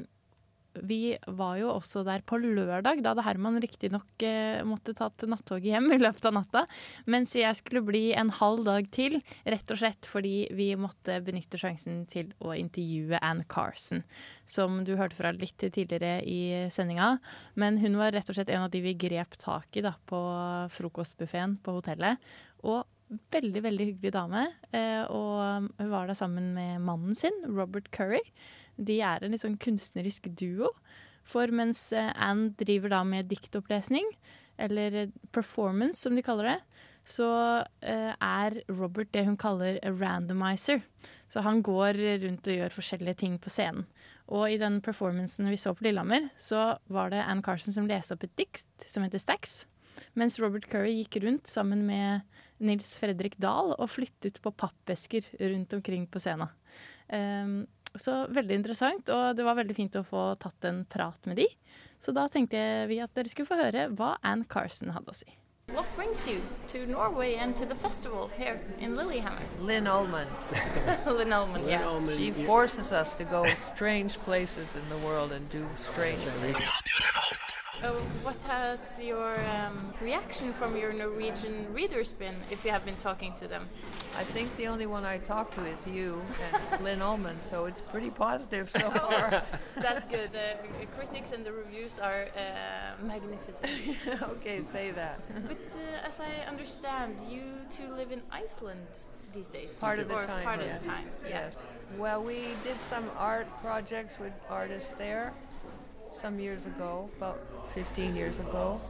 vi 0.82 1.16
var 1.26 1.58
jo 1.60 1.70
også 1.74 2.02
der 2.06 2.24
på 2.26 2.38
lørdag. 2.40 3.02
Da 3.02 3.12
hadde 3.12 3.24
Herman 3.26 3.60
riktignok 3.62 4.24
eh, 4.26 4.62
måtte 4.66 4.94
tatt 4.96 5.26
nattoget 5.30 5.70
hjem 5.70 5.90
i 5.94 6.00
løpet 6.02 6.28
av 6.28 6.34
natta. 6.38 6.64
Mens 7.10 7.34
jeg 7.38 7.58
skulle 7.60 7.84
bli 7.87 8.04
en 8.16 8.32
halv 8.34 8.64
dag 8.66 8.88
til, 8.94 9.20
rett 9.46 9.74
og 9.74 9.80
slett 9.80 10.08
fordi 10.10 10.48
vi 10.56 10.70
måtte 10.78 11.20
benytte 11.24 11.60
sjansen 11.60 12.02
til 12.10 12.32
å 12.42 12.54
intervjue 12.58 13.20
Ann 13.22 13.44
Carson. 13.50 14.02
Som 14.48 14.82
du 14.87 14.94
hørte 14.98 15.18
fra 15.18 15.34
litt 15.37 15.62
tidligere 15.62 16.18
i 16.26 16.66
sendinga. 16.72 17.14
Men 17.60 17.78
hun 17.82 18.00
var 18.00 18.14
rett 18.16 18.30
og 18.30 18.38
slett 18.38 18.52
en 18.54 18.66
av 18.66 18.72
de 18.74 18.82
vi 18.84 18.96
grep 18.98 19.38
tak 19.40 19.78
i 19.78 19.84
da, 19.84 19.94
på 20.08 20.18
frokostbuffeen 20.74 21.58
på 21.64 21.78
hotellet. 21.78 22.20
Og 22.64 22.82
veldig, 23.34 23.62
veldig 23.64 23.87
hyggelig 23.90 24.12
dame. 24.14 24.44
Eh, 24.74 25.02
og 25.12 25.70
hun 25.78 25.90
var 25.92 26.08
der 26.08 26.18
sammen 26.18 26.52
med 26.56 26.82
mannen 26.84 27.16
sin, 27.18 27.37
Robert 27.46 27.90
Curry. 27.94 28.22
De 28.76 29.00
er 29.04 29.24
en 29.24 29.34
litt 29.34 29.44
sånn 29.44 29.60
kunstnerisk 29.60 30.30
duo. 30.38 30.72
For 31.24 31.48
mens 31.56 31.88
eh, 31.96 32.10
Anne 32.20 32.52
driver 32.60 32.92
da 32.92 33.04
med 33.08 33.30
diktopplesning, 33.30 34.10
eller 34.60 34.98
eh, 35.04 35.14
performance 35.32 36.04
som 36.04 36.16
de 36.16 36.24
kaller 36.24 36.50
det, 36.52 36.58
så 37.04 37.28
eh, 37.84 38.12
er 38.12 38.58
Robert 38.72 39.12
det 39.12 39.24
hun 39.26 39.38
kaller 39.40 39.78
a 39.84 39.92
randomizer. 39.92 40.82
Så 41.28 41.44
han 41.44 41.62
går 41.64 41.98
rundt 42.24 42.48
og 42.48 42.58
gjør 42.58 42.76
forskjellige 42.76 43.20
ting 43.24 43.38
på 43.40 43.52
scenen. 43.52 43.87
Og 44.32 44.48
i 44.54 44.60
den 44.60 44.78
performancen 44.84 45.50
vi 45.52 45.58
så 45.60 45.74
på 45.76 45.84
Lillehammer, 45.84 46.30
så 46.40 46.78
var 46.92 47.12
det 47.12 47.24
Anne 47.24 47.44
Carson 47.44 47.74
som 47.74 47.88
leste 47.88 48.16
opp 48.16 48.24
et 48.24 48.37
dikt 48.40 48.87
som 48.88 49.04
heter 49.04 49.20
Stax. 49.20 49.64
Mens 50.18 50.38
Robert 50.40 50.66
Curry 50.70 50.94
gikk 50.96 51.20
rundt 51.24 51.50
sammen 51.50 51.84
med 51.87 52.24
Nils 52.64 52.94
Fredrik 52.98 53.37
Dahl 53.42 53.74
og 53.74 53.90
flyttet 53.92 54.40
på 54.42 54.52
pappesker 54.56 55.26
rundt 55.42 55.76
omkring 55.76 56.06
på 56.08 56.22
scenen. 56.22 56.50
Um, 57.12 57.66
så 58.00 58.24
veldig 58.35 58.59
interessant, 58.61 59.09
og 59.12 59.37
det 59.38 59.46
var 59.46 59.59
veldig 59.59 59.76
fint 59.76 59.96
å 60.00 60.04
få 60.07 60.26
tatt 60.42 60.68
en 60.68 60.85
prat 60.90 61.30
med 61.30 61.38
de. 61.42 61.48
Så 62.02 62.12
da 62.12 62.26
tenkte 62.28 62.59
vi 62.90 63.00
at 63.00 63.14
dere 63.16 63.30
skulle 63.30 63.48
få 63.48 63.61
høre 63.61 63.88
hva 63.96 64.16
Anne 64.22 64.44
Carson 64.50 64.92
hadde 64.96 65.14
å 65.14 65.16
si. 65.16 65.38
What 65.72 65.87
brings 65.96 66.28
you 66.28 66.42
to 66.68 66.87
Norway 66.87 67.37
and 67.37 67.57
to 67.57 67.64
the 67.64 67.74
festival 67.74 68.30
here 68.37 68.61
in 68.78 68.96
Lillehammer? 68.96 69.40
Lynn 69.61 69.87
Ullman. 69.87 70.26
Lynn 71.07 71.33
Ullman, 71.33 71.66
yeah. 71.66 72.07
She 72.16 72.30
forces 72.44 72.92
us 72.92 73.14
to 73.14 73.24
go 73.24 73.46
strange 73.74 74.18
places 74.18 74.76
in 74.76 74.87
the 74.90 75.07
world 75.07 75.33
and 75.33 75.50
do 75.50 75.66
strange 75.76 76.18
things. 76.18 76.61
Uh, 77.84 77.92
what 78.22 78.40
has 78.42 78.98
your 79.02 79.38
um, 79.50 79.92
reaction 80.00 80.54
from 80.54 80.74
your 80.74 80.90
Norwegian 80.90 81.70
readers 81.74 82.14
been 82.14 82.34
if 82.50 82.64
you 82.64 82.70
have 82.70 82.82
been 82.86 82.96
talking 82.96 83.34
to 83.34 83.46
them? 83.46 83.68
I 84.16 84.22
think 84.22 84.56
the 84.56 84.68
only 84.68 84.86
one 84.86 85.04
I 85.04 85.18
talk 85.18 85.54
to 85.56 85.66
is 85.66 85.86
you 85.86 86.22
and 86.72 86.82
Lynn 86.84 87.02
Ullman, 87.02 87.38
so 87.42 87.66
it's 87.66 87.82
pretty 87.82 88.08
positive 88.08 88.70
so 88.70 88.90
far. 88.90 89.42
That's 89.76 90.06
good. 90.06 90.30
The 90.32 90.86
critics 90.96 91.32
and 91.32 91.44
the 91.44 91.52
reviews 91.52 91.98
are 91.98 92.28
uh, 92.34 93.04
magnificent. 93.04 93.70
okay, 94.22 94.62
say 94.62 94.90
that. 94.92 95.20
But 95.46 95.58
uh, 95.76 96.08
as 96.08 96.20
I 96.20 96.48
understand, 96.48 97.16
you 97.28 97.42
two 97.70 97.92
live 97.94 98.12
in 98.12 98.22
Iceland 98.32 98.86
these 99.34 99.48
days. 99.48 99.76
Part 99.78 99.98
of 99.98 100.08
the 100.08 100.14
or 100.14 100.24
time. 100.24 100.44
Part 100.44 100.60
yes. 100.60 100.78
of 100.78 100.84
the 100.84 100.88
time. 100.88 101.08
Yeah. 101.22 101.28
Yes. 101.28 101.56
Well, 101.98 102.22
we 102.22 102.40
did 102.64 102.80
some 102.80 103.10
art 103.18 103.46
projects 103.60 104.18
with 104.18 104.32
artists 104.48 104.94
there 104.94 105.34
some 106.14 106.38
years 106.38 106.66
ago, 106.66 107.11
about 107.16 107.40
15 107.74 108.14
years 108.16 108.38
ago. 108.38 108.81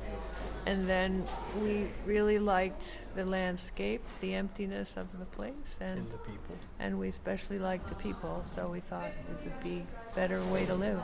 And 0.66 0.88
then 0.88 1.24
we 1.62 1.88
really 2.06 2.38
liked 2.38 2.98
the 3.14 3.24
landscape, 3.24 4.02
the 4.20 4.34
emptiness 4.34 4.96
of 4.96 5.06
the 5.18 5.24
place, 5.26 5.78
and, 5.80 5.98
And 6.00 6.10
the 6.10 6.18
people. 6.18 6.56
And 6.78 6.98
we 6.98 7.08
especially 7.08 7.58
liked 7.58 7.88
the 7.88 7.94
people, 7.96 8.42
so 8.54 8.68
we 8.68 8.80
thought 8.80 9.06
it 9.08 9.44
would 9.44 9.62
be 9.62 9.84
a 10.10 10.14
better 10.14 10.42
way 10.44 10.64
to 10.66 10.74
live. 10.74 11.00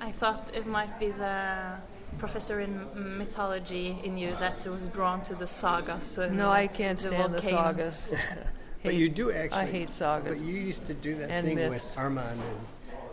I 0.00 0.12
thought 0.12 0.50
it 0.54 0.66
might 0.66 0.98
be 1.00 1.10
the 1.10 1.76
professor 2.18 2.60
in 2.60 3.18
mythology 3.18 3.98
in 4.04 4.18
you 4.18 4.30
that 4.40 4.66
was 4.66 4.88
drawn 4.88 5.22
to 5.22 5.34
the 5.34 5.46
sagas. 5.46 6.18
And 6.18 6.36
No, 6.36 6.50
I 6.50 6.66
can't 6.66 6.98
the 6.98 7.08
stand 7.08 7.34
the 7.34 7.42
sagas. 7.42 8.12
But 8.82 8.94
you 8.94 9.08
do 9.08 9.32
actually. 9.40 9.58
I 9.58 9.66
hate 9.66 9.92
sagas. 9.92 10.38
But 10.38 10.46
you 10.46 10.54
used 10.54 10.86
to 10.86 10.94
do 10.94 11.16
that 11.16 11.30
And 11.30 11.46
thing 11.46 11.56
myths. 11.56 11.96
with 11.96 11.98
Armand 11.98 12.40
and 12.40 12.58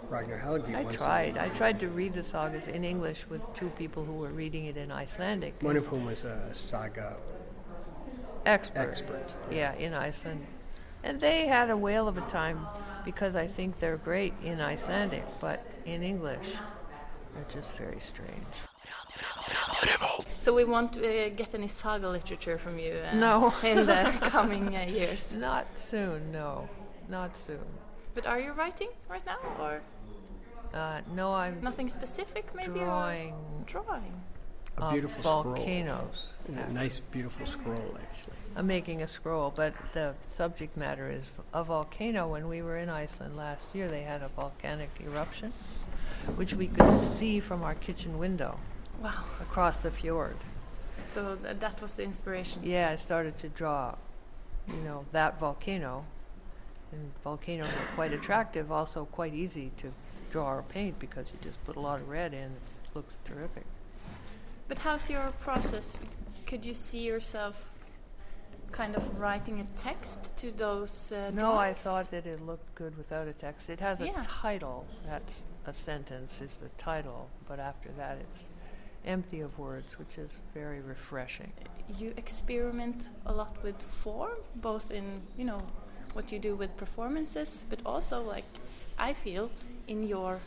Ragnar 0.09 0.37
Helgi. 0.37 0.75
I 0.75 0.83
once 0.83 0.95
tried. 0.97 1.37
I 1.37 1.49
tried 1.49 1.79
to 1.79 1.87
read 1.89 2.13
the 2.13 2.23
sagas 2.23 2.67
in 2.67 2.83
English 2.83 3.25
with 3.29 3.43
two 3.55 3.69
people 3.77 4.03
who 4.05 4.13
were 4.13 4.29
reading 4.29 4.65
it 4.65 4.77
in 4.77 4.91
Icelandic. 4.91 5.53
One 5.61 5.77
of 5.77 5.87
whom 5.87 6.05
was 6.05 6.23
a 6.23 6.53
saga 6.53 7.15
expert. 8.45 8.79
expert. 8.79 9.33
Yeah, 9.51 9.73
in 9.75 9.93
Iceland. 9.93 10.45
And 11.03 11.19
they 11.19 11.47
had 11.47 11.69
a 11.69 11.77
whale 11.77 12.07
of 12.07 12.17
a 12.17 12.21
time 12.29 12.65
because 13.03 13.35
I 13.35 13.47
think 13.47 13.79
they're 13.79 13.97
great 13.97 14.33
in 14.43 14.61
Icelandic, 14.61 15.25
but 15.41 15.65
in 15.85 16.01
English, 16.03 16.47
they're 17.33 17.45
just 17.61 17.75
very 17.75 17.99
strange. 17.99 18.53
So 20.39 20.53
we 20.53 20.63
won't 20.65 20.97
uh, 20.97 21.29
get 21.29 21.53
any 21.53 21.67
saga 21.67 22.07
literature 22.09 22.57
from 22.57 22.77
you 22.79 22.93
uh, 22.93 23.15
No. 23.15 23.53
in 23.63 23.85
the 23.85 24.11
coming 24.21 24.75
uh, 24.75 24.81
years. 24.81 25.35
Not 25.35 25.65
soon, 25.75 26.31
no. 26.31 26.69
Not 27.09 27.37
soon. 27.37 27.59
But 28.13 28.25
are 28.27 28.39
you 28.39 28.51
writing 28.53 28.89
right 29.09 29.25
now, 29.25 29.37
or 29.59 29.81
Uh, 30.73 31.01
no, 31.13 31.33
I'm 31.35 31.61
nothing 31.61 31.89
specific? 31.89 32.53
Maybe 32.55 32.79
or- 32.79 32.85
drawing 32.85 33.35
drawing. 33.65 34.21
A 34.77 34.81
of 34.85 34.91
beautiful 34.93 35.21
scroll. 35.21 35.43
volcanoes. 35.43 36.33
A 36.47 36.71
nice, 36.73 36.99
beautiful 36.99 37.45
scroll, 37.45 37.95
actually. 38.01 38.33
I'm 38.55 38.65
making 38.65 39.01
a 39.03 39.07
scroll, 39.07 39.51
but 39.55 39.73
the 39.93 40.15
subject 40.21 40.75
matter 40.75 41.07
is 41.09 41.29
a 41.53 41.63
volcano. 41.63 42.27
When 42.27 42.47
we 42.47 42.61
were 42.63 42.77
in 42.77 42.89
Iceland 42.89 43.37
last 43.37 43.67
year, 43.73 43.87
they 43.87 44.01
had 44.01 44.23
a 44.23 44.29
volcanic 44.29 44.89
eruption, 44.99 45.53
which 46.35 46.53
we 46.55 46.67
could 46.67 46.89
see 46.89 47.39
from 47.39 47.61
our 47.63 47.75
kitchen 47.75 48.17
window 48.17 48.57
Wow. 48.99 49.23
across 49.41 49.77
the 49.77 49.91
fjord. 49.91 50.37
So 51.05 51.35
th- 51.35 51.57
that 51.59 51.79
was 51.81 51.93
the 51.93 52.03
inspiration. 52.03 52.61
Yeah, 52.63 52.89
I 52.89 52.95
started 52.95 53.37
to 53.39 53.49
draw, 53.49 53.95
you 54.67 54.81
know, 54.87 55.05
that 55.11 55.39
volcano. 55.39 56.05
And 56.93 57.11
volcanoes 57.23 57.67
are 57.67 57.95
quite 57.95 58.13
attractive, 58.13 58.71
also 58.71 59.05
quite 59.05 59.33
easy 59.33 59.71
to 59.77 59.91
draw 60.31 60.53
or 60.53 60.63
paint 60.63 60.99
because 60.99 61.27
you 61.31 61.39
just 61.41 61.63
put 61.65 61.75
a 61.75 61.79
lot 61.79 61.99
of 61.99 62.07
red 62.07 62.33
in. 62.33 62.51
It 62.51 62.95
looks 62.95 63.13
terrific. 63.25 63.65
But 64.67 64.77
how's 64.79 65.09
your 65.09 65.31
process? 65.41 65.99
Could 66.45 66.63
you 66.63 66.73
see 66.73 66.99
yourself 66.99 67.69
kind 68.71 68.95
of 68.95 69.19
writing 69.19 69.59
a 69.59 69.65
text 69.77 70.35
to 70.37 70.51
those 70.51 71.11
uh, 71.11 71.31
No, 71.33 71.55
I 71.55 71.73
thought 71.73 72.09
that 72.11 72.25
it 72.25 72.43
looked 72.45 72.73
good 72.75 72.97
without 72.97 73.27
a 73.27 73.33
text. 73.33 73.69
It 73.69 73.79
has 73.79 74.01
a 74.01 74.07
Yeah. 74.07 74.23
title. 74.27 74.85
That's 75.05 75.43
a 75.65 75.73
sentence 75.73 76.41
is 76.41 76.57
the 76.57 76.69
title, 76.77 77.29
but 77.47 77.59
after 77.59 77.89
that 77.97 78.17
it's 78.17 78.49
empty 79.05 79.41
of 79.41 79.57
words, 79.59 79.99
which 79.99 80.17
is 80.17 80.39
very 80.53 80.81
refreshing. 80.81 81.51
you 81.99 82.13
experiment 82.17 83.09
a 83.25 83.33
lot 83.33 83.61
with 83.61 83.79
form, 83.81 84.37
both 84.55 84.89
in 84.89 85.21
you 85.37 85.43
know 85.45 85.59
what 86.13 86.31
you 86.31 86.39
do 86.39 86.55
with 86.55 86.75
performances, 86.77 87.65
but 87.69 87.79
also 87.85 88.21
like 88.21 88.45
I 88.97 89.13
feel 89.13 89.49
in 89.87 90.07
your 90.07 90.39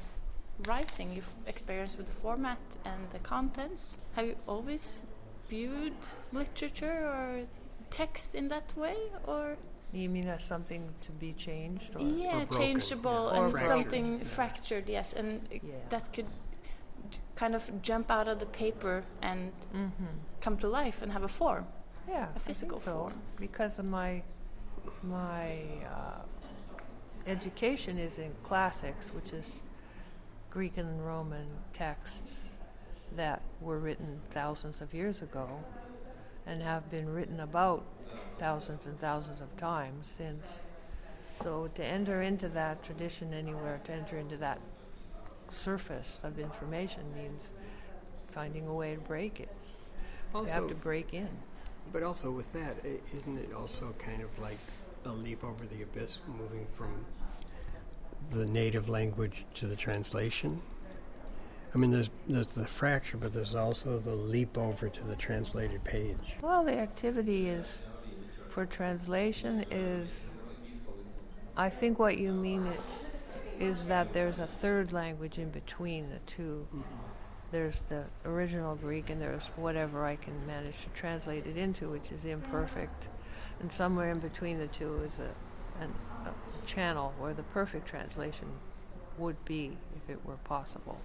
writing, 0.66 1.12
your 1.12 1.24
experience 1.46 1.96
with 1.96 2.06
the 2.06 2.12
format 2.14 2.58
and 2.84 3.10
the 3.12 3.18
contents. 3.18 3.98
Have 4.14 4.26
you 4.26 4.36
always 4.46 5.02
viewed 5.48 5.92
literature 6.32 7.06
or 7.06 7.44
text 7.90 8.34
in 8.34 8.48
that 8.48 8.76
way, 8.76 8.96
or 9.26 9.56
You 9.92 10.08
mean 10.08 10.28
as 10.28 10.44
something 10.44 10.82
to 11.04 11.12
be 11.12 11.32
changed, 11.34 11.94
or 11.94 12.00
yeah, 12.02 12.44
changeable 12.46 13.30
Or 13.32 13.44
and 13.44 13.52
fractured. 13.52 13.68
something 13.68 14.20
fractured? 14.24 14.88
Yes, 14.88 15.12
and 15.12 15.40
uh, 15.52 15.58
that 15.90 16.12
could 16.12 16.26
kind 17.36 17.54
of 17.54 17.70
jump 17.82 18.10
out 18.10 18.26
of 18.28 18.38
the 18.40 18.46
paper 18.46 19.04
and 19.22 19.52
come 20.40 20.56
to 20.58 20.68
life 20.68 21.02
and 21.02 21.12
have 21.12 21.22
a 21.22 21.28
form. 21.28 21.66
Yeah, 22.08 22.14
a 22.16 22.22
I 22.22 22.26
think 22.32 22.42
physical 22.42 22.80
so, 22.80 22.92
form. 22.92 23.14
because 23.38 23.78
of 23.78 23.84
my 23.84 24.22
my 25.02 25.58
uh, 25.88 26.22
education 27.26 27.98
is 27.98 28.18
in 28.18 28.32
classics, 28.42 29.12
which 29.14 29.32
is 29.32 29.62
Greek 30.50 30.76
and 30.76 31.04
Roman 31.04 31.46
texts 31.72 32.54
that 33.14 33.42
were 33.60 33.78
written 33.78 34.20
thousands 34.30 34.80
of 34.80 34.92
years 34.94 35.22
ago 35.22 35.48
and 36.46 36.62
have 36.62 36.90
been 36.90 37.08
written 37.08 37.40
about 37.40 37.84
thousands 38.38 38.86
and 38.86 38.98
thousands 39.00 39.40
of 39.40 39.54
times 39.56 40.06
since. 40.08 40.62
So 41.42 41.68
to 41.74 41.84
enter 41.84 42.22
into 42.22 42.48
that 42.50 42.82
tradition 42.82 43.34
anywhere, 43.34 43.80
to 43.84 43.92
enter 43.92 44.18
into 44.18 44.36
that 44.38 44.60
surface 45.48 46.20
of 46.24 46.38
information 46.38 47.02
means 47.14 47.42
finding 48.28 48.66
a 48.66 48.72
way 48.72 48.94
to 48.94 49.00
break 49.00 49.40
it. 49.40 49.54
you 50.34 50.44
have 50.46 50.68
to 50.68 50.74
break 50.74 51.14
in. 51.14 51.28
But 51.92 52.02
also 52.02 52.30
with 52.30 52.52
that, 52.52 52.76
isn't 53.14 53.38
it 53.38 53.52
also 53.54 53.94
kind 53.98 54.22
of 54.22 54.36
like 54.38 54.58
a 55.06 55.12
leap 55.12 55.42
over 55.44 55.64
the 55.66 55.82
abyss, 55.82 56.18
moving 56.26 56.66
from 56.76 57.04
the 58.30 58.46
native 58.46 58.88
language 58.88 59.44
to 59.54 59.66
the 59.66 59.76
translation? 59.76 60.60
I 61.74 61.78
mean, 61.78 61.90
there's 61.90 62.10
there's 62.26 62.48
the 62.48 62.66
fracture, 62.66 63.16
but 63.16 63.32
there's 63.32 63.54
also 63.54 63.98
the 63.98 64.14
leap 64.14 64.56
over 64.56 64.88
to 64.88 65.04
the 65.04 65.16
translated 65.16 65.84
page. 65.84 66.36
Well, 66.40 66.64
the 66.64 66.78
activity 66.78 67.48
is 67.48 67.66
for 68.50 68.66
translation 68.66 69.64
is. 69.70 70.08
I 71.58 71.70
think 71.70 71.98
what 71.98 72.18
you 72.18 72.32
mean 72.32 72.66
is, 72.66 72.80
is 73.58 73.84
that 73.86 74.12
there's 74.12 74.38
a 74.38 74.46
third 74.46 74.92
language 74.92 75.38
in 75.38 75.50
between 75.50 76.10
the 76.10 76.18
2 76.26 76.66
mm-hmm. 76.68 76.82
There's 77.50 77.82
the 77.88 78.04
original 78.24 78.74
Greek, 78.74 79.08
and 79.08 79.20
there's 79.20 79.46
whatever 79.56 80.04
I 80.04 80.16
can 80.16 80.46
manage 80.46 80.74
to 80.82 80.88
translate 81.00 81.46
it 81.46 81.56
into, 81.56 81.88
which 81.88 82.10
is 82.10 82.24
imperfect. 82.24 83.08
And 83.60 83.72
somewhere 83.72 84.10
in 84.10 84.18
between 84.20 84.58
the 84.58 84.66
two 84.68 85.00
is 85.04 85.18
a, 85.18 85.82
an, 85.82 85.92
a 86.26 86.66
channel 86.66 87.12
where 87.18 87.32
the 87.34 87.42
perfect 87.42 87.86
translation 87.88 88.48
would 89.18 89.42
be 89.44 89.76
if 89.96 90.10
it 90.10 90.24
were 90.26 90.36
possible. 90.44 90.98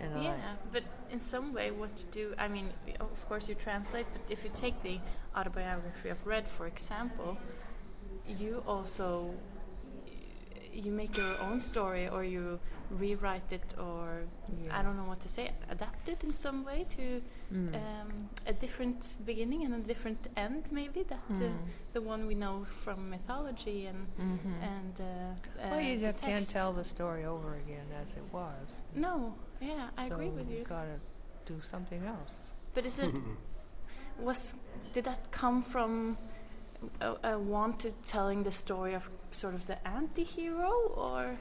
And 0.00 0.14
I- 0.18 0.22
Yeah, 0.22 0.36
but 0.72 0.84
in 1.10 1.20
some 1.20 1.52
way, 1.52 1.70
what 1.70 1.90
you 1.98 2.06
do, 2.10 2.34
I 2.38 2.48
mean, 2.48 2.70
of 3.00 3.28
course 3.28 3.48
you 3.48 3.54
translate, 3.54 4.06
but 4.12 4.22
if 4.30 4.44
you 4.44 4.50
take 4.54 4.82
the 4.82 4.98
autobiography 5.36 6.08
of 6.08 6.26
Red, 6.26 6.48
for 6.48 6.66
example, 6.66 7.36
you 8.26 8.62
also, 8.66 9.30
you 10.84 10.92
make 10.92 11.16
your 11.16 11.34
own 11.40 11.60
story 11.60 12.08
or 12.08 12.22
you 12.24 12.58
rewrite 12.90 13.52
it 13.52 13.74
or 13.78 14.22
Yeah. 14.64 14.78
I 14.78 14.82
don't 14.82 14.96
know 14.96 15.08
what 15.08 15.20
to 15.20 15.28
say, 15.28 15.50
adapt 15.70 16.08
it 16.08 16.24
in 16.24 16.32
some 16.32 16.64
way 16.64 16.84
to 16.96 17.20
Mm. 17.52 17.74
um, 17.74 18.28
a 18.46 18.52
different 18.52 19.14
beginning 19.24 19.64
and 19.64 19.74
a 19.74 19.78
different 19.92 20.28
end, 20.36 20.62
maybe 20.70 21.02
that 21.04 21.30
uh, 21.30 21.34
Mm. 21.34 21.58
the 21.92 22.00
one 22.00 22.26
we 22.26 22.34
know 22.34 22.64
from 22.84 23.10
mythology 23.10 23.86
and 23.90 24.06
Mhm. 24.18 24.62
and 24.62 24.94
uh, 25.00 25.04
well, 25.70 25.74
uh, 25.74 25.78
you 25.88 25.98
the 25.98 26.12
just 26.12 26.22
can't 26.24 26.48
tell 26.50 26.72
the 26.72 26.84
story 26.84 27.24
over 27.24 27.54
again 27.56 27.86
as 28.02 28.14
it 28.14 28.24
was. 28.32 28.66
No, 28.94 29.34
yeah, 29.60 29.90
I 29.96 30.06
agree 30.06 30.28
So 30.30 30.34
with 30.38 30.48
you. 30.50 30.64
gotta 30.64 30.98
do 31.46 31.60
something 31.60 32.02
else. 32.06 32.34
But 32.74 32.84
is 32.86 32.98
it 32.98 33.14
was 34.18 34.54
did 34.92 35.04
that 35.04 35.30
come 35.30 35.62
from 35.62 36.16
a, 37.00 37.16
a 37.32 37.38
want 37.38 37.80
to 37.80 37.90
telling 38.04 38.44
the 38.44 38.52
story 38.52 38.94
of 38.94 39.10
sort 39.30 39.54
of 39.54 39.66
the 39.66 39.86
anti-hero 39.86 40.70
or 40.96 41.36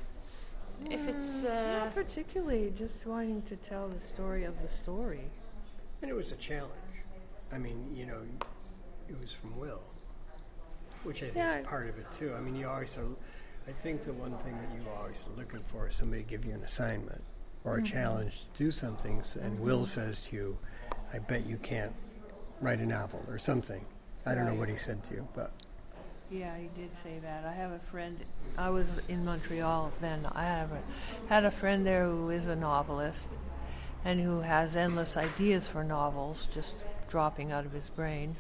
if 0.92 1.08
it's 1.08 1.44
Mm, 1.44 1.50
uh, 1.50 1.86
not 1.86 1.96
particularly 1.96 2.72
just 2.78 3.06
wanting 3.06 3.42
to 3.44 3.56
tell 3.58 3.88
the 3.90 4.00
story 4.00 4.44
of 4.44 4.62
the 4.62 4.70
story. 4.70 5.24
And 6.02 6.12
it 6.12 6.14
was 6.14 6.32
a 6.32 6.36
challenge. 6.36 6.72
I 7.52 7.58
mean, 7.58 7.96
you 7.96 8.06
know, 8.06 8.22
it 9.10 9.20
was 9.20 9.34
from 9.34 9.58
Will, 9.58 9.82
which 11.04 11.18
I 11.24 11.26
think 11.28 11.36
Yeah. 11.38 11.60
is 11.60 11.66
part 11.68 11.88
of 11.88 11.98
it 11.98 12.12
too. 12.12 12.34
I 12.36 12.42
mean, 12.42 12.56
you 12.56 12.68
always 12.68 12.98
are. 12.98 13.08
I 13.68 13.72
think 13.72 14.04
the 14.04 14.14
one 14.14 14.38
thing 14.40 14.56
that 14.62 14.72
you 14.76 14.88
always 14.98 15.26
are 15.28 15.38
looking 15.38 15.60
for 15.62 15.88
is 15.88 15.96
somebody 15.96 16.24
to 16.24 16.30
give 16.30 16.46
you 16.46 16.54
an 16.54 16.64
assignment 16.64 17.22
or 17.64 17.78
a 17.78 17.82
Mhm. 17.82 17.86
challenge 17.86 18.42
to 18.54 18.64
do 18.66 18.72
something, 18.72 19.20
s- 19.20 19.36
and 19.36 19.60
Will 19.60 19.86
says 19.86 20.22
to 20.28 20.36
you, 20.36 20.58
"I 21.12 21.20
bet 21.20 21.46
you 21.46 21.58
can't 21.58 21.94
write 22.62 22.80
a 22.80 22.86
novel 22.86 23.24
or 23.28 23.38
something." 23.40 23.86
I 24.26 24.36
don't 24.36 24.46
know 24.46 24.54
what 24.56 24.70
he 24.70 24.76
said 24.78 25.04
to 25.06 25.16
you, 25.16 25.28
but 25.34 25.52
Yeah, 26.30 26.52
he 26.58 26.70
did 26.80 26.90
say 27.04 27.20
that. 27.22 27.46
I 27.46 27.54
have 27.54 27.72
a 27.72 27.80
friend. 27.92 28.18
I 28.58 28.70
was 28.70 28.88
in 29.08 29.24
Montreal 29.24 29.92
then. 30.02 30.28
I 30.34 30.44
have 30.44 30.72
a, 30.72 30.82
had 31.30 31.46
a 31.46 31.52
friend 31.52 31.86
there 31.86 32.06
who 32.06 32.30
is 32.30 32.48
a 32.48 32.56
novelist, 32.56 33.30
and 34.04 34.20
who 34.20 34.42
has 34.42 34.76
endless 34.76 35.16
ideas 35.16 35.68
for 35.68 35.84
novels 35.84 36.48
just 36.54 36.78
dropping 37.10 37.52
out 37.52 37.66
of 37.66 37.72
his 37.72 37.90
brain. 37.90 38.36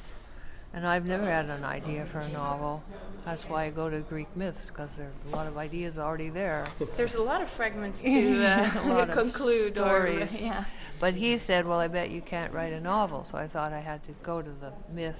And 0.73 0.85
I've 0.85 1.05
never 1.05 1.25
had 1.25 1.45
an 1.45 1.63
idea 1.63 2.05
for 2.05 2.19
a 2.19 2.27
novel. 2.29 2.83
That's 3.25 3.43
why 3.43 3.65
I 3.65 3.69
go 3.71 3.89
to 3.89 3.99
Greek 4.01 4.35
myths 4.35 4.67
because 4.67 4.89
there's 4.97 5.13
a 5.31 5.35
lot 5.35 5.47
of 5.47 5.57
ideas 5.57 5.97
already 5.97 6.29
there. 6.29 6.65
there's 6.97 7.15
a 7.15 7.23
lot 7.23 7.41
of 7.41 7.49
fragments 7.49 8.01
to 8.03 8.43
A 8.43 8.47
uh, 8.47 9.05
conclude 9.13 9.75
stories. 9.75 10.33
or 10.33 10.37
yeah 10.37 10.65
But 10.99 11.15
he 11.15 11.37
said, 11.37 11.65
"Well, 11.65 11.79
I 11.79 11.87
bet 11.87 12.11
you 12.11 12.21
can't 12.21 12.53
write 12.53 12.73
a 12.73 12.79
novel." 12.81 13.23
So 13.23 13.37
I 13.37 13.47
thought 13.47 13.71
I 13.73 13.79
had 13.79 14.03
to 14.05 14.11
go 14.23 14.41
to 14.41 14.49
the 14.49 14.71
myth, 14.93 15.19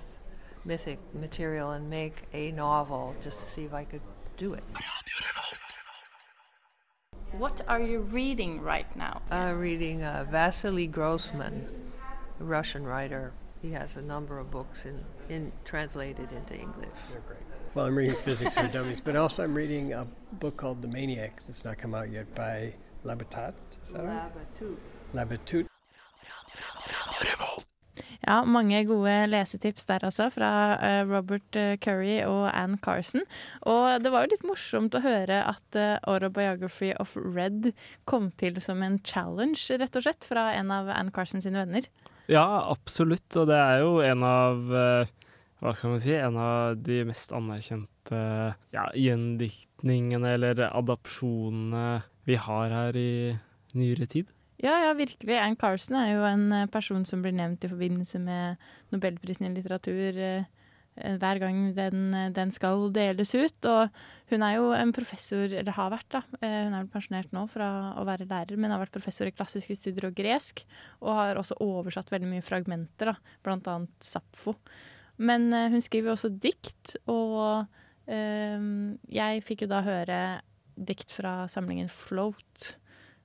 mythic 0.66 0.99
material 1.14 1.72
and 1.72 1.89
make 1.89 2.24
a 2.34 2.51
novel 2.51 3.16
just 3.24 3.39
to 3.41 3.45
see 3.49 3.64
if 3.64 3.74
I 3.74 3.84
could 3.86 4.01
do 4.38 4.53
it. 4.53 4.64
what 7.34 7.62
are 7.68 7.80
you 7.82 7.99
reading 8.01 8.62
right 8.62 8.93
now 8.95 9.22
Uh, 9.32 9.53
reading 9.55 10.03
uh, 10.03 10.26
Vasily 10.30 10.88
Grossman, 10.88 11.68
a 12.39 12.43
Russian 12.43 12.86
writer. 12.86 13.32
He 13.62 13.72
has 13.72 13.95
a 13.95 14.01
number 14.01 14.38
of 14.39 14.51
books 14.51 14.86
in, 14.86 15.03
in 15.30 15.51
translated 15.66 16.32
into 16.32 16.55
English. 16.55 16.89
they're 17.10 17.20
great. 17.28 17.39
Well, 17.74 17.86
I'm 17.86 17.97
reading 17.97 18.16
Physics 18.16 18.58
for 18.58 18.68
Dummies, 18.68 19.01
but 19.01 19.16
also 19.16 19.43
I'm 19.43 19.53
reading 19.53 19.93
a 19.93 20.08
book 20.34 20.58
called 20.58 20.82
The 20.82 20.88
Maniac 20.88 21.41
that's 21.45 21.64
not 21.66 21.78
come 21.78 21.93
out 21.93 22.10
yet 22.12 22.34
by 22.34 22.74
Labatat. 23.03 23.53
Is 23.86 23.91
that 23.91 24.03
right? 24.03 24.32
Labatut. 25.14 25.68
Ja, 28.28 28.41
mange 28.43 28.82
gode 28.89 29.13
lesetips 29.32 29.88
der 29.88 30.03
altså, 30.03 30.28
fra 30.34 30.49
eh, 30.84 31.03
Robert 31.07 31.55
eh, 31.55 31.78
Curry 31.80 32.17
og 32.28 32.49
Ann 32.51 32.75
Carson. 32.84 33.23
Og 33.63 34.03
det 34.03 34.11
var 34.11 34.25
jo 34.25 34.34
litt 34.34 34.43
morsomt 34.47 34.97
å 34.97 35.03
høre 35.03 35.39
at 35.47 35.80
uh, 35.80 35.95
Autobiography 36.11 36.91
of 36.99 37.15
Red 37.15 37.71
kom 38.09 38.34
til 38.36 38.59
som 38.63 38.84
en 38.84 38.99
challenge, 39.07 39.71
rett 39.80 39.95
og 39.95 40.03
slett, 40.03 40.28
fra 40.28 40.49
en 40.57 40.73
av 40.75 40.91
Ann 40.91 41.13
Carson 41.15 41.43
sine 41.43 41.63
venner. 41.63 41.88
Ja, 42.28 42.43
absolutt. 42.67 43.30
Og 43.39 43.47
det 43.47 43.61
er 43.63 43.86
jo 43.86 44.01
en 44.03 44.28
av 44.28 44.75
eh, 44.75 45.15
Hva 45.63 45.73
skal 45.73 45.95
man 45.95 46.03
si? 46.03 46.11
En 46.13 46.36
av 46.38 46.75
de 46.84 47.01
mest 47.07 47.32
anerkjente 47.34 48.23
ja, 48.75 48.84
gjendiktningene 48.91 50.36
eller 50.36 50.67
adopsjonene 50.67 52.01
vi 52.28 52.36
har 52.43 52.75
her 52.75 52.99
i 52.99 53.11
nyere 53.78 54.07
tid. 54.11 54.28
Ja, 54.58 54.74
ja, 54.88 54.93
virkelig. 54.97 55.36
Anne 55.38 55.58
Carson 55.60 55.99
er 55.99 56.16
jo 56.16 56.24
en 56.26 56.47
eh, 56.51 56.70
person 56.74 57.03
som 57.05 57.22
blir 57.22 57.36
nevnt 57.38 57.66
i 57.66 57.70
forbindelse 57.70 58.18
med 58.24 58.64
Nobelprisen 58.89 59.45
i 59.45 59.51
litteratur 59.53 60.18
eh, 60.18 60.47
eh, 60.97 61.18
hver 61.22 61.38
gang 61.43 61.60
den, 61.78 62.08
den 62.34 62.53
skal 62.55 62.88
deles 62.95 63.36
ut. 63.38 63.68
Og 63.70 64.32
hun 64.32 64.45
er 64.47 64.55
jo 64.55 64.72
en 64.74 64.93
professor, 64.97 65.45
eller 65.45 65.78
har 65.78 65.91
vært, 65.93 66.10
da. 66.16 66.24
Hun 66.41 66.74
er 66.74 66.80
vel 66.80 66.89
pensjonert 66.95 67.36
nå 67.38 67.45
fra 67.53 67.70
å 68.01 68.08
være 68.10 68.26
lærer, 68.26 68.58
men 68.58 68.74
har 68.74 68.82
vært 68.82 68.95
professor 68.97 69.30
i 69.30 69.36
klassiske 69.36 69.78
studier 69.78 70.10
og 70.10 70.18
gresk. 70.18 70.66
Og 71.05 71.14
har 71.20 71.38
også 71.38 71.60
oversatt 71.62 72.10
veldig 72.16 72.32
mye 72.34 72.45
fragmenter, 72.45 73.14
da, 73.14 73.38
blant 73.45 73.70
annet 73.70 74.10
Sapfo. 74.10 74.58
Men 75.22 75.51
hun 75.53 75.86
skriver 75.86 76.16
også 76.16 76.34
dikt, 76.34 76.97
og 77.05 77.70
eh, 78.10 78.58
jeg 79.22 79.45
fikk 79.45 79.68
jo 79.68 79.72
da 79.76 79.86
høre 79.86 80.20
dikt 80.78 81.14
fra 81.14 81.43
samlingen 81.45 81.93
Float. 81.93 82.74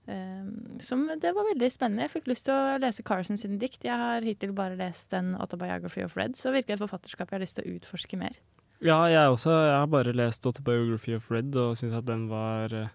Um, 0.03 0.81
som 0.83 1.05
det 1.07 1.31
var 1.31 1.47
veldig 1.47 1.69
spennende. 1.71 2.09
Jeg 2.09 2.17
fikk 2.17 2.33
lyst 2.33 2.49
til 2.49 2.57
å 2.57 2.79
lese 2.83 3.05
Carson 3.07 3.39
sine 3.39 3.61
dikt. 3.61 3.85
Jeg 3.87 3.95
har 3.99 4.25
hittil 4.27 4.55
bare 4.57 4.79
lest 4.79 5.15
en 5.15 5.37
autobiography 5.39 6.03
of 6.03 6.17
Red, 6.19 6.35
så 6.39 6.51
virkelig 6.55 6.75
et 6.75 6.83
forfatterskap 6.83 7.31
jeg 7.31 7.39
har 7.39 7.45
lyst 7.45 7.59
til 7.61 7.69
å 7.69 7.77
utforske 7.77 8.19
mer. 8.19 8.41
Ja, 8.83 8.99
jeg 9.07 9.31
også. 9.31 9.53
Jeg 9.55 9.77
har 9.79 9.87
bare 9.87 10.17
lest 10.17 10.47
Autobiography 10.49 11.15
of 11.15 11.29
Red 11.31 11.55
og 11.55 11.77
syns 11.79 11.95
at 11.95 12.09
den 12.09 12.27
var, 12.27 12.73
eh, 12.75 12.91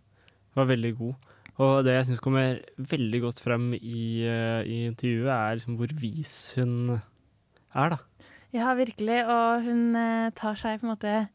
var 0.57 0.67
veldig 0.67 0.91
god. 0.97 1.29
Og 1.63 1.85
det 1.87 1.93
jeg 1.95 2.09
syns 2.09 2.19
kommer 2.21 2.59
veldig 2.77 3.21
godt 3.23 3.39
frem 3.39 3.71
i, 3.73 4.21
eh, 4.27 4.67
i 4.67 4.83
intervjuet, 4.91 5.31
er 5.31 5.55
liksom 5.55 5.77
hvor 5.79 5.93
vis 5.95 6.55
hun 6.59 7.01
er, 7.73 7.89
da. 7.95 7.97
Ja, 8.51 8.73
virkelig. 8.75 9.23
Og 9.25 9.63
hun 9.63 9.95
eh, 9.95 10.29
tar 10.35 10.59
seg 10.59 10.81
på 10.81 10.89
en 10.89 10.93
måte 10.93 11.29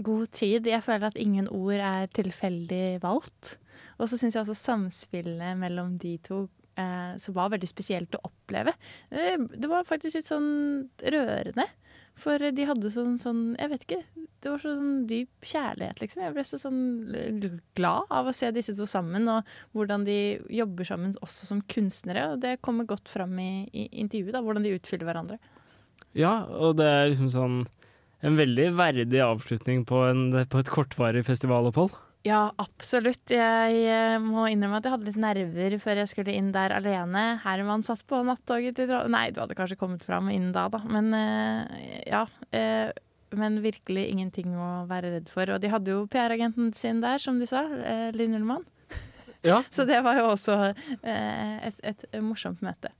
god 0.00 0.30
tid. 0.30 0.66
Jeg 0.66 0.82
føler 0.82 1.10
at 1.10 1.18
ingen 1.18 1.48
ord 1.48 1.82
er 1.82 2.06
tilfeldig 2.06 3.02
valgt. 3.02 3.58
Og 3.98 4.10
så 4.10 4.18
syns 4.20 4.36
jeg 4.36 4.44
også 4.44 4.58
samspillet 4.58 5.58
mellom 5.60 5.96
de 6.00 6.16
to 6.24 6.44
eh, 6.78 7.16
som 7.20 7.36
var 7.36 7.52
veldig 7.54 7.70
spesielt 7.70 8.16
å 8.18 8.24
oppleve. 8.30 8.74
Eh, 9.10 9.36
det 9.36 9.70
var 9.70 9.88
faktisk 9.88 10.20
litt 10.20 10.30
sånn 10.30 10.88
rørende. 11.02 11.68
For 12.18 12.42
de 12.50 12.64
hadde 12.66 12.90
sånn, 12.90 13.14
sånn 13.20 13.42
Jeg 13.58 13.70
vet 13.70 13.84
ikke. 13.86 14.00
Det 14.42 14.50
var 14.50 14.62
sånn 14.62 14.90
dyp 15.10 15.46
kjærlighet, 15.50 16.00
liksom. 16.02 16.22
Jeg 16.22 16.34
ble 16.34 16.44
så 16.46 16.58
sånn 16.60 16.82
glad 17.78 18.10
av 18.14 18.30
å 18.30 18.34
se 18.34 18.50
disse 18.54 18.74
to 18.78 18.86
sammen, 18.90 19.26
og 19.30 19.46
hvordan 19.74 20.04
de 20.06 20.18
jobber 20.54 20.86
sammen 20.86 21.14
også 21.22 21.48
som 21.48 21.62
kunstnere. 21.70 22.28
Og 22.34 22.42
det 22.42 22.60
kommer 22.62 22.86
godt 22.86 23.10
fram 23.10 23.34
i, 23.42 23.66
i 23.70 23.88
intervjuet, 24.02 24.34
da, 24.36 24.42
hvordan 24.46 24.66
de 24.66 24.76
utfyller 24.78 25.10
hverandre. 25.10 25.40
Ja, 26.18 26.46
og 26.46 26.78
det 26.78 26.86
er 26.86 27.10
liksom 27.10 27.32
sånn 27.34 27.58
en 28.26 28.38
veldig 28.38 28.70
verdig 28.78 29.20
avslutning 29.22 29.84
på, 29.86 30.02
en, 30.08 30.22
på 30.50 30.62
et 30.62 30.70
kortvarig 30.74 31.24
festivalopphold. 31.26 31.94
Ja, 32.28 32.40
absolutt. 32.60 33.30
Jeg 33.32 33.82
eh, 33.88 34.16
må 34.20 34.48
innrømme 34.50 34.80
at 34.80 34.86
jeg 34.86 34.94
hadde 34.94 35.08
litt 35.08 35.20
nerver 35.22 35.76
før 35.80 36.00
jeg 36.02 36.10
skulle 36.10 36.34
inn 36.36 36.50
der 36.52 36.74
alene. 36.76 37.38
Herman 37.44 37.84
satt 37.86 38.02
på 38.08 38.20
nattoget 38.26 38.76
til 38.76 38.88
Trondheim 38.90 39.14
Nei, 39.14 39.28
du 39.32 39.40
hadde 39.40 39.56
kanskje 39.56 39.78
kommet 39.80 40.04
fram 40.04 40.28
innen 40.32 40.50
da, 40.52 40.66
da. 40.72 40.82
Men 40.90 41.12
eh, 41.16 42.02
ja. 42.10 42.26
eh, 42.52 42.90
men 43.38 43.60
virkelig 43.64 44.06
ingenting 44.10 44.56
å 44.56 44.86
være 44.88 45.14
redd 45.16 45.32
for. 45.32 45.48
Og 45.54 45.62
de 45.62 45.72
hadde 45.72 45.94
jo 45.94 46.06
PR-agenten 46.10 46.72
sin 46.76 47.00
der, 47.04 47.20
som 47.22 47.40
de 47.40 47.48
sa. 47.48 47.64
Linn 48.16 48.36
Ullmann. 48.36 48.66
Ja. 49.46 49.62
Så 49.74 49.86
det 49.88 50.00
var 50.04 50.20
jo 50.20 50.30
også 50.32 50.56
et, 51.04 51.82
et 51.86 52.08
morsomt 52.24 52.64
møte. 52.64 52.92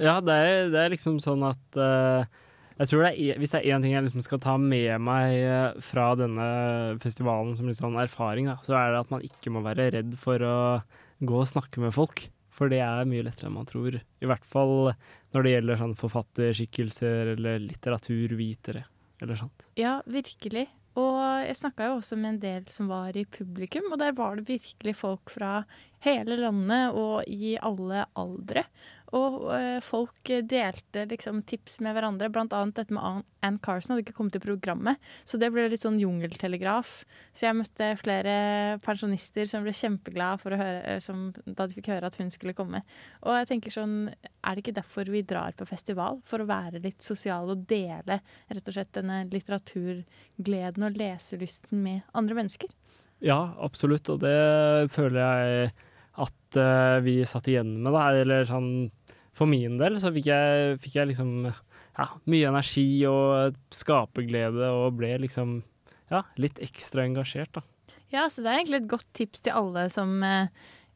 Ja, 0.00 0.18
det 0.24 0.36
er, 0.36 0.68
det 0.72 0.84
er 0.84 0.92
liksom 0.92 1.18
sånn 1.22 1.44
at 1.48 1.80
Jeg 2.80 2.88
tror 2.88 3.04
det 3.04 3.12
er, 3.12 3.38
Hvis 3.40 3.52
det 3.52 3.60
er 3.60 3.76
én 3.76 3.84
ting 3.84 3.92
jeg 3.92 4.06
liksom 4.06 4.24
skal 4.24 4.40
ta 4.40 4.56
med 4.56 5.04
meg 5.04 5.36
eh, 5.36 5.80
fra 5.84 6.10
denne 6.16 6.50
festivalen 7.02 7.52
som 7.58 7.68
sånn 7.76 7.98
erfaring, 8.00 8.48
da, 8.48 8.56
så 8.64 8.78
er 8.78 8.94
det 8.94 9.02
at 9.04 9.12
man 9.12 9.24
ikke 9.26 9.52
må 9.52 9.60
være 9.66 9.90
redd 9.98 10.16
for 10.20 10.40
å 10.40 10.58
gå 11.20 11.42
og 11.42 11.50
snakke 11.50 11.82
med 11.84 11.92
folk. 11.92 12.24
For 12.56 12.72
det 12.72 12.80
er 12.84 13.08
mye 13.08 13.24
lettere 13.24 13.48
enn 13.48 13.56
man 13.58 13.68
tror. 13.68 14.00
I 14.00 14.28
hvert 14.28 14.48
fall 14.48 14.92
når 15.32 15.44
det 15.44 15.52
gjelder 15.54 15.80
sånn 15.80 15.96
forfatterskikkelser 16.00 17.34
eller 17.36 17.60
litteraturvitere 17.62 18.84
eller 19.20 19.36
sånt. 19.36 19.64
Ja, 19.80 19.98
virkelig. 20.08 20.66
Og 20.98 21.18
jeg 21.46 21.54
snakka 21.60 21.86
jo 21.86 21.98
også 22.00 22.16
med 22.18 22.34
en 22.34 22.40
del 22.42 22.64
som 22.72 22.88
var 22.90 23.14
i 23.14 23.22
publikum, 23.28 23.92
og 23.92 24.00
der 24.00 24.16
var 24.16 24.36
det 24.36 24.48
virkelig 24.48 24.96
folk 24.98 25.30
fra 25.30 25.60
hele 26.02 26.38
landet 26.40 26.96
og 26.98 27.28
i 27.30 27.54
alle 27.62 28.02
aldre. 28.18 28.64
Og 29.16 29.48
eh, 29.54 29.78
folk 29.82 30.30
delte 30.46 31.04
liksom 31.10 31.42
tips 31.48 31.80
med 31.82 31.96
hverandre, 31.96 32.30
annet 32.30 32.76
dette 32.78 32.94
med 32.94 33.24
Ann- 33.42 33.58
Carson 33.64 33.94
hadde 33.94 34.04
ikke 34.04 34.14
kommet 34.18 34.34
til 34.36 34.42
programmet, 34.44 35.00
så 35.24 35.38
det 35.40 35.48
ble 35.50 35.64
litt 35.72 35.82
sånn 35.82 35.98
jungeltelegraf. 35.98 36.90
Så 37.32 37.46
jeg 37.46 37.56
møtte 37.58 37.88
flere 37.98 38.34
pensjonister 38.84 39.48
som 39.50 39.64
ble 39.64 39.74
kjempeglade 39.74 40.42
for 40.42 40.54
å 40.54 40.60
høre, 40.60 40.82
eh, 40.84 41.00
som, 41.02 41.30
da 41.46 41.66
de 41.66 41.78
fikk 41.78 41.90
høre 41.94 42.10
at 42.10 42.20
hun 42.20 42.30
skulle 42.30 42.54
komme. 42.54 42.84
Og 43.24 43.34
jeg 43.40 43.50
tenker 43.50 43.74
sånn, 43.74 43.98
er 44.12 44.54
det 44.54 44.64
ikke 44.64 44.78
derfor 44.78 45.10
vi 45.10 45.24
drar 45.26 45.56
på 45.58 45.66
festival? 45.68 46.20
For 46.28 46.44
å 46.44 46.50
være 46.50 46.82
litt 46.84 47.02
sosiale 47.02 47.56
og 47.56 47.66
dele 47.70 48.20
rett 48.52 48.68
og 48.68 48.76
slett 48.76 48.94
denne 48.94 49.24
litteraturgleden 49.32 50.86
og 50.86 51.00
leselysten 51.00 51.82
med 51.82 52.04
andre 52.14 52.38
mennesker? 52.42 52.70
Ja, 53.20 53.54
absolutt, 53.60 54.08
og 54.12 54.22
det 54.22 54.90
føler 54.94 55.20
jeg 55.20 55.72
at 56.20 56.56
eh, 56.58 56.96
vi 57.04 57.20
satt 57.28 57.48
igjen 57.50 57.76
med, 57.82 57.92
da. 57.94 58.06
Eller 58.20 58.46
sånn 58.48 58.90
For 59.36 59.50
min 59.50 59.78
del 59.80 59.98
så 60.00 60.10
fikk 60.14 60.30
jeg, 60.30 60.78
fikk 60.82 60.98
jeg 60.98 61.10
liksom 61.12 61.32
ja, 61.46 62.06
mye 62.30 62.50
energi 62.50 62.88
og 63.08 63.56
skaperglede 63.74 64.70
og 64.74 64.98
ble 64.98 65.14
liksom 65.24 65.60
ja, 66.10 66.24
litt 66.40 66.58
ekstra 66.62 67.06
engasjert, 67.06 67.60
da. 67.60 67.64
Ja, 68.10 68.26
så 68.26 68.42
det 68.42 68.50
er 68.50 68.58
egentlig 68.58 68.80
et 68.80 68.90
godt 68.90 69.10
tips 69.14 69.44
til 69.46 69.54
alle 69.54 69.84
som 69.94 70.16
eh, 70.26 70.50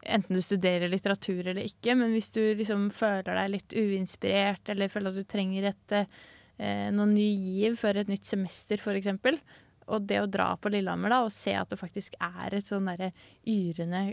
enten 0.04 0.36
du 0.36 0.42
studerer 0.42 0.90
litteratur 0.90 1.44
eller 1.44 1.62
ikke, 1.62 1.94
men 1.98 2.14
hvis 2.14 2.32
du 2.34 2.40
liksom 2.58 2.88
føler 2.94 3.28
deg 3.30 3.52
litt 3.52 3.76
uinspirert, 3.76 4.72
eller 4.72 4.90
føler 4.92 5.12
at 5.12 5.20
du 5.20 5.28
trenger 5.28 5.68
et, 5.70 5.94
eh, 5.94 6.88
noen 6.94 7.14
ny 7.14 7.28
giv 7.30 7.78
før 7.80 8.02
et 8.02 8.10
nytt 8.10 8.26
semester, 8.28 8.80
f.eks., 8.80 9.38
og 9.84 10.06
det 10.08 10.16
å 10.22 10.30
dra 10.30 10.54
på 10.56 10.70
Lillehammer 10.72 11.12
da, 11.12 11.20
og 11.26 11.32
se 11.34 11.52
at 11.54 11.68
det 11.68 11.76
faktisk 11.76 12.14
er 12.16 12.56
et 12.56 12.70
sånn 12.70 12.88
yrende, 12.88 14.06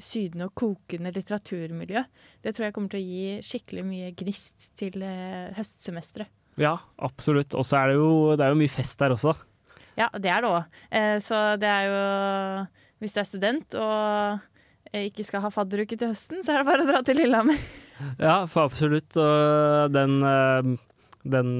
sydende 0.00 0.48
og 0.48 0.54
kokende 0.58 1.12
litteraturmiljø, 1.14 2.02
det 2.44 2.54
tror 2.54 2.66
jeg 2.66 2.76
kommer 2.76 2.92
til 2.92 3.02
å 3.02 3.06
gi 3.06 3.24
skikkelig 3.46 3.84
mye 3.86 4.12
gnist 4.18 4.70
til 4.80 5.02
eh, 5.04 5.52
høstsemesteret. 5.56 6.30
Ja, 6.60 6.76
absolutt. 7.00 7.56
Og 7.56 7.64
så 7.64 7.78
er 7.80 7.92
det 7.92 7.96
jo, 7.96 8.12
det 8.36 8.44
er 8.44 8.52
jo 8.52 8.60
mye 8.60 8.72
fest 8.72 8.98
der 9.00 9.14
også. 9.14 9.32
Ja, 9.96 10.08
det 10.12 10.28
er 10.32 10.44
det 10.44 10.50
òg. 10.52 10.78
Eh, 10.92 11.16
så 11.24 11.42
det 11.60 11.68
er 11.68 11.88
jo 11.88 12.00
Hvis 13.02 13.14
du 13.16 13.20
er 13.20 13.28
student 13.28 13.76
og 13.80 14.92
eh, 14.92 15.08
ikke 15.08 15.24
skal 15.26 15.44
ha 15.44 15.50
fadderuke 15.52 15.96
til 15.98 16.12
høsten, 16.12 16.44
så 16.44 16.54
er 16.54 16.62
det 16.62 16.68
bare 16.68 16.84
å 16.84 16.90
dra 16.90 17.02
til 17.06 17.20
Lillehammer. 17.22 17.62
Ja, 18.18 18.40
for 18.50 18.66
absolutt. 18.66 19.14
Og 19.20 19.92
den, 19.94 20.16
den 21.22 21.50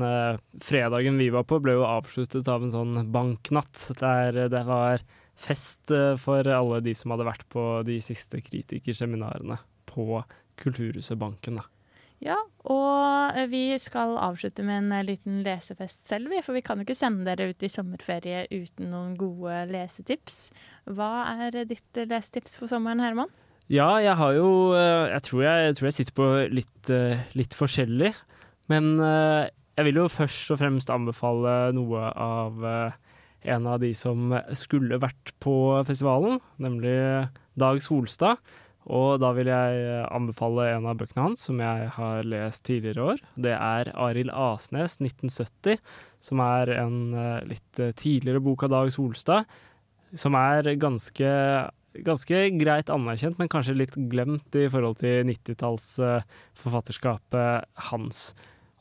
fredagen 0.65 1.21
vi 1.21 1.29
var 1.31 1.45
på, 1.47 1.61
ble 1.63 1.77
jo 1.77 1.85
avsluttet 1.87 2.49
av 2.51 2.65
en 2.65 2.73
sånn 2.73 2.97
banknatt. 3.15 3.79
Der 4.01 4.41
det 4.51 4.63
var 4.67 5.05
fest 5.39 5.91
eh, 5.91 6.15
for 6.21 6.47
alle 6.49 6.81
de 6.85 6.95
som 6.97 7.15
hadde 7.15 7.29
vært 7.29 7.47
på 7.53 7.65
de 7.89 7.99
siste 8.05 8.41
kritikerseminarene 8.45 9.59
på 9.89 10.23
Kulturhuset 10.61 11.19
Banken. 11.21 11.61
Da. 11.61 11.67
Ja, 12.23 12.39
og 12.71 13.37
eh, 13.37 13.49
vi 13.51 13.65
skal 13.83 14.15
avslutte 14.21 14.65
med 14.67 14.85
en 14.85 14.97
eh, 14.99 15.07
liten 15.09 15.43
lesefest 15.47 16.07
selv. 16.09 16.35
For 16.45 16.57
vi 16.57 16.65
kan 16.65 16.81
jo 16.81 16.87
ikke 16.87 16.99
sende 16.99 17.27
dere 17.29 17.51
ut 17.53 17.65
i 17.65 17.73
sommerferie 17.73 18.47
uten 18.53 18.93
noen 18.93 19.17
gode 19.21 19.65
lesetips. 19.73 20.51
Hva 20.87 21.13
er 21.49 21.63
ditt 21.71 22.05
lesetips 22.05 22.59
for 22.61 22.71
sommeren, 22.71 23.03
Herman? 23.03 23.33
Ja, 23.71 23.95
jeg 24.03 24.19
har 24.19 24.33
jo 24.35 24.75
Jeg 24.75 25.23
tror 25.23 25.43
jeg, 25.45 25.67
jeg, 25.67 25.75
tror 25.79 25.87
jeg 25.87 25.95
sitter 25.97 26.17
på 26.19 26.27
litt, 26.51 26.91
litt 27.39 27.55
forskjellig. 27.57 28.11
Men 28.69 28.99
jeg 29.01 29.87
vil 29.87 30.01
jo 30.03 30.11
først 30.11 30.51
og 30.53 30.59
fremst 30.61 30.91
anbefale 30.93 31.55
noe 31.73 32.11
av 32.11 32.59
en 33.43 33.67
av 33.67 33.81
de 33.83 33.91
som 33.97 34.33
skulle 34.57 35.01
vært 35.03 35.35
på 35.43 35.55
festivalen, 35.87 36.39
nemlig 36.63 36.97
Dag 37.59 37.83
Solstad. 37.85 38.39
Og 38.91 39.21
da 39.23 39.29
vil 39.37 39.47
jeg 39.47 39.77
eh, 39.79 40.03
anbefale 40.11 40.65
en 40.73 40.89
av 40.91 40.97
bøkene 40.99 41.23
hans 41.29 41.45
som 41.47 41.61
jeg 41.63 41.85
har 41.97 42.25
lest 42.27 42.65
tidligere 42.67 43.05
år. 43.13 43.19
Det 43.39 43.55
er 43.55 43.93
Arild 43.95 44.33
Asnes, 44.35 44.99
1970, 44.99 45.79
som 46.23 46.39
er 46.43 46.69
en 46.81 47.15
eh, 47.15 47.45
litt 47.53 47.79
eh, 47.79 47.93
tidligere 47.99 48.41
bok 48.43 48.63
av 48.67 48.71
Dag 48.75 48.91
Solstad. 48.95 49.43
Som 50.19 50.35
er 50.37 50.77
ganske, 50.83 51.31
ganske 52.05 52.39
greit 52.59 52.91
anerkjent, 52.93 53.39
men 53.39 53.49
kanskje 53.53 53.79
litt 53.79 53.95
glemt 54.11 54.57
i 54.59 54.69
forhold 54.73 54.97
til 55.01 55.25
90-tallsforfatterskapet 55.31 57.51
hans. 57.93 58.19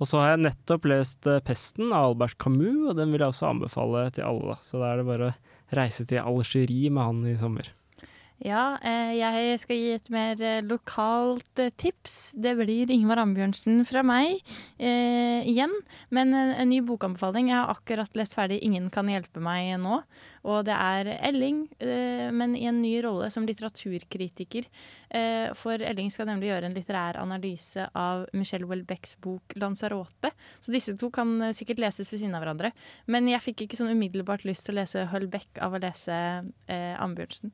Og 0.02 0.10
så 0.10 0.18
har 0.18 0.32
jeg 0.34 0.45
nettopp 0.47 0.88
lest 0.89 1.28
eh, 1.30 1.41
'Pesten' 1.45 1.93
av 1.93 2.12
Albert 2.12 2.39
Camus, 2.41 2.89
og 2.89 2.97
den 2.97 3.14
vil 3.14 3.22
jeg 3.22 3.36
også 3.36 3.52
anbefale 3.52 4.08
til 4.16 4.26
alle. 4.26 4.58
Så 4.66 4.82
da 4.82 4.89
er 4.89 5.02
det 5.02 5.10
bare 5.12 5.30
å 5.30 5.78
reise 5.78 6.08
til 6.10 6.26
Algerie 6.26 6.89
med 6.89 7.06
han 7.06 7.22
i 7.30 7.38
sommer. 7.38 7.70
Ja, 8.42 8.80
eh, 8.82 9.12
jeg 9.20 9.58
skal 9.62 9.78
gi 9.78 9.89
et 9.94 10.08
mer 10.10 10.39
eh, 10.42 10.64
lokalt 10.66 11.60
eh, 11.62 11.70
tips. 11.78 12.34
Det 12.42 12.56
blir 12.58 12.89
Ingvar 12.89 13.22
Ambjørnsen 13.22 13.84
fra 13.86 14.02
meg 14.02 14.39
eh, 14.82 15.46
igjen. 15.46 15.76
Men 16.10 16.34
en, 16.34 16.72
ny 16.72 16.80
bokanbefaling. 16.88 17.52
Jeg 17.52 17.60
har 17.60 17.70
akkurat 17.70 18.18
lest 18.18 18.34
ferdig 18.34 18.58
'Ingen 18.64 18.89
kan 18.89 19.06
hjelpe 19.06 19.44
meg' 19.44 19.78
nå. 19.78 20.02
Og 20.42 20.66
det 20.66 20.74
er 20.74 21.12
Elling, 21.22 21.68
eh, 21.86 22.32
men 22.34 22.56
i 22.58 22.66
en 22.66 22.82
ny 22.82 22.96
rolle 23.06 23.30
som 23.30 23.46
litteraturkritiker. 23.46 24.66
Eh, 25.14 25.54
for 25.54 25.78
Elling 25.78 26.10
skal 26.10 26.26
nemlig 26.26 26.50
gjøre 26.50 26.66
en 26.66 26.74
litterær 26.74 27.22
analyse 27.22 27.86
av 27.94 28.26
Michelle 28.34 28.66
Welbecks 28.66 29.20
bok 29.22 29.54
'Lanzarote'. 29.54 30.34
Så 30.60 30.74
disse 30.74 30.98
to 30.98 31.12
kan 31.12 31.54
sikkert 31.54 31.78
leses 31.78 32.10
ved 32.10 32.24
siden 32.24 32.34
av 32.34 32.42
hverandre. 32.42 32.74
Men 33.06 33.30
jeg 33.30 33.46
fikk 33.46 33.68
ikke 33.68 33.78
sånn 33.78 33.94
umiddelbart 33.94 34.50
lyst 34.50 34.66
til 34.66 34.74
å 34.74 34.82
lese 34.82 35.06
Hølbeck 35.14 35.62
av 35.62 35.78
å 35.78 35.84
lese 35.84 36.42
Ambjørnsen. 36.68 37.52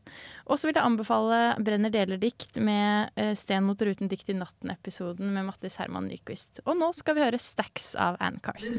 Og 0.48 0.56
så 0.56 0.68
vil 0.70 0.77
jeg 0.78 0.86
anbefale 0.86 1.40
'Brenner 1.58 1.92
deler 1.94 2.20
dikt' 2.22 2.60
med 2.62 3.10
eh, 3.18 3.34
Sten 3.36 3.66
mot 3.68 3.82
ruten 3.82 4.10
dikt 4.12 4.30
i 4.30 4.36
natten-episoden 4.38 5.34
med 5.34 5.48
Mattis 5.50 5.78
Herman 5.82 6.08
Nyquist. 6.08 6.62
Og 6.66 6.78
nå 6.78 6.92
skal 6.94 7.18
vi 7.18 7.26
høre 7.26 7.42
'Stacks' 7.42 7.96
av 7.96 8.18
Anne 8.20 8.40
Carson. 8.44 8.78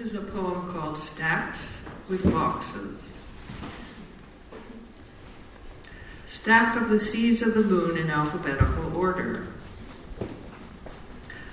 Stacks. 0.96 1.84
Stack 6.26 6.76
of 6.76 6.90
the 6.90 6.99
seas 6.99 7.40
of 7.40 7.55
the 7.55 7.62
moon 7.62 7.96
in 7.96 8.11
alphabetical 8.11 8.94
order. 8.94 9.46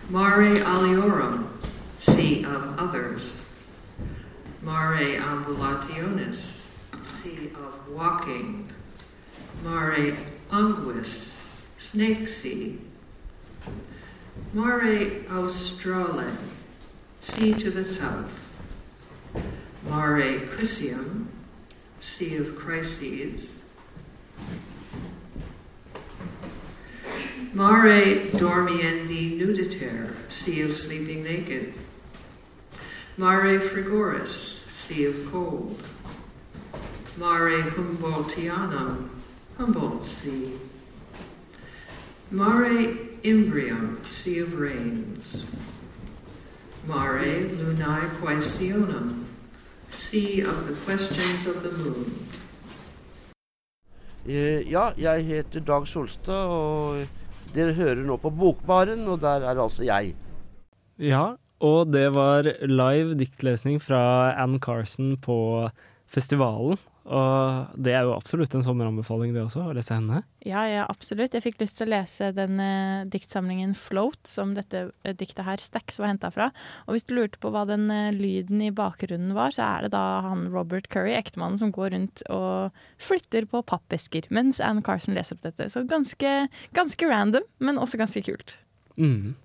Mare 0.10 0.60
aliorum, 0.64 1.48
sea 1.98 2.44
of 2.44 2.78
others. 2.78 3.54
Mare 4.62 5.16
ambulationis, 5.16 6.68
sea 7.04 7.52
of 7.56 7.88
walking. 7.90 8.70
Mare 9.64 10.35
unguis, 10.50 11.50
snake 11.78 12.28
sea. 12.28 12.80
Mare 14.54 15.24
australe, 15.32 16.38
sea 17.22 17.54
to 17.54 17.72
the 17.72 17.86
south. 17.86 18.46
Mare 19.84 20.40
Crisium, 20.48 21.28
Sea 22.00 22.38
of 22.38 22.56
Crises. 22.56 23.62
Mare 27.54 28.18
Dormiendi 28.32 29.40
Nuditer, 29.40 30.14
Sea 30.30 30.62
of 30.62 30.74
Sleeping 30.74 31.24
Naked. 31.24 31.74
Mare 33.18 33.60
Frigoris, 33.60 34.70
Sea 34.72 35.06
of 35.06 35.32
Cold. 35.32 35.82
Mare 37.18 37.62
Humboldtianum, 37.72 39.10
Humboldt 39.58 40.06
Sea. 40.06 40.52
Mare 42.32 42.88
Imbrium, 43.24 44.04
Sea 44.12 44.42
of 44.42 44.54
Rains. 44.60 45.48
Mare 46.86 47.44
Lunae 47.58 48.10
Quaestionum, 48.20 49.26
Sea 49.90 50.42
of 50.42 50.68
the 50.68 50.74
Questions 50.86 51.48
of 51.48 51.64
the 51.64 51.72
Moon. 51.72 52.12
Eh, 54.26 54.66
ja, 54.72 54.90
jeg 54.98 55.26
heter 55.26 55.62
Dag 55.62 55.88
Solstad, 55.88 56.50
og 56.50 57.06
dere 57.56 57.74
hører 57.78 58.04
nå 58.04 58.18
på 58.18 58.30
Bokbaren, 58.34 59.08
og 59.08 59.22
der 59.22 59.46
er 59.46 59.62
altså 59.62 59.86
jeg. 59.86 60.16
Ja, 61.00 61.36
og 61.62 61.94
det 61.94 62.10
var 62.16 62.50
live 62.66 63.16
diktlesning 63.18 63.80
fra 63.82 64.34
Ann 64.42 64.60
Carson 64.60 65.16
på 65.18 65.70
festivalen. 66.06 66.78
Og 67.06 67.76
det 67.78 67.92
er 67.94 68.08
jo 68.08 68.16
absolutt 68.16 68.56
en 68.58 68.64
sommeranbefaling, 68.66 69.30
det 69.36 69.44
også, 69.44 69.68
å 69.70 69.74
lese 69.78 69.94
henne. 69.94 70.24
Ja, 70.46 70.64
ja, 70.66 70.86
absolutt. 70.90 71.36
Jeg 71.38 71.44
fikk 71.46 71.60
lyst 71.62 71.78
til 71.78 71.86
å 71.86 71.94
lese 71.94 72.32
den 72.34 72.58
eh, 72.62 73.06
diktsamlingen 73.14 73.76
'Float', 73.78 74.26
som 74.26 74.56
dette 74.58 74.88
eh, 75.06 75.14
diktet 75.14 75.44
her, 75.46 75.62
'Stacks', 75.62 76.00
var 76.02 76.10
henta 76.10 76.32
fra. 76.34 76.50
Og 76.88 76.96
hvis 76.96 77.06
du 77.06 77.14
lurte 77.14 77.38
på 77.42 77.52
hva 77.54 77.68
den 77.70 77.92
eh, 77.94 78.10
lyden 78.16 78.64
i 78.66 78.72
bakgrunnen 78.74 79.36
var, 79.38 79.54
så 79.54 79.68
er 79.68 79.86
det 79.86 79.94
da 79.94 80.06
han 80.26 80.48
Robert 80.54 80.90
Curry, 80.90 81.14
ektemannen, 81.14 81.62
som 81.62 81.74
går 81.76 81.94
rundt 81.94 82.26
og 82.34 82.74
flytter 82.98 83.46
på 83.54 83.62
pappesker 83.70 84.26
mens 84.34 84.58
Anne 84.64 84.82
Carson 84.86 85.14
leser 85.14 85.38
opp 85.38 85.46
dette. 85.46 85.70
Så 85.70 85.86
ganske, 85.86 86.34
ganske 86.74 87.12
random, 87.12 87.46
men 87.62 87.82
også 87.82 88.02
ganske 88.02 88.26
kult. 88.26 88.58
Mm. 88.98 89.36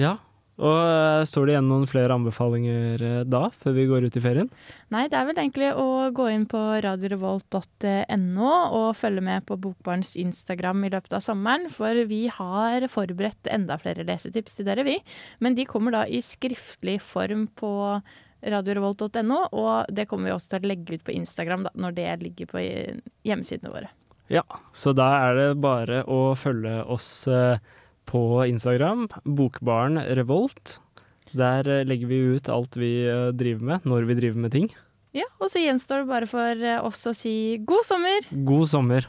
Ja, 0.00 0.18
og 0.60 0.76
eh, 0.76 1.24
står 1.28 1.46
det 1.48 1.54
igjen 1.54 1.68
noen 1.70 1.86
flere 1.88 2.16
anbefalinger 2.18 3.04
eh, 3.06 3.20
da, 3.24 3.46
før 3.62 3.76
vi 3.76 3.86
går 3.88 4.06
ut 4.06 4.18
i 4.18 4.22
ferien? 4.24 4.50
Nei, 4.92 5.06
det 5.08 5.16
er 5.16 5.28
vel 5.28 5.40
egentlig 5.40 5.70
å 5.80 5.86
gå 6.12 6.26
inn 6.28 6.44
på 6.50 6.60
radiorevolt.no 6.84 8.50
og 8.76 8.88
følge 8.98 9.24
med 9.24 9.46
på 9.48 9.56
Bokbarns 9.62 10.12
Instagram 10.20 10.84
i 10.84 10.92
løpet 10.92 11.16
av 11.16 11.24
sommeren, 11.24 11.70
for 11.72 12.02
vi 12.10 12.26
har 12.32 12.84
forberedt 12.92 13.48
enda 13.52 13.80
flere 13.80 14.04
lesetips 14.08 14.58
til 14.58 14.68
dere, 14.68 14.84
vi. 14.84 14.98
Men 15.40 15.56
de 15.56 15.66
kommer 15.68 15.96
da 15.96 16.04
i 16.04 16.20
skriftlig 16.24 16.98
form 17.00 17.48
på 17.56 17.72
radiorevolt.no, 18.42 19.40
og 19.56 19.90
det 19.94 20.08
kommer 20.10 20.28
vi 20.28 20.36
også 20.36 20.56
til 20.56 20.66
å 20.66 20.72
legge 20.74 20.98
ut 20.98 21.06
på 21.06 21.14
Instagram 21.16 21.68
da, 21.68 21.74
når 21.78 21.96
det 21.96 22.08
ligger 22.26 22.50
på 22.50 22.62
hjemmesidene 22.62 23.72
våre. 23.72 23.92
Ja, 24.32 24.44
så 24.72 24.94
da 24.96 25.08
er 25.26 25.38
det 25.38 25.46
bare 25.60 26.02
å 26.08 26.32
følge 26.38 26.82
oss 26.90 27.26
eh, 27.28 27.60
på 28.12 28.22
Instagram, 28.46 29.08
Bokbaren 29.24 30.00
Revolt. 30.18 30.78
Der 31.32 31.68
eh, 31.68 31.84
legger 31.88 32.10
vi 32.10 32.20
ut 32.36 32.50
alt 32.52 32.76
vi 32.76 32.92
eh, 33.08 33.30
driver 33.32 33.70
med, 33.72 33.88
når 33.88 34.08
vi 34.10 34.18
driver 34.18 34.44
med 34.44 34.52
ting. 34.52 34.68
Ja, 35.16 35.28
og 35.40 35.48
så 35.52 35.62
gjenstår 35.62 36.04
det 36.04 36.10
bare 36.12 36.28
for 36.28 36.64
eh, 36.68 36.80
oss 36.84 37.02
å 37.08 37.14
si 37.16 37.34
god 37.68 37.88
sommer! 37.88 38.28
God 38.48 38.68
sommer. 38.68 39.08